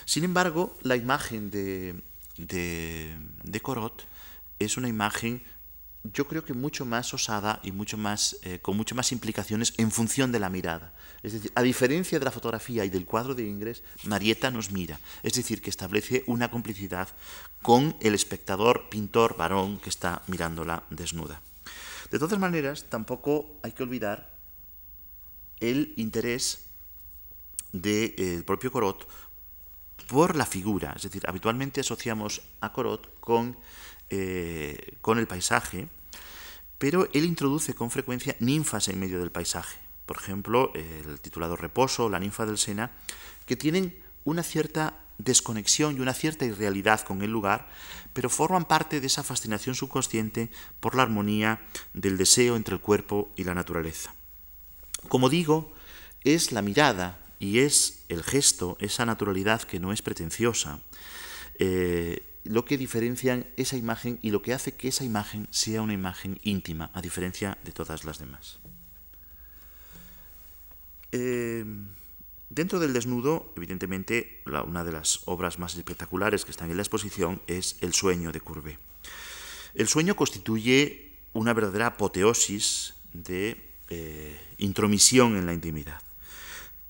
Sin 0.05 0.24
embargo, 0.24 0.76
la 0.83 0.97
imagen 0.97 1.51
de, 1.51 2.01
de, 2.37 3.61
Corot 3.62 4.07
es 4.59 4.76
una 4.76 4.89
imagen 4.89 5.43
yo 6.03 6.27
creo 6.27 6.45
que 6.45 6.55
mucho 6.55 6.87
más 6.87 7.13
osada 7.13 7.61
y 7.63 7.73
mucho 7.73 7.99
más, 7.99 8.39
eh, 8.43 8.59
con 8.61 8.77
mucho 8.77 8.95
más 8.95 9.13
implicaciones 9.13 9.75
en 9.77 9.91
función 9.91 10.33
de 10.33 10.41
la 10.41 10.49
mirada. 10.49 10.95
Es 11.23 11.35
decir, 11.35 11.53
a 11.55 11.63
diferencia 11.63 12.19
de 12.19 12.25
la 12.25 12.31
fotografía 12.31 12.85
y 12.85 12.91
del 12.91 13.05
cuadro 13.05 13.35
de 13.35 13.47
Ingres, 13.47 13.83
Marieta 14.05 14.51
nos 14.51 14.71
mira, 14.71 14.99
es 15.23 15.35
decir, 15.35 15.61
que 15.61 15.69
establece 15.69 16.25
una 16.27 16.51
complicidad 16.51 17.09
con 17.61 17.97
el 18.01 18.15
espectador, 18.15 18.89
pintor, 18.89 19.37
varón, 19.37 19.79
que 19.79 19.91
está 19.91 20.23
mirándola 20.27 20.85
desnuda. 20.89 21.43
De 22.11 22.19
todas 22.19 22.39
maneras, 22.39 22.87
tampoco 22.89 23.59
hay 23.63 23.73
que 23.73 23.83
olvidar 23.83 24.31
el 25.61 25.93
interés 25.97 26.65
del 27.73 28.15
eh, 28.17 28.43
propio 28.47 28.73
Corot 28.73 29.07
por 30.09 30.35
la 30.35 30.47
figura, 30.47 30.95
es 30.97 31.03
decir, 31.03 31.23
habitualmente 31.29 31.83
asociamos 31.83 32.43
a 32.61 32.73
Corot 32.73 33.21
con 33.21 33.57
eh, 34.11 34.97
con 35.01 35.19
el 35.19 35.27
paisaje, 35.27 35.89
pero 36.79 37.09
él 37.13 37.25
introduce 37.25 37.75
con 37.75 37.91
frecuencia 37.91 38.37
ninfas 38.41 38.89
en 38.89 39.01
medio 39.01 39.21
del 39.21 39.31
paisaje. 39.31 39.79
Por 40.07 40.17
ejemplo, 40.17 40.73
el 40.75 41.21
titulado 41.21 41.57
Reposo, 41.57 42.09
la 42.09 42.19
ninfa 42.19 42.45
del 42.45 42.59
Sena, 42.59 42.91
que 43.47 43.57
tienen 43.57 43.97
una 44.25 44.43
cierta 44.43 44.99
desconexión 45.19 45.97
y 45.97 46.01
una 46.01 46.15
cierta 46.15 46.45
irrealidad 46.45 47.01
con 47.03 47.23
el 47.23 47.31
lugar, 47.31 47.69
pero 48.13 48.29
forman 48.29 48.65
parte 48.65 49.01
de 49.01 49.07
esa 49.07 49.23
fascinación 49.23 49.75
subconsciente 49.75 50.51
por 50.81 50.95
la 50.95 51.03
armonía 51.03 51.61
del 51.95 52.17
deseo 52.17 52.57
entre 52.57 52.75
el 52.75 52.81
cuerpo 52.81 53.31
y 53.37 53.45
la 53.45 53.55
naturaleza. 53.55 54.15
Como 55.09 55.29
digo, 55.29 55.73
es 56.25 56.53
la 56.53 56.63
mirada 56.63 57.19
y 57.39 57.61
es 57.61 58.05
el 58.09 58.23
gesto, 58.23 58.77
esa 58.81 59.07
naturalidad 59.07 59.63
que 59.63 59.81
no 59.81 59.93
es 59.93 60.03
pretenciosa, 60.03 60.81
eh, 61.59 62.23
lo 62.45 62.64
que 62.64 62.78
diferencian 62.78 63.47
esa 63.57 63.76
imagen 63.76 64.18
y 64.22 64.30
lo 64.30 64.43
que 64.43 64.55
hace 64.55 64.72
que 64.72 64.88
esa 64.88 65.05
imagen 65.05 65.47
sea 65.51 65.82
una 65.82 65.93
imagen 65.93 66.38
íntima, 66.43 66.91
a 66.95 67.03
diferencia 67.03 67.59
de 67.64 67.72
todas 67.72 68.05
las 68.05 68.18
demás. 68.18 68.59
Eh, 71.12 71.64
dentro 72.49 72.78
del 72.78 72.93
desnudo, 72.93 73.53
evidentemente, 73.57 74.43
una 74.66 74.84
de 74.84 74.93
las 74.93 75.22
obras 75.26 75.59
más 75.59 75.74
espectaculares 75.74 76.45
que 76.45 76.51
están 76.51 76.70
en 76.70 76.76
la 76.76 76.82
exposición 76.82 77.43
es 77.47 77.76
El 77.80 77.93
sueño 77.93 78.32
de 78.32 78.41
Courbet. 78.41 78.78
El 79.74 79.88
sueño 79.88 80.16
constituye 80.16 81.12
una 81.32 81.53
verdadera 81.53 81.86
apoteosis 81.86 82.95
de 83.12 83.61
eh, 83.88 84.41
intromisión 84.59 85.36
en 85.36 85.47
la 85.47 85.55
intimidad 85.55 86.01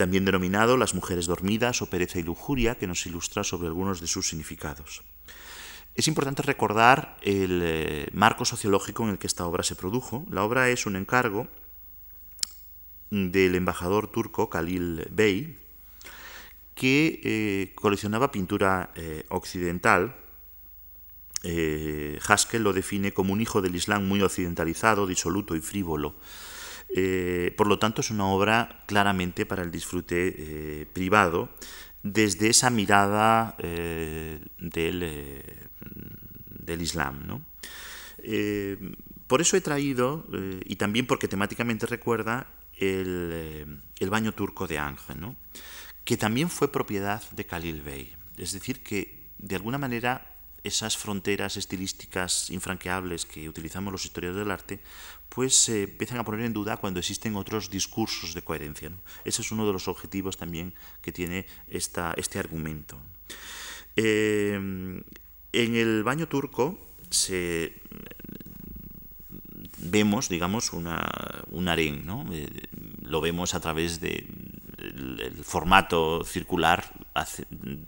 también 0.01 0.25
denominado 0.25 0.79
Las 0.79 0.95
mujeres 0.95 1.27
dormidas 1.27 1.83
o 1.83 1.91
Pereza 1.91 2.19
y 2.19 2.23
Lujuria, 2.23 2.77
que 2.77 2.87
nos 2.87 3.05
ilustra 3.05 3.45
sobre 3.45 3.69
algunos 3.69 4.01
de 4.01 4.07
sus 4.07 4.31
significados. 4.31 5.03
Es 5.95 6.09
importante 6.09 6.43
recordar 6.43 7.17
el 7.21 7.61
eh, 7.63 8.09
marco 8.13 8.45
sociológico 8.45 9.03
en 9.03 9.11
el 9.11 9.19
que 9.19 9.27
esta 9.27 9.47
obra 9.47 9.63
se 9.63 9.75
produjo. 9.75 10.25
La 10.31 10.45
obra 10.45 10.69
es 10.71 10.87
un 10.87 10.97
encargo 10.97 11.49
del 13.11 13.57
embajador 13.57 14.07
turco 14.07 14.49
Khalil 14.49 15.09
Bey, 15.11 15.59
que 16.75 17.21
eh, 17.25 17.73
coleccionaba 17.75 18.31
pintura 18.31 18.93
eh, 18.95 19.25
occidental. 19.29 20.17
Haskell 21.43 22.63
lo 22.63 22.73
define 22.73 23.13
como 23.13 23.33
un 23.33 23.41
hijo 23.41 23.63
del 23.63 23.75
Islam 23.75 24.07
muy 24.07 24.21
occidentalizado, 24.21 25.07
disoluto 25.07 25.57
y 25.57 25.61
frívolo. 25.61 26.15
por 27.57 27.67
lo 27.67 27.79
tanto, 27.79 28.03
es 28.03 28.11
una 28.11 28.27
obra 28.27 28.85
claramente 28.87 29.47
para 29.47 29.63
el 29.63 29.71
disfrute 29.71 30.87
privado 30.93 31.49
desde 32.03 32.49
esa 32.49 32.71
mirada 32.71 33.57
eh, 33.59 34.41
del, 34.59 35.03
eh, 35.03 35.67
del, 36.59 36.83
Islam. 36.83 37.27
¿no? 37.27 37.43
Eh, 38.19 38.79
por 39.27 39.41
eso 39.41 39.57
he 39.57 39.61
traído, 39.61 40.27
y 40.65 40.77
también 40.77 41.07
porque 41.07 41.29
temáticamente 41.29 41.87
recuerda, 41.87 42.47
el, 42.77 43.83
el 43.99 44.11
baño 44.11 44.33
turco 44.33 44.67
de 44.67 44.79
Ángel, 44.79 45.21
¿no? 45.21 45.37
que 46.05 46.17
también 46.17 46.49
fue 46.49 46.73
propiedad 46.73 47.23
de 47.31 47.45
Khalil 47.45 47.83
Bey. 47.83 48.13
Es 48.39 48.53
decir, 48.53 48.83
que 48.83 49.21
de 49.39 49.57
alguna 49.57 49.79
manera 49.79 50.30
esas 50.65 50.97
fronteras 50.97 51.57
estilísticas 51.57 52.51
infranqueables 52.51 53.27
que 53.27 53.49
utilizamos 53.49 53.93
los 53.93 54.05
historiadores 54.05 54.45
del 54.45 54.51
arte, 54.51 54.81
pues 55.29 55.55
se 55.55 55.85
empiezan 55.85 56.19
a 56.19 56.25
poner 56.25 56.45
en 56.45 56.53
duda 56.53 56.77
cuando 56.77 57.01
existen 57.01 57.37
otros 57.37 57.71
discursos 57.71 58.35
de 58.35 58.43
coherencia. 58.43 58.91
Ese 59.25 59.43
es 59.43 59.53
uno 59.53 59.67
de 59.67 59.73
los 59.73 59.89
objetivos 59.89 60.37
también 60.37 60.75
que 61.03 61.13
tiene 61.13 61.47
esta, 61.69 62.15
este 62.17 62.39
argumento. 62.39 62.99
Eh, 63.97 64.55
en 65.53 65.75
el 65.77 66.03
baño 66.05 66.29
turco 66.29 66.79
vemos, 69.79 70.29
digamos, 70.29 70.73
una, 70.73 71.45
un 71.51 71.69
harén, 71.69 72.07
¿no? 72.07 72.27
Eh, 72.33 72.69
lo 73.03 73.21
vemos 73.21 73.55
a 73.55 73.61
través 73.61 74.01
de, 74.01 74.27
el, 74.81 75.45
formato 75.45 76.25
circular 76.25 76.85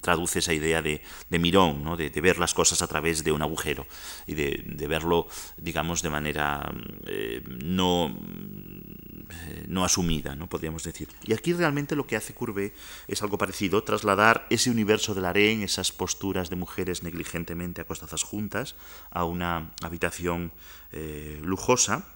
traduce 0.00 0.40
esa 0.40 0.52
idea 0.52 0.82
de, 0.82 1.00
mirón, 1.30 1.82
¿no? 1.82 1.96
de, 1.96 2.10
ver 2.20 2.38
las 2.38 2.54
cosas 2.54 2.82
a 2.82 2.86
través 2.86 3.24
de 3.24 3.32
un 3.32 3.42
agujero 3.42 3.86
y 4.26 4.34
de, 4.34 4.86
verlo, 4.86 5.26
digamos, 5.56 6.02
de 6.02 6.10
manera 6.10 6.72
eh, 7.06 7.42
no, 7.64 8.08
eh, 8.08 9.64
no 9.68 9.84
asumida, 9.84 10.34
¿no? 10.34 10.48
podríamos 10.48 10.82
decir. 10.82 11.08
Y 11.24 11.32
aquí 11.32 11.52
realmente 11.52 11.96
lo 11.96 12.06
que 12.06 12.16
hace 12.16 12.34
Courbet 12.34 12.74
es 13.08 13.22
algo 13.22 13.38
parecido, 13.38 13.82
trasladar 13.84 14.46
ese 14.50 14.70
universo 14.70 15.14
del 15.14 15.24
harén, 15.24 15.62
esas 15.62 15.92
posturas 15.92 16.50
de 16.50 16.56
mujeres 16.56 17.02
negligentemente 17.02 17.80
acostadas 17.80 18.22
juntas, 18.22 18.74
a 19.10 19.24
una 19.24 19.72
habitación 19.82 20.52
eh, 20.90 21.40
lujosa, 21.42 22.06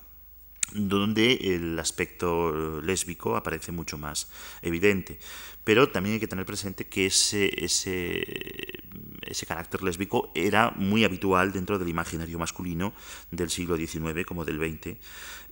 donde 0.73 1.55
el 1.55 1.79
aspecto 1.79 2.81
lésbico 2.83 3.37
aparece 3.37 3.73
mucho 3.73 3.99
más 3.99 4.31
evidente. 4.63 5.19
Pero 5.65 5.89
también 5.89 6.15
hay 6.15 6.21
que 6.21 6.29
tener 6.29 6.47
presente 6.47 6.87
que 6.87 7.07
ese, 7.07 7.65
ese, 7.65 8.83
ese 9.23 9.47
carácter 9.47 9.83
lésbico 9.83 10.31
era 10.35 10.71
muy 10.77 11.05
habitual 11.05 11.53
dentro 11.53 11.79
del 11.79 11.89
imaginario 11.89 12.39
masculino 12.39 12.93
del 13.31 13.51
siglo 13.51 13.77
XIX 13.77 14.25
como 14.25 14.45
del 14.45 14.59
XX 14.59 14.97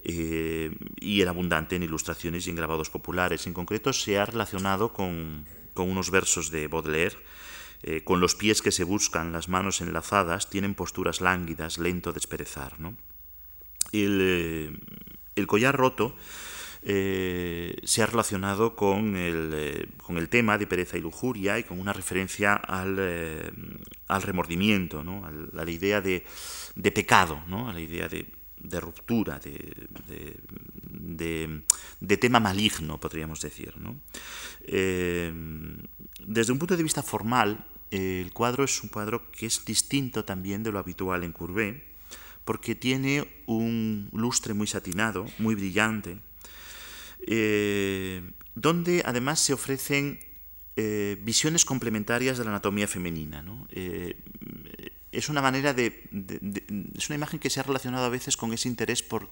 eh, 0.04 0.70
y 1.00 1.20
era 1.20 1.30
abundante 1.30 1.76
en 1.76 1.82
ilustraciones 1.82 2.46
y 2.46 2.50
en 2.50 2.56
grabados 2.56 2.90
populares. 2.90 3.46
En 3.46 3.54
concreto 3.54 3.92
se 3.92 4.18
ha 4.18 4.26
relacionado 4.26 4.92
con, 4.92 5.46
con 5.72 5.90
unos 5.90 6.10
versos 6.10 6.50
de 6.50 6.68
Baudelaire 6.68 7.16
eh, 7.86 8.02
con 8.02 8.18
los 8.18 8.34
pies 8.34 8.62
que 8.62 8.72
se 8.72 8.84
buscan, 8.84 9.32
las 9.32 9.50
manos 9.50 9.82
enlazadas, 9.82 10.48
tienen 10.48 10.74
posturas 10.74 11.20
lánguidas, 11.20 11.76
lento 11.76 12.14
desperezar. 12.14 12.80
¿no? 12.80 12.96
Eh, 13.96 14.72
el, 15.36 15.46
collar 15.46 15.76
roto 15.76 16.16
eh, 16.82 17.76
se 17.84 18.02
ha 18.02 18.06
relacionado 18.06 18.74
con 18.74 19.14
el, 19.14 19.50
eh, 19.54 19.86
con 19.98 20.18
el, 20.18 20.28
tema 20.28 20.58
de 20.58 20.66
pereza 20.66 20.98
y 20.98 21.00
lujuria 21.00 21.60
y 21.60 21.62
con 21.62 21.78
una 21.78 21.92
referencia 21.92 22.54
al, 22.54 22.96
remordimiento, 24.08 25.04
¿no? 25.04 25.24
a 25.26 25.30
la 25.30 25.70
idea 25.70 26.00
de, 26.00 26.24
pecado, 26.92 27.40
¿no? 27.46 27.68
a 27.68 27.72
la 27.72 27.80
idea 27.80 28.08
de 28.08 28.80
ruptura, 28.80 29.38
de, 29.38 30.42
tema 32.16 32.40
maligno, 32.40 32.98
podríamos 32.98 33.40
decir. 33.40 33.74
Desde 34.66 35.32
un 36.52 36.58
punto 36.58 36.76
de 36.76 36.82
vista 36.82 37.04
formal, 37.04 37.64
el 37.92 38.32
cuadro 38.32 38.64
es 38.64 38.82
un 38.82 38.88
cuadro 38.88 39.30
que 39.30 39.46
es 39.46 39.64
distinto 39.64 40.24
también 40.24 40.64
de 40.64 40.72
lo 40.72 40.80
habitual 40.80 41.22
en 41.22 41.32
Courbet, 41.32 41.93
porque 42.44 42.74
tiene 42.74 43.26
un 43.46 44.08
lustre 44.12 44.54
muy 44.54 44.66
satinado, 44.66 45.26
muy 45.38 45.54
brillante, 45.54 46.18
eh, 47.26 48.22
donde 48.54 49.02
además 49.04 49.40
se 49.40 49.52
ofrecen 49.52 50.20
eh, 50.76 51.16
visiones 51.22 51.64
complementarias 51.64 52.36
de 52.36 52.44
la 52.44 52.50
anatomía 52.50 52.86
femenina. 52.86 53.44
Eh, 53.70 54.16
es 55.12 55.28
una 55.28 55.40
manera 55.40 55.72
de, 55.72 56.08
es 56.96 57.08
una 57.08 57.16
imagen 57.16 57.38
que 57.38 57.48
se 57.48 57.60
ha 57.60 57.62
relacionado 57.62 58.04
a 58.04 58.08
veces 58.08 58.36
con 58.36 58.52
ese 58.52 58.68
interés 58.68 59.02
por 59.02 59.30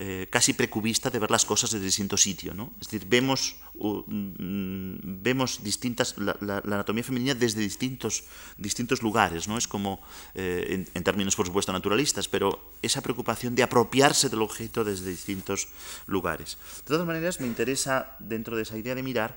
eh, 0.00 0.28
casi 0.30 0.52
precubista 0.52 1.10
de 1.10 1.18
ver 1.18 1.30
las 1.30 1.44
cosas 1.44 1.72
desde 1.72 1.84
distinto 1.84 2.16
sitio. 2.16 2.54
¿no? 2.54 2.72
Es 2.80 2.86
decir, 2.86 3.08
vemos, 3.08 3.56
mm, 3.74 5.22
vemos 5.22 5.64
distintas, 5.64 6.14
la, 6.18 6.62
anatomía 6.64 7.02
femenina 7.02 7.34
desde 7.34 7.60
distintos, 7.60 8.22
distintos 8.56 9.02
lugares. 9.02 9.48
¿no? 9.48 9.58
Es 9.58 9.66
como, 9.66 10.00
en, 10.34 10.88
en, 10.94 11.02
términos 11.02 11.34
por 11.34 11.46
supuesto 11.46 11.72
naturalistas, 11.72 12.28
pero 12.28 12.72
esa 12.80 13.02
preocupación 13.02 13.56
de 13.56 13.64
apropiarse 13.64 14.28
del 14.28 14.42
objeto 14.42 14.84
desde 14.84 15.10
distintos 15.10 15.66
lugares. 16.06 16.58
De 16.86 16.94
todas 16.94 17.06
maneras, 17.06 17.40
me 17.40 17.48
interesa, 17.48 18.16
dentro 18.20 18.56
de 18.56 18.62
esa 18.62 18.78
idea 18.78 18.94
de 18.94 19.02
mirar, 19.02 19.36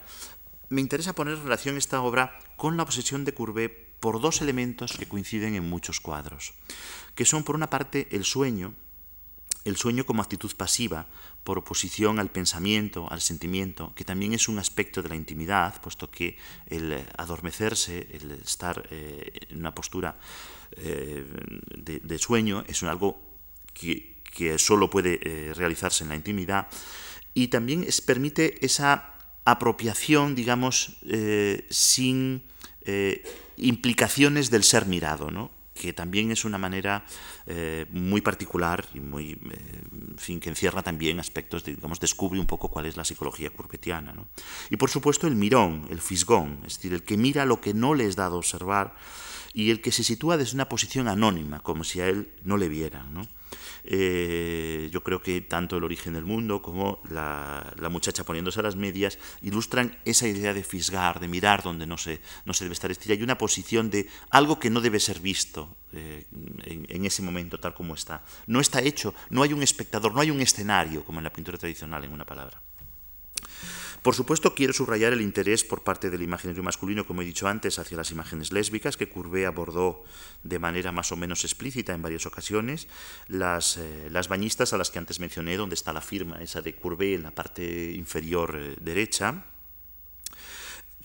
me 0.70 0.80
interesa 0.80 1.14
poner 1.14 1.36
en 1.36 1.44
relación 1.44 1.76
esta 1.76 2.02
obra 2.02 2.38
con 2.56 2.78
la 2.78 2.84
obsesión 2.84 3.26
de 3.26 3.34
Courbet 3.34 3.92
por 4.00 4.22
dos 4.22 4.42
elementos 4.42 4.94
que 4.94 5.08
coinciden 5.08 5.56
en 5.56 5.70
muchos 5.70 6.00
cuadros, 6.00 6.54
que 7.14 7.26
son 7.26 7.44
por 7.44 7.56
una 7.56 7.70
parte 7.70 8.08
el 8.12 8.26
sueño, 8.26 8.74
el 9.66 9.78
sueño 9.78 10.06
como 10.06 10.22
actitud 10.22 10.52
pasiva, 10.56 11.08
por 11.44 11.58
oposición 11.58 12.20
al 12.20 12.30
pensamiento, 12.30 13.08
al 13.10 13.22
sentimiento, 13.22 13.94
que 13.96 14.04
también 14.04 14.34
es 14.34 14.48
un 14.48 14.60
aspecto 14.60 15.02
de 15.02 15.10
la 15.10 15.16
intimidad, 15.16 15.82
puesto 15.82 16.10
que 16.10 16.38
el 16.68 17.04
adormecerse, 17.18 18.08
el 18.12 18.32
estar 18.32 18.88
eh, 18.92 19.32
en 19.50 19.58
una 19.58 19.74
postura 19.74 20.18
eh, 20.78 21.26
de, 21.76 22.20
sueño, 22.20 22.64
es 22.68 22.84
algo 22.84 23.20
que, 23.74 24.12
solo 24.58 24.90
puede 24.90 25.20
eh, 25.22 25.54
realizarse 25.54 26.04
en 26.04 26.10
la 26.10 26.16
intimidad, 26.16 26.68
y 27.34 27.48
también 27.48 27.86
permite 28.06 28.64
esa 28.66 29.16
apropiación, 29.46 30.36
digamos, 30.36 30.98
sin 31.70 32.44
implicaciones 33.58 34.50
del 34.50 34.64
ser 34.64 34.86
mirado, 34.86 35.32
¿no? 35.32 35.61
Que 35.74 35.94
también 35.94 36.32
es 36.32 36.46
una 36.46 36.58
manera 36.58 37.06
eh, 37.48 37.86
muy 37.92 38.22
particular 38.22 38.86
y 38.94 39.00
muy, 39.00 39.40
fin, 40.18 40.40
que 40.40 40.50
encierra 40.50 40.84
también 40.84 41.20
aspectos, 41.20 41.64
digamos, 41.64 42.00
descubre 42.00 42.40
un 42.40 42.46
poco 42.46 42.68
cuál 42.68 42.86
es 42.86 42.98
la 42.98 43.06
psicología 43.06 43.50
curpetiana. 43.50 44.14
¿no? 44.14 44.28
Y 44.70 44.78
por 44.78 44.90
supuesto 44.90 45.28
el 45.28 45.36
mirón, 45.36 45.88
el 45.90 46.02
fisgón, 46.02 46.62
es 46.66 46.76
decir, 46.76 46.94
el 46.94 47.04
que 47.04 47.18
mira 47.18 47.46
lo 47.46 47.62
que 47.62 47.74
no 47.74 47.94
le 47.94 48.06
es 48.06 48.16
dado 48.16 48.38
observar 48.38 48.96
y 49.54 49.72
el 49.72 49.82
que 49.82 49.92
se 49.92 50.04
sitúa 50.04 50.38
desde 50.38 50.56
una 50.56 50.70
posición 50.70 51.08
anónima, 51.08 51.60
como 51.60 51.84
si 51.84 52.02
a 52.02 52.08
él 52.08 52.32
no 52.44 52.58
le 52.58 52.70
vieran. 52.70 53.14
¿no? 53.14 53.22
Eh, 53.84 54.90
yo 54.92 55.04
creo 55.04 55.22
que 55.22 55.42
tanto 55.42 55.78
el 55.78 55.84
origen 55.84 56.14
del 56.14 56.26
mundo 56.26 56.62
como 56.62 57.02
la, 57.10 57.74
muchacha 57.90 58.24
poniéndose 58.24 58.60
a 58.60 58.64
las 58.64 58.76
medias 58.76 59.18
ilustran 59.42 60.00
esa 60.06 60.28
idea 60.28 60.54
de 60.54 60.64
fisgar, 60.64 61.20
de 61.20 61.28
mirar 61.28 61.64
donde 61.64 61.86
no 61.86 61.98
se, 61.98 62.22
no 62.46 62.54
se 62.54 62.66
debe 62.66 62.74
estar 62.74 62.92
estirada 62.92 63.20
y 63.20 63.24
una 63.24 63.38
posición 63.38 63.90
de 63.90 64.08
algo 64.30 64.60
que 64.60 64.70
no 64.70 64.82
debe 64.82 65.00
ser 65.00 65.20
visto 65.20 65.76
eh, 65.94 66.26
en, 66.64 67.06
ese 67.06 67.22
momento 67.22 67.60
tal 67.60 67.74
como 67.74 67.96
está. 67.96 68.24
No 68.48 68.60
está 68.60 68.82
hecho, 68.82 69.14
no 69.30 69.44
hay 69.44 69.54
un 69.54 69.64
espectador, 69.64 70.14
no 70.14 70.22
hay 70.22 70.32
un 70.32 70.42
escenario 70.42 71.04
como 71.04 71.20
en 71.20 71.26
la 71.26 71.34
pintura 71.34 71.58
tradicional, 71.58 72.04
en 72.04 72.14
una 72.14 72.26
palabra. 72.26 72.62
Por 74.02 74.16
supuesto, 74.16 74.56
quiero 74.56 74.74
subrayar 74.74 75.14
el 75.14 75.22
interés 75.22 75.64
por 75.64 75.84
parte 75.84 76.10
del 76.10 76.24
imaginario 76.24 76.64
masculino, 76.64 77.06
como 77.06 77.22
he 77.22 77.26
dicho 77.26 77.48
antes, 77.48 77.78
hacia 77.78 77.98
las 77.98 78.10
imágenes 78.10 78.52
lésbicas, 78.52 78.98
que 78.98 79.10
Courbet 79.10 79.46
abordó 79.46 80.04
de 80.44 80.58
manera 80.58 80.92
más 80.92 81.12
o 81.12 81.16
menos 81.16 81.44
explícita 81.44 81.94
en 81.94 82.02
varias 82.02 82.26
ocasiones. 82.26 82.88
Las, 83.28 83.78
eh, 83.78 84.08
las 84.10 84.28
bañistas 84.28 84.74
a 84.74 84.78
las 84.78 84.90
que 84.90 84.98
antes 84.98 85.20
mencioné, 85.20 85.56
donde 85.56 85.76
está 85.76 85.94
la 85.94 86.02
firma 86.02 86.42
esa 86.42 86.62
de 86.62 86.74
Courbet 86.74 87.16
en 87.16 87.24
la 87.24 87.32
parte 87.32 87.92
inferior 87.92 88.58
eh, 88.60 88.76
derecha, 88.82 89.46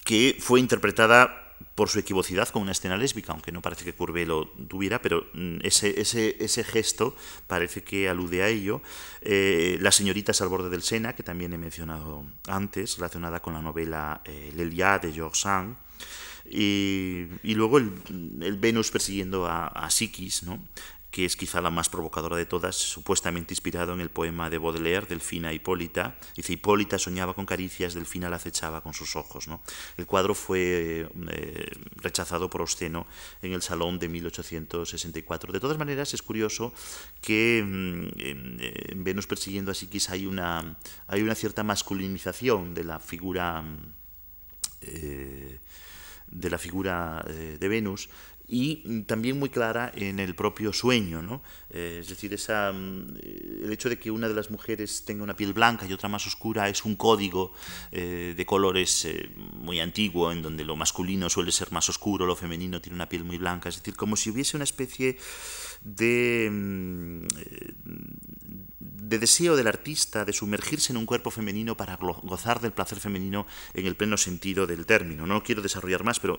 que 0.02 0.38
fue 0.40 0.60
interpretada 0.60 1.45
por 1.74 1.88
su 1.88 1.98
equivocidad 1.98 2.48
con 2.48 2.62
una 2.62 2.72
escena 2.72 2.96
lésbica, 2.96 3.32
aunque 3.32 3.52
no 3.52 3.62
parece 3.62 3.84
que 3.84 3.92
Courbet 3.92 4.26
lo 4.26 4.48
tuviera, 4.48 5.02
pero 5.02 5.26
mm, 5.34 5.58
ese, 5.62 6.00
ese, 6.00 6.36
ese 6.40 6.64
gesto 6.64 7.14
parece 7.46 7.82
que 7.82 8.08
alude 8.08 8.42
a 8.42 8.48
ello. 8.48 8.80
Eh, 9.20 9.78
las 9.80 9.94
señoritas 9.94 10.40
al 10.40 10.48
borde 10.48 10.70
del 10.70 10.82
Sena, 10.82 11.14
que 11.14 11.22
también 11.22 11.52
he 11.52 11.58
mencionado 11.58 12.24
antes, 12.48 12.96
relacionada 12.96 13.40
con 13.40 13.54
la 13.54 13.62
novela 13.62 14.22
eh, 14.24 14.52
L'Elia 14.56 14.98
de 14.98 15.12
Georges 15.12 15.40
Sand, 15.40 15.76
y, 16.48 17.26
y, 17.42 17.54
luego 17.54 17.78
el, 17.78 17.92
el, 18.40 18.56
Venus 18.56 18.92
persiguiendo 18.92 19.46
a, 19.46 19.66
a 19.66 19.90
Psiquis, 19.90 20.44
¿no? 20.44 20.60
Que 21.16 21.24
es 21.24 21.34
quizá 21.34 21.62
la 21.62 21.70
más 21.70 21.88
provocadora 21.88 22.36
de 22.36 22.44
todas, 22.44 22.76
supuestamente 22.76 23.54
inspirado 23.54 23.94
en 23.94 24.02
el 24.02 24.10
poema 24.10 24.50
de 24.50 24.58
Baudelaire, 24.58 25.06
Delfina 25.06 25.50
Hipólita. 25.50 26.14
Dice, 26.36 26.52
Hipólita 26.52 26.98
soñaba 26.98 27.32
con 27.32 27.46
caricias, 27.46 27.94
Delfina 27.94 28.28
la 28.28 28.36
acechaba 28.36 28.82
con 28.82 28.92
sus 28.92 29.16
ojos. 29.16 29.48
¿no? 29.48 29.62
El 29.96 30.04
cuadro 30.04 30.34
fue 30.34 31.08
eh, 31.30 31.70
rechazado 31.96 32.50
por 32.50 32.60
Osteno 32.60 33.06
en 33.40 33.54
el 33.54 33.62
Salón 33.62 33.98
de 33.98 34.10
1864. 34.10 35.54
De 35.54 35.58
todas 35.58 35.78
maneras, 35.78 36.12
es 36.12 36.20
curioso 36.20 36.74
que 37.22 37.64
mm, 37.64 38.08
en, 38.18 39.02
Venus 39.02 39.26
persiguiendo 39.26 39.70
a 39.70 39.74
Psiquis 39.74 40.10
hay 40.10 40.26
una, 40.26 40.76
hay 41.06 41.22
una 41.22 41.34
cierta 41.34 41.62
masculinización 41.62 42.74
de 42.74 42.84
la 42.84 43.00
figura... 43.00 43.64
Eh, 44.82 45.60
de 46.30 46.50
la 46.50 46.58
figura 46.58 47.24
eh, 47.28 47.56
de 47.58 47.68
Venus, 47.68 48.08
y 48.48 49.02
también 49.02 49.38
muy 49.38 49.48
clara 49.48 49.90
en 49.94 50.20
el 50.20 50.34
propio 50.34 50.72
sueño. 50.72 51.22
¿no? 51.22 51.42
Eh, 51.70 51.98
es 52.00 52.08
decir, 52.08 52.32
esa, 52.32 52.72
mm, 52.72 53.16
el 53.64 53.72
hecho 53.72 53.88
de 53.88 53.98
que 53.98 54.10
una 54.10 54.28
de 54.28 54.34
las 54.34 54.50
mujeres 54.50 55.04
tenga 55.04 55.24
una 55.24 55.36
piel 55.36 55.52
blanca 55.52 55.86
y 55.86 55.92
otra 55.92 56.08
más 56.08 56.26
oscura 56.26 56.68
es 56.68 56.84
un 56.84 56.96
código 56.96 57.52
eh, 57.90 58.34
de 58.36 58.46
colores 58.46 59.04
eh, 59.04 59.30
muy 59.52 59.80
antiguo, 59.80 60.30
en 60.30 60.42
donde 60.42 60.64
lo 60.64 60.76
masculino 60.76 61.28
suele 61.28 61.50
ser 61.50 61.72
más 61.72 61.88
oscuro, 61.88 62.26
lo 62.26 62.36
femenino 62.36 62.80
tiene 62.80 62.94
una 62.94 63.08
piel 63.08 63.24
muy 63.24 63.38
blanca. 63.38 63.68
Es 63.68 63.76
decir, 63.76 63.96
como 63.96 64.16
si 64.16 64.30
hubiese 64.30 64.56
una 64.56 64.64
especie 64.64 65.18
de, 65.82 66.48
mm, 66.50 67.26
de 68.94 69.18
deseo 69.18 69.56
del 69.56 69.66
artista 69.66 70.24
de 70.24 70.32
sumergirse 70.32 70.92
en 70.92 70.96
un 70.96 71.06
cuerpo 71.06 71.30
femenino 71.30 71.76
para 71.76 71.96
gozar 71.96 72.60
del 72.60 72.72
placer 72.72 72.98
femenino 72.98 73.46
en 73.74 73.86
el 73.86 73.96
pleno 73.96 74.16
sentido 74.16 74.66
del 74.66 74.86
término. 74.86 75.26
No 75.26 75.42
quiero 75.42 75.62
desarrollar 75.62 76.04
más, 76.04 76.20
pero 76.20 76.38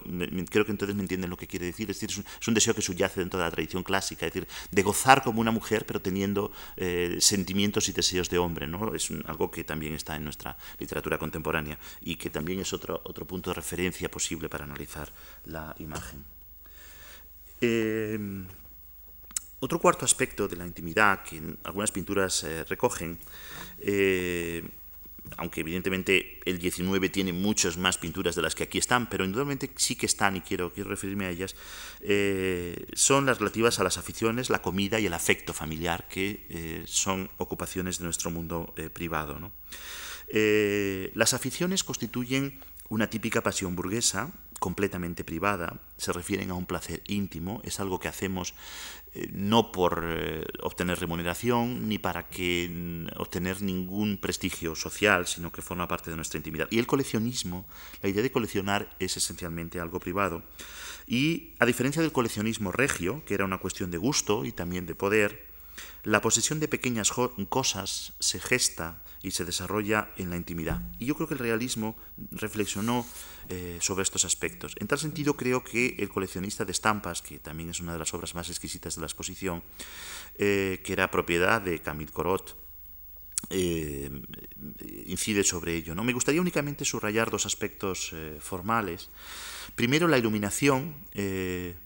creo 0.49 0.65
que 0.65 0.71
entonces 0.71 0.95
me 0.95 1.01
entienden 1.01 1.29
lo 1.29 1.37
que 1.37 1.47
quiere 1.47 1.65
decir. 1.65 1.89
Es 1.89 1.99
decir, 1.99 2.23
es 2.39 2.47
un, 2.47 2.53
deseo 2.53 2.73
que 2.73 2.81
subyace 2.81 3.19
dentro 3.19 3.39
de 3.39 3.45
la 3.45 3.51
tradición 3.51 3.83
clásica, 3.83 4.25
es 4.25 4.33
decir, 4.33 4.47
de 4.71 4.83
gozar 4.83 5.23
como 5.23 5.41
una 5.41 5.51
mujer, 5.51 5.85
pero 5.85 6.01
teniendo 6.01 6.51
eh, 6.75 7.17
sentimientos 7.19 7.89
y 7.89 7.91
deseos 7.91 8.29
de 8.29 8.37
hombre. 8.37 8.67
¿no? 8.67 8.93
Es 8.93 9.09
algo 9.25 9.51
que 9.51 9.63
también 9.63 9.93
está 9.93 10.15
en 10.15 10.23
nuestra 10.23 10.57
literatura 10.79 11.17
contemporánea 11.17 11.79
y 12.01 12.15
que 12.15 12.29
también 12.29 12.59
es 12.59 12.73
otro, 12.73 13.01
otro 13.03 13.25
punto 13.25 13.51
de 13.51 13.55
referencia 13.55 14.09
posible 14.09 14.49
para 14.49 14.65
analizar 14.65 15.11
la 15.45 15.75
imagen. 15.79 16.25
Eh, 17.61 18.19
otro 19.59 19.79
cuarto 19.79 20.05
aspecto 20.05 20.47
de 20.47 20.55
la 20.55 20.65
intimidad 20.65 21.23
que 21.23 21.41
algunas 21.63 21.91
pinturas 21.91 22.43
eh, 22.43 22.63
recogen, 22.65 23.17
eh, 23.79 24.63
aunque 25.37 25.61
evidentemente 25.61 26.39
el 26.45 26.59
19 26.59 27.09
tiene 27.09 27.33
muchas 27.33 27.75
más 27.75 27.97
pinturas 27.97 28.35
de 28.35 28.41
las 28.41 28.55
que 28.55 28.63
aquí 28.63 28.77
están, 28.77 29.09
pero 29.09 29.25
indudablemente 29.25 29.71
sí 29.75 29.95
que 29.95 30.05
están 30.05 30.37
y 30.37 30.41
quiero, 30.41 30.71
referirme 30.75 31.25
a 31.25 31.31
ellas, 31.31 31.55
eh, 32.01 32.85
son 32.93 33.25
las 33.25 33.39
relativas 33.39 33.79
a 33.79 33.83
las 33.83 33.97
aficiones, 33.97 34.49
la 34.49 34.61
comida 34.61 34.99
y 34.99 35.07
el 35.07 35.13
afecto 35.13 35.53
familiar, 35.53 36.07
que 36.07 36.83
son 36.85 37.29
ocupaciones 37.37 37.97
de 37.97 38.05
nuestro 38.05 38.31
mundo 38.31 38.73
privado. 38.93 39.51
las 41.13 41.33
aficiones 41.33 41.83
constituyen 41.83 42.59
una 42.89 43.09
típica 43.09 43.41
pasión 43.41 43.75
burguesa, 43.75 44.31
completamente 44.59 45.23
privada, 45.23 45.79
se 45.97 46.13
refieren 46.13 46.49
a 46.51 46.55
un 46.55 46.65
placer 46.65 47.03
íntimo, 47.07 47.61
es 47.63 47.79
algo 47.79 47.99
que 47.99 48.07
hacemos 48.07 48.53
no 49.33 49.71
por 49.71 50.03
eh, 50.05 50.43
obtener 50.61 50.99
remuneración 50.99 51.87
ni 51.87 51.97
para 51.97 52.27
mm, 52.31 53.07
obtener 53.17 53.61
ningún 53.61 54.17
prestigio 54.17 54.75
social, 54.75 55.27
sino 55.27 55.51
que 55.51 55.61
forma 55.61 55.87
parte 55.87 56.09
de 56.09 56.15
nuestra 56.15 56.37
intimidad. 56.37 56.67
Y 56.71 56.79
el 56.79 56.87
coleccionismo, 56.87 57.65
la 58.01 58.09
idea 58.09 58.23
de 58.23 58.31
coleccionar 58.31 58.89
es 58.99 59.17
esencialmente 59.17 59.79
algo 59.79 59.99
privado. 59.99 60.43
Y 61.07 61.53
a 61.59 61.65
diferencia 61.65 62.01
del 62.01 62.11
coleccionismo 62.11 62.71
regio, 62.71 63.23
que 63.25 63.33
era 63.33 63.45
una 63.45 63.59
cuestión 63.59 63.91
de 63.91 63.97
gusto 63.97 64.45
y 64.45 64.51
también 64.51 64.85
de 64.85 64.95
poder, 64.95 65.47
la 66.03 66.21
posesión 66.21 66.59
de 66.59 66.67
pequeñas 66.67 67.11
cosas 67.49 68.13
se 68.19 68.39
gesta 68.39 69.01
y 69.21 69.31
se 69.31 69.45
desarrolla 69.45 70.11
en 70.17 70.29
la 70.29 70.37
intimidad. 70.37 70.81
Y 70.99 71.05
yo 71.05 71.15
creo 71.15 71.27
que 71.27 71.33
el 71.33 71.39
realismo 71.39 71.95
reflexionó 72.31 73.05
eh, 73.49 73.77
sobre 73.81 74.03
estos 74.03 74.25
aspectos. 74.25 74.75
En 74.79 74.87
tal 74.87 74.99
sentido, 74.99 75.35
creo 75.35 75.63
que 75.63 75.95
el 75.99 76.09
coleccionista 76.09 76.65
de 76.65 76.71
estampas, 76.71 77.21
que 77.21 77.39
también 77.39 77.69
es 77.69 77.79
una 77.79 77.93
de 77.93 77.99
las 77.99 78.13
obras 78.13 78.35
más 78.35 78.49
exquisitas 78.49 78.95
de 78.95 79.01
la 79.01 79.07
exposición, 79.07 79.63
eh, 80.35 80.81
que 80.83 80.93
era 80.93 81.11
propiedad 81.11 81.61
de 81.61 81.79
Camille 81.79 82.11
Corot, 82.11 82.66
eh, 83.49 84.09
incide 85.05 85.43
sobre 85.43 85.75
ello. 85.75 85.95
¿no? 85.95 86.03
Me 86.03 86.13
gustaría 86.13 86.41
únicamente 86.41 86.85
subrayar 86.85 87.31
dos 87.31 87.45
aspectos 87.45 88.13
formales. 88.39 89.09
Primero, 89.75 90.07
la 90.07 90.17
iluminación, 90.17 90.95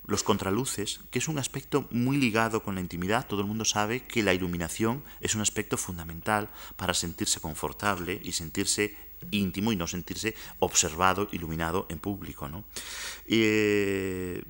los 0.06 0.24
contraluces, 0.24 1.02
que 1.12 1.20
es 1.20 1.28
un 1.28 1.40
aspecto 1.40 1.88
muy 1.92 2.18
ligado 2.18 2.64
con 2.64 2.76
la 2.76 2.82
intimidad. 2.82 3.28
Todo 3.28 3.42
el 3.42 3.48
mundo 3.48 3.66
sabe 3.66 4.04
que 4.04 4.24
la 4.24 4.34
iluminación 4.34 5.04
es 5.20 5.36
un 5.36 5.42
aspecto 5.42 5.78
fundamental 5.78 6.50
para 6.78 6.94
sentirse 6.94 7.40
confortable 7.42 8.20
y 8.24 8.32
sentirse 8.32 8.96
íntimo 9.32 9.72
y 9.72 9.76
no 9.76 9.88
sentirse 9.88 10.36
observado, 10.60 11.28
iluminado 11.32 11.86
en 11.90 12.00
público. 12.00 12.50
¿no? 12.50 12.64
Eh, 13.26 14.44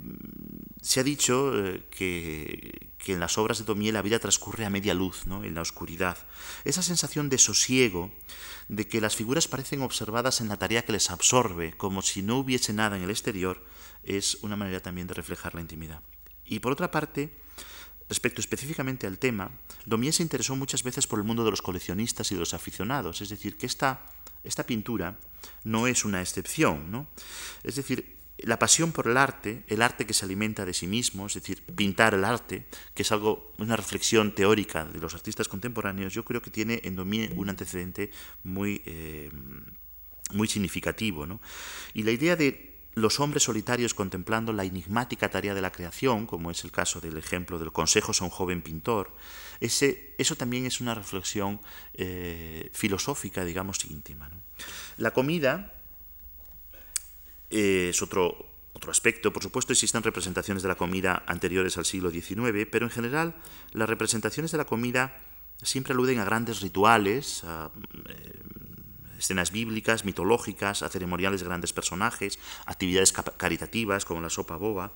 se 0.81 0.99
ha 0.99 1.03
dicho 1.03 1.53
eh, 1.57 1.83
que, 1.91 2.89
que, 2.97 3.13
en 3.13 3.19
las 3.19 3.37
obras 3.37 3.59
de 3.59 3.65
Domier 3.65 3.93
la 3.93 4.01
vida 4.01 4.19
transcurre 4.19 4.65
a 4.65 4.69
media 4.69 4.93
luz, 4.93 5.27
¿no? 5.27 5.43
en 5.43 5.53
la 5.53 5.61
oscuridad. 5.61 6.17
Esa 6.63 6.81
sensación 6.81 7.29
de 7.29 7.37
sosiego, 7.37 8.11
de 8.67 8.87
que 8.87 9.01
las 9.01 9.15
figuras 9.15 9.47
parecen 9.47 9.81
observadas 9.81 10.41
en 10.41 10.47
la 10.47 10.57
tarea 10.57 10.85
que 10.85 10.93
les 10.93 11.11
absorbe, 11.11 11.73
como 11.73 12.01
si 12.01 12.21
no 12.21 12.37
hubiese 12.37 12.73
nada 12.73 12.95
en 12.95 13.03
el 13.03 13.09
exterior, 13.09 13.65
es 14.03 14.35
una 14.41 14.55
manera 14.55 14.79
también 14.81 15.07
de 15.07 15.13
reflejar 15.13 15.53
la 15.53 15.61
intimidad. 15.61 16.01
Y 16.45 16.59
por 16.59 16.71
otra 16.71 16.89
parte, 16.89 17.31
Respecto 18.11 18.41
específicamente 18.41 19.07
al 19.07 19.19
tema, 19.19 19.51
Domier 19.85 20.11
se 20.11 20.21
interesó 20.21 20.53
muchas 20.57 20.83
veces 20.83 21.07
por 21.07 21.17
el 21.17 21.23
mundo 21.23 21.45
de 21.45 21.51
los 21.51 21.61
coleccionistas 21.61 22.29
y 22.29 22.35
de 22.35 22.41
los 22.41 22.53
aficionados, 22.53 23.21
es 23.21 23.29
decir, 23.29 23.55
que 23.55 23.65
esta 23.65 24.05
esta 24.43 24.65
pintura 24.65 25.17
no 25.63 25.87
es 25.87 26.05
una 26.05 26.21
excepción, 26.21 26.91
¿no? 26.91 27.07
Es 27.63 27.75
decir, 27.75 28.17
la 28.43 28.57
pasión 28.57 28.91
por 28.91 29.07
el 29.07 29.17
arte, 29.17 29.63
el 29.67 29.81
arte 29.81 30.05
que 30.05 30.13
se 30.13 30.25
alimenta 30.25 30.65
de 30.65 30.73
sí 30.73 30.87
mismo, 30.87 31.27
es 31.27 31.35
decir, 31.35 31.63
pintar 31.75 32.13
el 32.13 32.25
arte, 32.25 32.65
que 32.93 33.03
es 33.03 33.11
algo, 33.11 33.53
una 33.57 33.75
reflexión 33.75 34.33
teórica 34.33 34.85
de 34.85 34.99
los 34.99 35.13
artistas 35.13 35.47
contemporáneos, 35.47 36.13
yo 36.13 36.25
creo 36.25 36.41
que 36.41 36.49
tiene 36.49 36.81
en 36.83 36.99
un 36.99 37.49
antecedente 37.49 38.11
muy, 38.43 38.81
eh, 38.85 39.29
muy 40.31 40.47
significativo. 40.47 41.25
¿no? 41.27 41.39
Y 41.93 42.03
la 42.03 42.11
idea 42.11 42.35
de 42.35 42.71
los 42.93 43.19
hombres 43.19 43.43
solitarios 43.43 43.93
contemplando 43.93 44.53
la 44.53 44.65
enigmática 44.65 45.29
tarea 45.29 45.53
de 45.53 45.61
la 45.61 45.71
creación, 45.71 46.25
como 46.25 46.51
es 46.51 46.63
el 46.63 46.71
caso 46.71 46.99
del 46.99 47.17
ejemplo 47.17 47.59
del 47.59 47.71
consejo 47.71 48.11
a 48.19 48.23
un 48.23 48.29
joven 48.29 48.61
pintor, 48.61 49.13
ese, 49.61 50.15
eso 50.17 50.35
también 50.35 50.65
es 50.65 50.81
una 50.81 50.95
reflexión 50.95 51.61
eh, 51.93 52.69
filosófica, 52.73 53.45
digamos, 53.45 53.85
íntima. 53.85 54.29
La 54.97 55.11
comida 55.11 55.71
eh, 57.51 57.89
es 57.91 58.01
otro, 58.01 58.47
otro 58.73 58.91
aspecto. 58.91 59.31
Por 59.31 59.43
supuesto, 59.43 59.71
existen 59.71 60.01
representaciones 60.01 60.63
de 60.63 60.69
la 60.69 60.75
comida 60.75 61.23
anteriores 61.27 61.77
al 61.77 61.85
siglo 61.85 62.09
XIX, 62.09 62.67
pero 62.71 62.87
en 62.87 62.91
general 62.91 63.35
las 63.71 63.87
representaciones 63.87 64.51
de 64.51 64.57
la 64.57 64.65
comida 64.65 65.21
siempre 65.61 65.93
aluden 65.93 66.19
a 66.19 66.25
grandes 66.25 66.61
rituales, 66.61 67.43
a 67.43 67.69
eh, 68.09 68.39
escenas 69.19 69.51
bíblicas, 69.51 70.05
mitológicas, 70.05 70.81
a 70.81 70.89
ceremoniales 70.89 71.41
de 71.41 71.45
grandes 71.45 71.71
personajes, 71.71 72.39
actividades 72.65 73.13
caritativas 73.13 74.05
como 74.05 74.21
la 74.21 74.31
sopa 74.31 74.55
boba. 74.55 74.91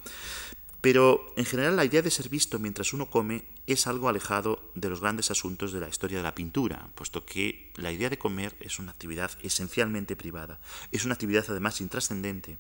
Pero 0.82 1.34
en 1.38 1.46
general 1.46 1.76
la 1.76 1.86
idea 1.86 2.02
de 2.02 2.10
ser 2.10 2.30
visto 2.30 2.58
mientras 2.58 2.94
uno 2.94 3.12
come 3.12 3.46
es 3.68 3.88
algo 3.88 4.10
alejado 4.10 4.72
de 4.76 4.90
los 4.90 5.02
grandes 5.02 5.32
asuntos 5.32 5.74
de 5.74 5.80
la 5.80 5.90
historia 5.90 6.18
de 6.18 6.24
la 6.24 6.36
pintura, 6.36 6.90
puesto 6.96 7.26
que 7.26 7.72
la 7.76 7.92
idea 7.92 8.10
de 8.10 8.18
comer 8.18 8.56
es 8.60 8.80
una 8.80 8.92
actividad 8.92 9.32
esencialmente 9.42 10.16
privada, 10.16 10.60
es 10.92 11.06
una 11.06 11.14
actividad 11.14 11.46
además 11.50 11.82
intrascendente 11.82 12.58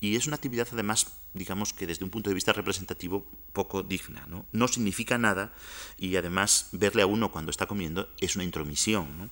y 0.00 0.16
es 0.16 0.26
una 0.26 0.36
actividad 0.36 0.66
además, 0.72 1.08
digamos 1.34 1.74
que 1.74 1.86
desde 1.86 2.04
un 2.04 2.10
punto 2.10 2.30
de 2.30 2.34
vista 2.34 2.54
representativo, 2.54 3.26
poco 3.52 3.82
digna. 3.82 4.24
No, 4.28 4.46
no 4.50 4.66
significa 4.66 5.18
nada 5.18 5.52
y 5.98 6.16
además 6.16 6.70
verle 6.72 7.02
a 7.02 7.06
uno 7.06 7.30
cuando 7.30 7.50
está 7.50 7.66
comiendo 7.66 8.08
es 8.18 8.34
una 8.34 8.44
intromisión. 8.44 9.30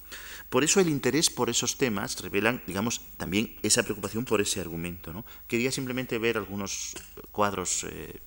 Por 0.50 0.64
eso 0.64 0.78
el 0.80 0.90
interés 0.90 1.30
por 1.30 1.48
esos 1.48 1.78
temas 1.78 2.20
revelan, 2.20 2.62
digamos, 2.66 3.00
también 3.16 3.56
esa 3.62 3.82
preocupación 3.82 4.26
por 4.26 4.42
ese 4.42 4.60
argumento. 4.60 5.14
¿no? 5.14 5.24
Quería 5.46 5.72
simplemente 5.72 6.18
ver 6.18 6.36
algunos 6.36 6.94
cuadros 7.32 7.84
eh, 7.84 8.20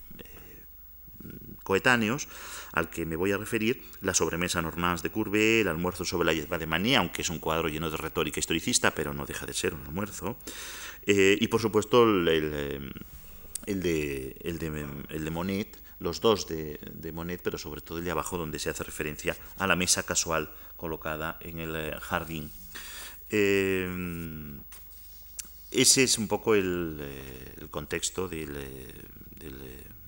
coetáneos 1.64 2.28
al 2.74 2.90
que 2.90 3.06
me 3.06 3.16
voy 3.16 3.32
a 3.32 3.38
referir, 3.38 3.84
la 4.02 4.14
sobremesa 4.14 4.62
Normans 4.62 5.04
de 5.04 5.12
Courbet, 5.12 5.62
el 5.62 5.68
almuerzo 5.68 6.06
sobre 6.06 6.26
la 6.26 6.34
hierba 6.34 6.58
de 6.58 6.68
Mané, 6.68 6.96
aunque 6.96 7.22
es 7.22 7.30
un 7.30 7.40
cuadro 7.40 7.68
lleno 7.68 7.90
de 7.90 7.98
retórica 7.98 8.40
historicista, 8.40 8.96
pero 8.96 9.14
no 9.14 9.26
deja 9.26 9.46
de 9.46 9.54
ser 9.54 9.74
un 9.74 9.82
almuerzo, 9.82 10.38
eh, 11.06 11.38
y 11.40 11.48
por 11.48 11.62
supuesto 11.62 12.04
el, 12.04 12.28
el, 13.66 13.82
de, 13.82 14.36
el, 14.44 14.60
de, 14.60 14.88
el 15.10 15.26
de 15.26 15.32
Monet, 15.32 15.78
los 16.00 16.22
dos 16.22 16.48
de, 16.48 16.80
de, 16.94 17.12
Monet, 17.12 17.42
pero 17.44 17.58
sobre 17.58 17.82
todo 17.82 18.00
el 18.00 18.06
de 18.06 18.12
abajo 18.12 18.38
donde 18.38 18.58
se 18.58 18.70
hace 18.70 18.84
referencia 18.84 19.38
a 19.58 19.68
la 19.68 19.76
mesa 19.76 20.04
casual 20.04 20.50
colocada 20.76 21.38
en 21.42 21.60
el 21.60 21.76
eh, 21.76 21.96
jardín. 22.02 22.50
Eh, 23.30 23.88
ese 25.72 26.04
es 26.04 26.18
un 26.18 26.28
poco 26.28 26.54
el, 26.54 26.98
eh, 27.00 27.68
contexto 27.72 28.28
del, 28.28 28.58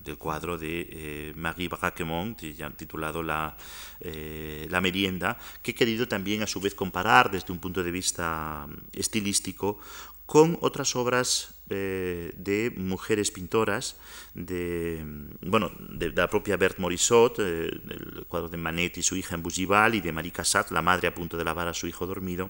del, 0.04 0.18
cuadro 0.18 0.58
de 0.58 1.34
Marie 1.36 1.68
Braquemont, 1.68 2.40
titulado 2.76 3.24
la, 3.24 3.56
eh, 4.00 4.68
la 4.70 4.82
merienda, 4.82 5.38
que 5.62 5.72
he 5.72 5.76
querido 5.76 6.08
también 6.08 6.44
a 6.44 6.48
su 6.48 6.60
vez 6.60 6.76
comparar 6.76 7.32
desde 7.32 7.54
un 7.54 7.60
punto 7.60 7.84
de 7.84 7.92
vista 7.92 8.68
estilístico 8.92 9.80
con 10.26 10.58
otras 10.62 10.96
obras 10.96 11.56
eh, 11.70 12.34
de 12.36 12.74
mujeres 12.76 13.32
pintoras, 13.32 13.98
de, 14.34 15.04
bueno, 15.42 15.72
de, 15.78 16.12
la 16.12 16.30
propia 16.30 16.58
Berthe 16.58 16.82
Morisot, 16.82 17.40
eh, 17.40 17.70
el 17.90 18.26
cuadro 18.28 18.50
de 18.50 18.58
Manet 18.58 18.98
y 18.98 19.04
su 19.04 19.16
hija 19.16 19.36
en 19.36 19.44
Bougival, 19.44 19.96
y 19.96 20.02
de 20.02 20.12
Marie 20.12 20.32
Cassatt, 20.32 20.72
la 20.72 20.82
madre 20.82 21.08
a 21.08 21.14
punto 21.14 21.38
de 21.38 21.44
lavar 21.44 21.68
a 21.68 21.74
su 21.74 21.88
hijo 21.88 22.08
dormido, 22.08 22.50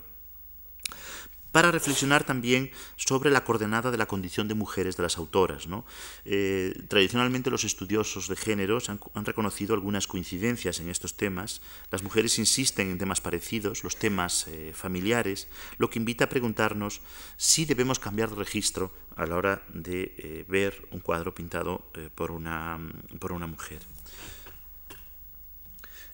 para 1.53 1.69
reflexionar 1.71 2.23
también 2.23 2.71
sobre 2.95 3.29
la 3.29 3.43
coordenada 3.45 3.91
de 3.91 3.97
la 3.97 4.07
condición 4.07 4.47
de 4.47 4.55
mujeres 4.55 4.97
de 4.97 5.03
las 5.03 5.19
autoras. 5.19 5.67
¿no? 5.67 5.85
Eh, 6.25 6.73
tradicionalmente 6.87 7.51
los 7.51 7.63
estudiosos 7.63 8.27
de 8.27 8.35
géneros 8.35 8.89
han, 8.89 8.99
reconocido 9.23 9.75
algunas 9.75 10.07
coincidencias 10.07 10.79
en 10.79 10.89
estos 10.89 11.15
temas. 11.15 11.61
Las 11.91 12.01
mujeres 12.01 12.39
insisten 12.39 12.89
en 12.89 12.97
temas 12.97 13.21
parecidos, 13.21 13.83
los 13.83 13.97
temas 13.97 14.47
eh, 14.47 14.73
familiares, 14.75 15.47
lo 15.77 15.91
que 15.91 15.99
invita 15.99 16.25
a 16.25 16.29
preguntarnos 16.29 17.01
si 17.37 17.65
debemos 17.65 17.99
cambiar 17.99 18.31
de 18.31 18.35
registro 18.35 18.91
a 19.15 19.27
la 19.27 19.37
hora 19.37 19.61
de 19.71 20.15
eh, 20.17 20.45
ver 20.47 20.87
un 20.89 21.01
cuadro 21.01 21.35
pintado 21.35 21.85
por, 22.15 22.31
una, 22.31 22.79
por 23.19 23.31
una 23.31 23.45
mujer. 23.45 23.79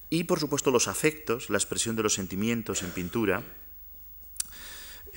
Y 0.09 0.25
por 0.25 0.41
supuesto 0.41 0.69
los 0.69 0.89
afectos, 0.89 1.49
la 1.49 1.57
expresión 1.57 1.95
de 1.95 2.03
los 2.03 2.15
sentimientos 2.15 2.83
en 2.83 2.91
pintura, 2.91 3.43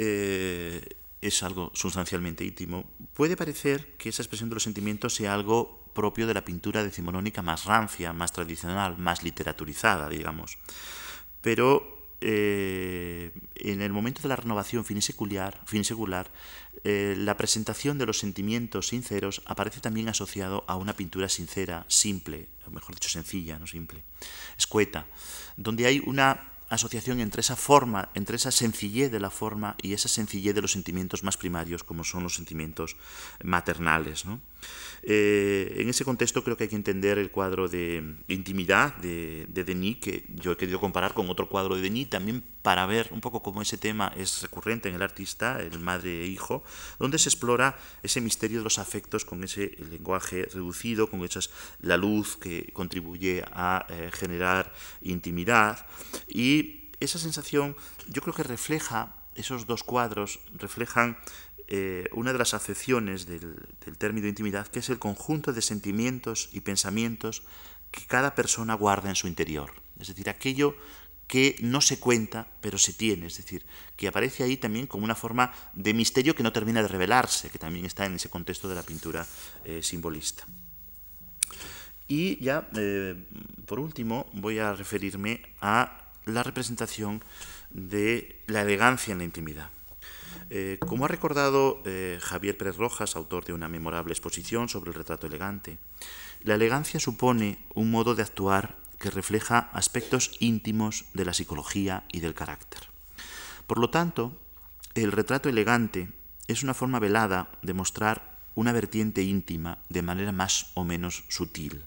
eh, 0.04 0.80
es 1.20 1.42
algo 1.44 1.70
sustancialmente 1.74 2.44
íntimo, 2.44 2.84
puede 3.14 3.36
parecer 3.36 3.96
que 3.96 4.08
esa 4.08 4.22
expresión 4.22 4.50
de 4.50 4.54
los 4.54 4.64
sentimientos 4.64 5.14
sea 5.14 5.34
algo 5.34 5.84
propio 5.94 6.26
de 6.26 6.34
la 6.34 6.44
pintura 6.44 6.82
decimonónica 6.82 7.42
más 7.42 7.64
rancia, 7.66 8.12
más 8.12 8.32
tradicional, 8.32 8.98
más 8.98 9.22
literaturizada, 9.22 10.08
digamos. 10.08 10.58
Pero 11.40 12.08
eh, 12.20 13.30
en 13.54 13.82
el 13.82 13.92
momento 13.92 14.22
de 14.22 14.28
la 14.28 14.36
renovación 14.36 14.84
finisecular, 14.84 15.60
finisecular 15.66 16.30
eh, 16.82 17.14
la 17.16 17.36
presentación 17.36 17.98
de 17.98 18.06
los 18.06 18.18
sentimientos 18.18 18.88
sinceros 18.88 19.42
aparece 19.44 19.80
también 19.80 20.08
asociado 20.08 20.64
a 20.66 20.74
una 20.74 20.94
pintura 20.94 21.28
sincera, 21.28 21.84
simple, 21.86 22.48
o 22.66 22.70
mejor 22.70 22.96
dicho, 22.96 23.08
sencilla, 23.08 23.60
no 23.60 23.68
simple, 23.68 24.02
escueta, 24.58 25.06
donde 25.56 25.86
hay 25.86 26.02
una 26.04 26.51
asociación 26.74 27.20
entre 27.20 27.40
esa 27.40 27.56
forma, 27.56 28.08
entre 28.14 28.36
esa 28.36 28.50
sencillez 28.50 29.10
de 29.10 29.20
la 29.20 29.30
forma 29.30 29.76
y 29.82 29.92
esa 29.92 30.08
sencillez 30.08 30.54
de 30.54 30.62
los 30.62 30.72
sentimientos 30.72 31.22
más 31.22 31.36
primarios, 31.36 31.84
como 31.84 32.02
son 32.02 32.22
los 32.22 32.34
sentimientos 32.34 32.96
maternales. 33.42 34.24
¿no? 34.24 34.40
Eh, 35.02 35.74
en 35.78 35.88
ese 35.88 36.04
contexto 36.04 36.44
creo 36.44 36.56
que 36.56 36.64
hay 36.64 36.70
que 36.70 36.76
entender 36.76 37.18
el 37.18 37.30
cuadro 37.30 37.68
de 37.68 38.16
intimidad 38.28 38.94
de, 38.96 39.46
de, 39.48 39.64
Denis, 39.64 39.98
que 39.98 40.24
yo 40.34 40.52
he 40.52 40.56
querido 40.56 40.78
comparar 40.78 41.12
con 41.12 41.28
otro 41.28 41.48
cuadro 41.48 41.74
de 41.74 41.82
Denis, 41.82 42.08
también 42.08 42.44
para 42.62 42.86
ver 42.86 43.08
un 43.10 43.20
poco 43.20 43.42
cómo 43.42 43.62
ese 43.62 43.76
tema 43.76 44.12
es 44.16 44.42
recurrente 44.42 44.88
en 44.88 44.94
el 44.94 45.02
artista, 45.02 45.60
el 45.60 45.80
madre 45.80 46.22
e 46.22 46.26
hijo, 46.26 46.62
donde 47.00 47.18
se 47.18 47.28
explora 47.28 47.76
ese 48.02 48.20
misterio 48.20 48.58
de 48.58 48.64
los 48.64 48.78
afectos 48.78 49.24
con 49.24 49.42
ese 49.42 49.76
lenguaje 49.90 50.46
reducido, 50.52 51.10
con 51.10 51.24
esas, 51.24 51.50
la 51.80 51.96
luz 51.96 52.36
que 52.36 52.72
contribuye 52.72 53.42
a 53.52 53.86
eh, 53.88 54.10
generar 54.12 54.72
intimidad. 55.02 55.84
Y 56.28 56.90
esa 57.00 57.18
sensación 57.18 57.76
yo 58.08 58.22
creo 58.22 58.34
que 58.34 58.44
refleja, 58.44 59.16
esos 59.34 59.66
dos 59.66 59.82
cuadros 59.82 60.40
reflejan 60.54 61.18
eh, 61.68 62.08
una 62.12 62.32
de 62.32 62.38
las 62.38 62.54
acepciones 62.54 63.26
del, 63.26 63.56
término 63.98 64.28
intimidad, 64.28 64.66
que 64.66 64.80
es 64.80 64.90
el 64.90 64.98
conjunto 64.98 65.52
de 65.52 65.62
sentimientos 65.62 66.48
y 66.52 66.60
pensamientos 66.60 67.42
que 67.90 68.06
cada 68.06 68.34
persona 68.34 68.74
guarda 68.74 69.08
en 69.08 69.16
su 69.16 69.28
interior. 69.28 69.72
Es 69.98 70.08
decir, 70.08 70.28
aquello 70.28 70.76
que 71.26 71.56
no 71.60 71.80
se 71.80 71.98
cuenta, 71.98 72.48
pero 72.60 72.76
se 72.78 72.92
tiene, 72.92 73.26
es 73.26 73.36
decir, 73.36 73.64
que 73.96 74.08
aparece 74.08 74.42
ahí 74.42 74.56
también 74.56 74.86
como 74.86 75.04
una 75.04 75.14
forma 75.14 75.52
de 75.72 75.94
misterio 75.94 76.34
que 76.34 76.42
no 76.42 76.52
termina 76.52 76.82
de 76.82 76.88
revelarse, 76.88 77.48
que 77.48 77.58
también 77.58 77.86
está 77.86 78.04
en 78.04 78.14
ese 78.14 78.28
contexto 78.28 78.68
de 78.68 78.74
la 78.74 78.82
pintura 78.82 79.26
eh, 79.64 79.82
simbolista. 79.82 80.44
Y 82.08 82.42
ya, 82.44 82.68
eh, 82.76 83.14
por 83.64 83.80
último, 83.80 84.28
voy 84.34 84.58
a 84.58 84.74
referirme 84.74 85.40
a 85.60 86.10
la 86.26 86.42
representación 86.42 87.22
de 87.70 88.42
la 88.46 88.62
elegancia 88.62 89.12
en 89.12 89.18
la 89.18 89.24
intimidad. 89.24 89.70
Eh, 90.54 90.76
como 90.80 91.06
ha 91.06 91.08
recordado 91.08 91.82
Javier 92.20 92.58
Pérez 92.58 92.76
Rojas, 92.76 93.16
autor 93.16 93.46
de 93.46 93.54
una 93.54 93.68
memorable 93.68 94.12
exposición 94.12 94.68
sobre 94.68 94.90
el 94.90 94.94
retrato 94.94 95.26
elegante, 95.26 95.78
la 96.42 96.56
elegancia 96.56 97.00
supone 97.00 97.64
un 97.72 97.90
modo 97.90 98.14
de 98.14 98.22
actuar 98.22 98.76
que 98.98 99.10
refleja 99.10 99.70
aspectos 99.72 100.36
íntimos 100.40 101.06
de 101.14 101.24
la 101.24 101.32
psicología 101.32 102.04
y 102.12 102.20
del 102.20 102.34
carácter. 102.34 102.80
Por 103.66 103.78
lo 103.78 103.88
tanto, 103.88 104.38
el 104.94 105.10
retrato 105.10 105.48
elegante 105.48 106.12
es 106.48 106.62
una 106.62 106.74
forma 106.74 106.98
velada 106.98 107.48
de 107.62 107.72
mostrar 107.72 108.36
una 108.54 108.72
vertiente 108.72 109.22
íntima 109.22 109.78
de 109.88 110.02
manera 110.02 110.32
más 110.32 110.70
o 110.74 110.84
menos 110.84 111.24
sutil. 111.28 111.82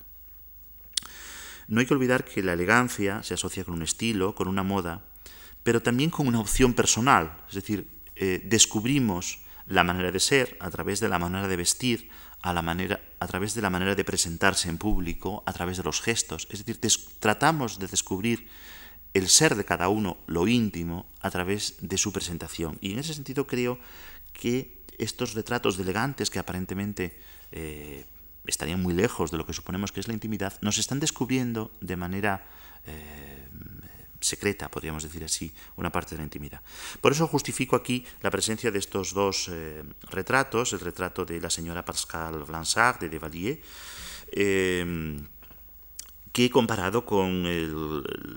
No 1.68 1.82
hay 1.82 1.86
que 1.86 1.94
olvidar 1.94 2.26
que 2.26 2.42
la 2.42 2.54
elegancia 2.54 3.22
se 3.22 3.36
asocia 3.36 3.64
con 3.64 3.76
un 3.76 3.84
estilo, 3.84 4.34
con 4.34 4.48
una 4.48 4.64
moda, 4.64 5.04
pero 5.62 5.84
también 5.84 6.10
con 6.10 6.28
una 6.28 6.40
opción 6.40 6.74
personal, 6.74 7.38
es 7.48 7.54
decir, 7.54 7.95
eh, 8.16 8.42
descubrimos 8.46 9.40
la 9.68 9.84
manera 9.84 10.12
de 10.12 10.20
ser 10.20 10.58
a 10.60 10.70
través 10.70 11.00
de 11.00 11.10
la 11.10 11.20
manera 11.20 11.48
de 11.48 11.56
vestir, 11.56 12.10
a, 12.42 12.54
la 12.54 12.62
manera, 12.62 13.02
a 13.20 13.28
través 13.28 13.56
de 13.56 13.62
la 13.62 13.70
manera 13.70 13.96
de 13.96 14.04
presentarse 14.04 14.70
en 14.70 14.78
público, 14.78 15.44
a 15.46 15.54
través 15.54 15.78
de 15.78 15.84
los 15.84 16.02
gestos. 16.02 16.48
Es 16.52 16.64
decir, 16.64 16.80
tratamos 17.20 17.80
de 17.80 17.88
descubrir 17.88 18.48
el 19.14 19.30
ser 19.30 19.56
de 19.56 19.66
cada 19.66 19.90
uno, 19.90 20.18
lo 20.28 20.48
íntimo, 20.48 21.08
a 21.22 21.32
través 21.32 21.78
de 21.82 21.98
su 21.98 22.12
presentación. 22.12 22.78
Y 22.82 22.94
en 22.94 23.00
ese 23.00 23.14
sentido 23.14 23.48
creo 23.48 23.80
que 24.34 24.84
estos 24.98 25.34
retratos 25.34 25.78
de 25.78 25.84
elegantes 25.84 26.30
que 26.30 26.40
aparentemente 26.40 27.18
eh, 27.52 28.06
estarían 28.46 28.82
muy 28.82 28.94
lejos 28.94 29.32
de 29.32 29.38
lo 29.38 29.46
que 29.46 29.54
suponemos 29.54 29.92
que 29.92 30.00
es 30.00 30.08
la 30.08 30.14
intimidad, 30.14 30.54
nos 30.62 30.78
están 30.78 31.00
descubriendo 31.00 31.72
de 31.82 31.96
manera 31.96 32.46
eh, 32.86 33.48
secreta, 34.26 34.70
podríamos 34.70 35.04
decir 35.04 35.24
así, 35.24 35.54
una 35.78 35.92
parte 35.92 36.16
de 36.16 36.18
la 36.20 36.24
intimidad. 36.24 36.62
Por 37.00 37.12
eso 37.12 37.28
justifico 37.28 37.76
aquí 37.76 38.06
la 38.22 38.32
presencia 38.32 38.72
de 38.72 38.80
estos 38.80 39.14
dos 39.14 39.50
eh, 39.52 39.84
retratos, 40.10 40.74
el 40.74 40.80
retrato 40.80 41.26
de 41.26 41.40
la 41.40 41.50
señora 41.50 41.86
Pascal 41.86 42.44
Blanchard 42.44 43.00
de 43.00 43.10
Devalier, 43.10 43.62
eh, 44.32 45.18
que 46.36 46.50
comparado 46.50 47.06
con 47.06 47.44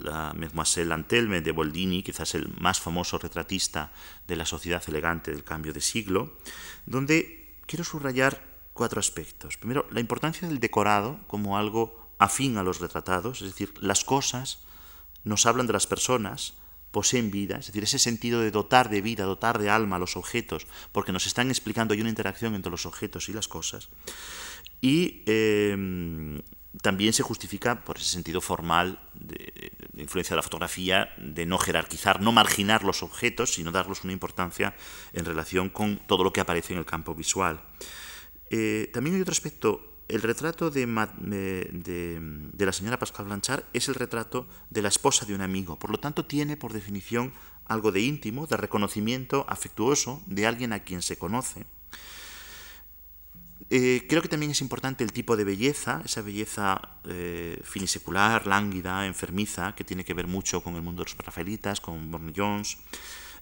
la 0.04 0.32
Mademoiselle 0.32 0.92
Antelme 0.92 1.40
de 1.40 1.50
Boldini, 1.50 2.04
quizás 2.04 2.36
el 2.36 2.46
más 2.60 2.78
famoso 2.78 3.18
retratista 3.18 3.90
de 4.28 4.36
la 4.36 4.46
sociedad 4.46 4.80
elegante 4.86 5.32
del 5.32 5.42
cambio 5.42 5.72
de 5.72 5.80
siglo, 5.80 6.38
donde 6.86 7.56
quiero 7.66 7.82
subrayar 7.82 8.40
cuatro 8.72 9.00
aspectos. 9.00 9.56
Primero, 9.56 9.84
la 9.90 9.98
importancia 9.98 10.46
del 10.46 10.60
decorado 10.60 11.18
como 11.26 11.58
algo 11.58 12.08
afín 12.20 12.56
a 12.56 12.62
los 12.62 12.78
retratados, 12.78 13.42
es 13.42 13.48
decir, 13.48 13.74
las 13.80 14.04
cosas 14.04 14.60
nos 15.24 15.46
hablan 15.46 15.66
de 15.66 15.72
las 15.72 15.86
personas, 15.86 16.54
poseen 16.90 17.30
vida, 17.30 17.58
es 17.58 17.66
decir, 17.66 17.82
ese 17.82 17.98
sentido 17.98 18.40
de 18.40 18.50
dotar 18.50 18.88
de 18.88 19.02
vida, 19.02 19.24
dotar 19.24 19.58
de 19.58 19.70
alma 19.70 19.96
a 19.96 19.98
los 19.98 20.16
objetos, 20.16 20.66
porque 20.92 21.12
nos 21.12 21.26
están 21.26 21.50
explicando 21.50 21.94
hay 21.94 22.00
una 22.00 22.10
interacción 22.10 22.54
entre 22.54 22.70
los 22.70 22.86
objetos 22.86 23.28
y 23.28 23.32
las 23.32 23.48
cosas. 23.48 23.88
Y 24.80 25.22
em, 25.26 26.40
también 26.82 27.12
se 27.12 27.22
justifica 27.22 27.84
por 27.84 27.98
ese 27.98 28.10
sentido 28.10 28.40
formal 28.40 29.00
de, 29.14 29.72
influencia 29.96 30.34
de 30.34 30.38
la 30.38 30.42
fotografía, 30.42 31.12
de 31.18 31.44
no 31.44 31.58
jerarquizar, 31.58 32.20
no 32.20 32.32
marginar 32.32 32.84
los 32.84 33.02
objetos, 33.02 33.54
sino 33.54 33.72
darles 33.72 34.04
una 34.04 34.12
importancia 34.12 34.74
en 35.12 35.24
relación 35.24 35.68
con 35.68 35.98
todo 35.98 36.24
lo 36.24 36.32
que 36.32 36.40
aparece 36.40 36.72
en 36.72 36.78
el 36.78 36.86
campo 36.86 37.14
visual. 37.14 37.60
Eh, 38.50 38.90
también 38.94 39.16
hay 39.16 39.22
otro 39.22 39.32
aspecto 39.32 39.87
el 40.08 40.22
retrato 40.22 40.70
de, 40.70 40.86
la 42.58 42.72
señora 42.72 42.98
Pascal 42.98 43.26
Blanchard 43.26 43.64
es 43.74 43.88
el 43.88 43.94
retrato 43.94 44.46
de 44.70 44.82
la 44.82 44.88
esposa 44.88 45.26
de 45.26 45.34
un 45.34 45.42
amigo, 45.42 45.78
por 45.78 45.90
lo 45.90 46.00
tanto 46.00 46.24
tiene 46.24 46.56
por 46.56 46.72
definición 46.72 47.32
algo 47.66 47.92
de 47.92 48.00
íntimo, 48.00 48.46
de 48.46 48.56
reconocimiento 48.56 49.44
afectuoso 49.48 50.22
de 50.26 50.46
alguien 50.46 50.72
a 50.72 50.80
quien 50.80 51.02
se 51.02 51.18
conoce. 51.18 51.66
Eh, 53.70 54.06
creo 54.08 54.22
que 54.22 54.28
también 54.28 54.52
es 54.52 54.62
importante 54.62 55.04
el 55.04 55.12
tipo 55.12 55.36
de 55.36 55.44
belleza, 55.44 56.00
esa 56.02 56.22
belleza 56.22 56.80
eh, 57.04 57.60
finisecular, 57.62 58.46
lánguida, 58.46 59.06
enfermiza, 59.06 59.74
que 59.74 59.84
tiene 59.84 60.04
que 60.04 60.14
ver 60.14 60.26
mucho 60.26 60.62
con 60.62 60.74
el 60.76 60.80
mundo 60.80 61.04
de 61.04 61.10
los 61.10 61.18
rafaelitas, 61.18 61.82
con 61.82 62.10
Borne 62.10 62.32
Jones 62.34 62.78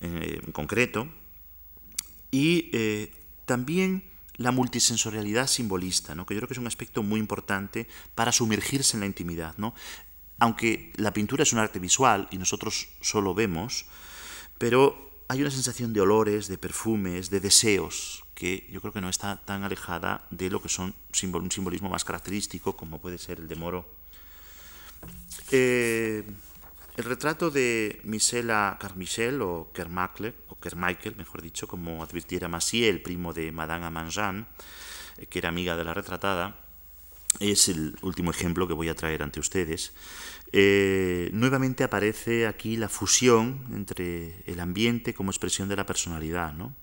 eh, 0.00 0.40
en 0.44 0.52
concreto. 0.52 1.06
Y 2.32 2.72
también 3.46 4.02
la 4.36 4.52
multisensorialidad 4.52 5.46
simbolista, 5.46 6.14
¿no? 6.14 6.26
que 6.26 6.34
yo 6.34 6.40
creo 6.40 6.48
que 6.48 6.54
es 6.54 6.60
un 6.60 6.66
aspecto 6.66 7.02
muy 7.02 7.20
importante 7.20 7.86
para 8.14 8.32
sumergirse 8.32 8.96
en 8.96 9.00
la 9.00 9.06
intimidad. 9.06 9.54
¿no? 9.56 9.74
Aunque 10.38 10.92
la 10.96 11.12
pintura 11.12 11.42
es 11.42 11.52
un 11.52 11.58
arte 11.58 11.78
visual 11.78 12.28
y 12.30 12.38
nosotros 12.38 12.88
solo 13.00 13.34
vemos, 13.34 13.86
pero 14.58 15.06
hay 15.28 15.40
una 15.40 15.50
sensación 15.50 15.92
de 15.92 16.00
olores, 16.00 16.48
de 16.48 16.58
perfumes, 16.58 17.30
de 17.30 17.40
deseos, 17.40 18.24
que 18.34 18.68
yo 18.70 18.80
creo 18.80 18.92
que 18.92 19.00
no 19.00 19.08
está 19.08 19.40
tan 19.44 19.64
alejada 19.64 20.26
de 20.30 20.50
lo 20.50 20.60
que 20.60 20.68
son 20.68 20.94
un 21.32 21.50
simbolismo 21.50 21.88
más 21.88 22.04
característico, 22.04 22.76
como 22.76 23.00
puede 23.00 23.18
ser 23.18 23.40
el 23.40 23.48
de 23.48 23.56
Moro. 23.56 23.88
Eh, 25.50 26.24
el 26.96 27.04
retrato 27.04 27.50
de 27.50 28.00
Misela 28.04 28.78
Carmichel, 28.80 29.42
o 29.42 29.70
Kermacle, 29.72 30.34
o 30.48 30.58
Kermichael, 30.58 31.16
mejor 31.16 31.42
dicho, 31.42 31.68
como 31.68 32.02
advirtiera 32.02 32.48
Massier, 32.48 32.94
el 32.94 33.02
primo 33.02 33.32
de 33.32 33.52
Madame 33.52 33.86
Amanjan, 33.86 34.48
eh, 35.18 35.26
que 35.26 35.38
era 35.38 35.50
amiga 35.50 35.76
de 35.76 35.84
la 35.84 35.94
retratada, 35.94 36.58
es 37.38 37.68
el 37.68 37.96
último 38.00 38.30
ejemplo 38.30 38.66
que 38.66 38.72
voy 38.72 38.88
a 38.88 38.94
traer 38.94 39.22
ante 39.22 39.40
ustedes. 39.40 39.92
Eh, 40.52 41.28
nuevamente 41.32 41.84
aparece 41.84 42.46
aquí 42.46 42.76
la 42.76 42.88
fusión 42.88 43.66
entre 43.74 44.42
el 44.46 44.60
ambiente 44.60 45.12
como 45.12 45.30
expresión 45.30 45.68
de 45.68 45.76
la 45.76 45.84
personalidad, 45.84 46.54
¿no? 46.54 46.74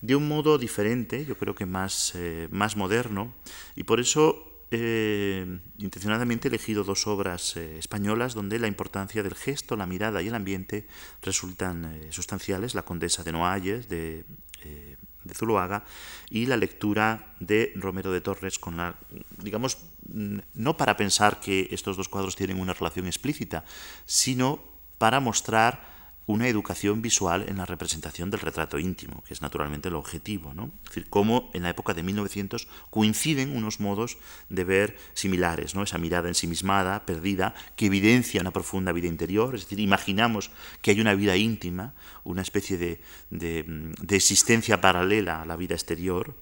de 0.00 0.16
un 0.16 0.26
modo 0.28 0.58
diferente, 0.58 1.24
yo 1.26 1.36
creo 1.36 1.54
que 1.54 1.66
más, 1.66 2.12
eh, 2.14 2.48
más 2.50 2.76
moderno, 2.76 3.34
y 3.76 3.84
por 3.84 4.00
eso 4.00 4.49
eh, 4.72 5.58
intencionadamente 5.78 6.46
he 6.46 6.50
elegido 6.50 6.84
dos 6.84 7.08
obras 7.08 7.56
eh, 7.56 7.78
españolas 7.78 8.34
donde 8.34 8.58
la 8.60 8.68
importancia 8.68 9.22
del 9.22 9.34
gesto, 9.34 9.74
la 9.76 9.86
mirada 9.86 10.22
y 10.22 10.28
el 10.28 10.34
ambiente 10.34 10.86
resultan 11.22 11.84
eh, 11.86 12.12
sustanciales, 12.12 12.74
La 12.74 12.84
Condesa 12.84 13.24
de 13.24 13.32
Noailles 13.32 13.88
de, 13.88 14.24
de 14.62 15.34
Zuloaga 15.34 15.84
y 16.30 16.46
la 16.46 16.56
lectura 16.56 17.34
de 17.40 17.72
Romero 17.74 18.12
de 18.12 18.20
Torres 18.20 18.58
con 18.60 18.76
la, 18.76 18.94
digamos, 19.38 19.78
no 20.54 20.76
para 20.76 20.96
pensar 20.96 21.40
que 21.40 21.68
estos 21.72 21.96
dos 21.96 22.08
cuadros 22.08 22.36
tienen 22.36 22.60
una 22.60 22.74
relación 22.74 23.06
explícita, 23.06 23.64
sino 24.06 24.62
para 24.98 25.18
mostrar 25.18 25.89
una 26.30 26.48
educación 26.48 27.02
visual 27.02 27.46
en 27.48 27.58
la 27.58 27.66
representación 27.66 28.30
del 28.30 28.40
retrato 28.40 28.78
íntimo, 28.78 29.22
que 29.26 29.34
es 29.34 29.42
naturalmente 29.42 29.88
el 29.88 29.94
objetivo. 29.94 30.54
¿no? 30.54 30.70
Es 30.84 30.90
decir, 30.90 31.06
cómo 31.10 31.50
en 31.52 31.62
la 31.62 31.70
época 31.70 31.94
de 31.94 32.02
1900 32.02 32.68
coinciden 32.90 33.56
unos 33.56 33.80
modos 33.80 34.18
de 34.48 34.64
ver 34.64 34.96
similares, 35.14 35.74
¿no? 35.74 35.82
esa 35.82 35.98
mirada 35.98 36.28
ensimismada, 36.28 37.04
perdida, 37.06 37.54
que 37.76 37.86
evidencia 37.86 38.40
una 38.40 38.52
profunda 38.52 38.92
vida 38.92 39.08
interior, 39.08 39.54
es 39.54 39.62
decir, 39.62 39.80
imaginamos 39.80 40.50
que 40.82 40.92
hay 40.92 41.00
una 41.00 41.14
vida 41.14 41.36
íntima, 41.36 41.94
una 42.24 42.42
especie 42.42 42.78
de, 42.78 43.00
de, 43.30 44.16
existencia 44.16 44.80
paralela 44.80 45.42
a 45.42 45.46
la 45.46 45.56
vida 45.56 45.74
exterior, 45.74 46.34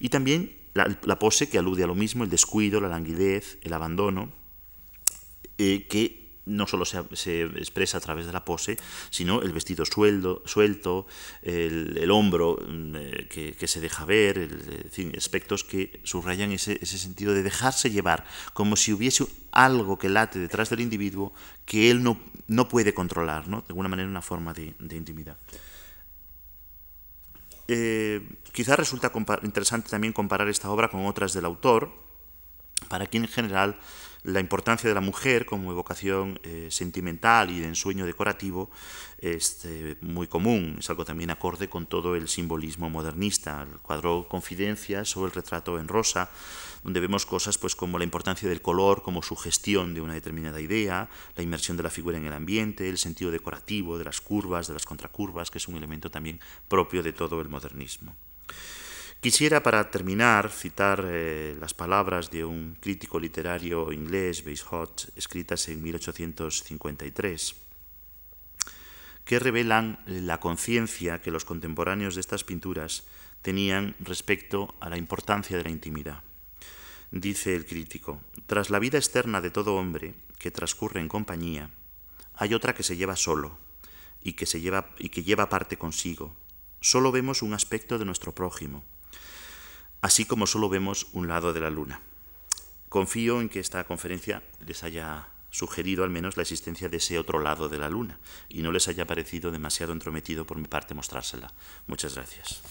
y 0.00 0.08
también 0.08 0.56
la, 0.74 1.18
pose 1.18 1.48
que 1.48 1.58
alude 1.58 1.84
a 1.84 1.86
lo 1.86 1.94
mismo, 1.94 2.24
el 2.24 2.30
descuido, 2.30 2.80
la 2.80 2.88
languidez, 2.88 3.58
el 3.62 3.72
abandono, 3.72 4.32
eh, 5.58 5.86
que 5.88 6.25
no 6.46 6.66
solo 6.66 6.84
se, 6.84 7.42
expresa 7.42 7.98
a 7.98 8.00
través 8.00 8.26
de 8.26 8.32
la 8.32 8.44
pose, 8.44 8.78
sino 9.10 9.42
el 9.42 9.52
vestido 9.52 9.84
suelto, 9.84 11.06
el, 11.42 12.10
hombro 12.10 12.58
mm, 12.66 12.94
eh, 12.96 13.54
que, 13.58 13.66
se 13.66 13.80
deja 13.80 14.04
ver, 14.04 14.38
el, 14.38 15.14
aspectos 15.16 15.64
que 15.64 16.00
subrayan 16.04 16.52
ese, 16.52 16.84
sentido 16.86 17.34
de 17.34 17.42
dejarse 17.42 17.90
llevar, 17.90 18.24
como 18.54 18.76
si 18.76 18.92
hubiese 18.92 19.26
algo 19.50 19.98
que 19.98 20.08
late 20.08 20.38
detrás 20.38 20.70
del 20.70 20.80
individuo 20.80 21.32
que 21.64 21.90
él 21.90 22.02
no, 22.02 22.18
no 22.46 22.68
puede 22.68 22.94
controlar, 22.94 23.48
¿no? 23.48 23.60
de 23.62 23.66
alguna 23.68 23.88
manera 23.88 24.08
una 24.08 24.22
forma 24.22 24.52
de, 24.52 24.74
intimidad. 24.96 25.36
Eh, 27.68 28.22
quizás 28.52 28.78
resulta 28.78 29.10
interesante 29.42 29.90
también 29.90 30.12
comparar 30.12 30.48
esta 30.48 30.70
obra 30.70 30.88
con 30.88 31.04
otras 31.06 31.32
del 31.32 31.44
autor, 31.44 32.06
para 32.88 33.06
quien 33.06 33.24
en 33.24 33.30
general 33.30 33.76
la 34.26 34.40
importancia 34.40 34.88
de 34.88 34.94
la 34.94 35.00
mujer 35.00 35.46
como 35.46 35.70
evocación 35.70 36.40
eh, 36.42 36.66
sentimental 36.70 37.48
y 37.50 37.60
de 37.60 37.68
ensueño 37.68 38.04
decorativo 38.04 38.70
es 39.18 39.64
este, 39.64 39.96
muy 40.00 40.26
común, 40.26 40.76
es 40.80 40.90
algo 40.90 41.04
también 41.04 41.30
acorde 41.30 41.68
con 41.68 41.86
todo 41.86 42.16
el 42.16 42.26
simbolismo 42.28 42.90
modernista. 42.90 43.62
El 43.62 43.78
cuadro 43.78 44.26
Confidencias 44.28 45.16
o 45.16 45.24
el 45.26 45.30
retrato 45.30 45.78
en 45.78 45.86
rosa, 45.86 46.28
donde 46.82 46.98
vemos 46.98 47.24
cosas 47.24 47.56
pues, 47.56 47.76
como 47.76 47.98
la 47.98 48.04
importancia 48.04 48.48
del 48.48 48.60
color 48.60 49.02
como 49.02 49.22
sugestión 49.22 49.94
de 49.94 50.00
una 50.00 50.14
determinada 50.14 50.60
idea, 50.60 51.08
la 51.36 51.42
inmersión 51.44 51.76
de 51.76 51.84
la 51.84 51.90
figura 51.90 52.18
en 52.18 52.26
el 52.26 52.32
ambiente, 52.32 52.88
el 52.88 52.98
sentido 52.98 53.30
decorativo 53.30 53.96
de 53.96 54.04
las 54.04 54.20
curvas, 54.20 54.66
de 54.66 54.74
las 54.74 54.84
contracurvas, 54.84 55.52
que 55.52 55.58
es 55.58 55.68
un 55.68 55.76
elemento 55.76 56.10
también 56.10 56.40
propio 56.68 57.04
de 57.04 57.12
todo 57.12 57.40
el 57.40 57.48
modernismo. 57.48 58.14
Quisiera, 59.20 59.62
para 59.62 59.90
terminar, 59.90 60.50
citar 60.50 61.04
eh, 61.08 61.56
las 61.58 61.74
palabras 61.74 62.30
de 62.30 62.44
un 62.44 62.76
crítico 62.80 63.18
literario 63.18 63.92
inglés, 63.92 64.44
Weishaupt, 64.46 65.16
escritas 65.16 65.68
en 65.68 65.82
1853, 65.82 67.56
que 69.24 69.38
revelan 69.38 69.98
la 70.06 70.38
conciencia 70.38 71.20
que 71.20 71.32
los 71.32 71.44
contemporáneos 71.44 72.14
de 72.14 72.20
estas 72.20 72.44
pinturas 72.44 73.04
tenían 73.42 73.96
respecto 73.98 74.74
a 74.80 74.88
la 74.88 74.98
importancia 74.98 75.56
de 75.56 75.64
la 75.64 75.70
intimidad. 75.70 76.22
Dice 77.10 77.56
el 77.56 77.66
crítico, 77.66 78.20
tras 78.46 78.70
la 78.70 78.78
vida 78.78 78.98
externa 78.98 79.40
de 79.40 79.50
todo 79.50 79.76
hombre 79.76 80.14
que 80.38 80.50
transcurre 80.50 81.00
en 81.00 81.08
compañía, 81.08 81.70
hay 82.34 82.54
otra 82.54 82.74
que 82.74 82.82
se 82.82 82.96
lleva 82.96 83.16
solo 83.16 83.58
y 84.22 84.34
que, 84.34 84.46
se 84.46 84.60
lleva, 84.60 84.90
y 84.98 85.08
que 85.08 85.22
lleva 85.22 85.48
parte 85.48 85.78
consigo. 85.78 86.34
Solo 86.80 87.10
vemos 87.10 87.42
un 87.42 87.54
aspecto 87.54 87.98
de 87.98 88.04
nuestro 88.04 88.34
prójimo, 88.34 88.84
así 90.06 90.24
como 90.24 90.46
solo 90.46 90.68
vemos 90.68 91.08
un 91.14 91.26
lado 91.26 91.52
de 91.52 91.58
la 91.58 91.68
luna. 91.68 92.00
Confío 92.88 93.40
en 93.40 93.48
que 93.48 93.58
esta 93.58 93.82
conferencia 93.82 94.40
les 94.64 94.84
haya 94.84 95.26
sugerido 95.50 96.04
al 96.04 96.10
menos 96.10 96.36
la 96.36 96.44
existencia 96.44 96.88
de 96.88 96.98
ese 96.98 97.18
otro 97.18 97.40
lado 97.40 97.68
de 97.68 97.78
la 97.78 97.90
luna 97.90 98.20
y 98.48 98.62
no 98.62 98.70
les 98.70 98.86
haya 98.86 99.04
parecido 99.04 99.50
demasiado 99.50 99.92
entrometido 99.92 100.46
por 100.46 100.58
mi 100.58 100.68
parte 100.68 100.94
mostrársela. 100.94 101.52
Muchas 101.88 102.14
gracias. 102.14 102.62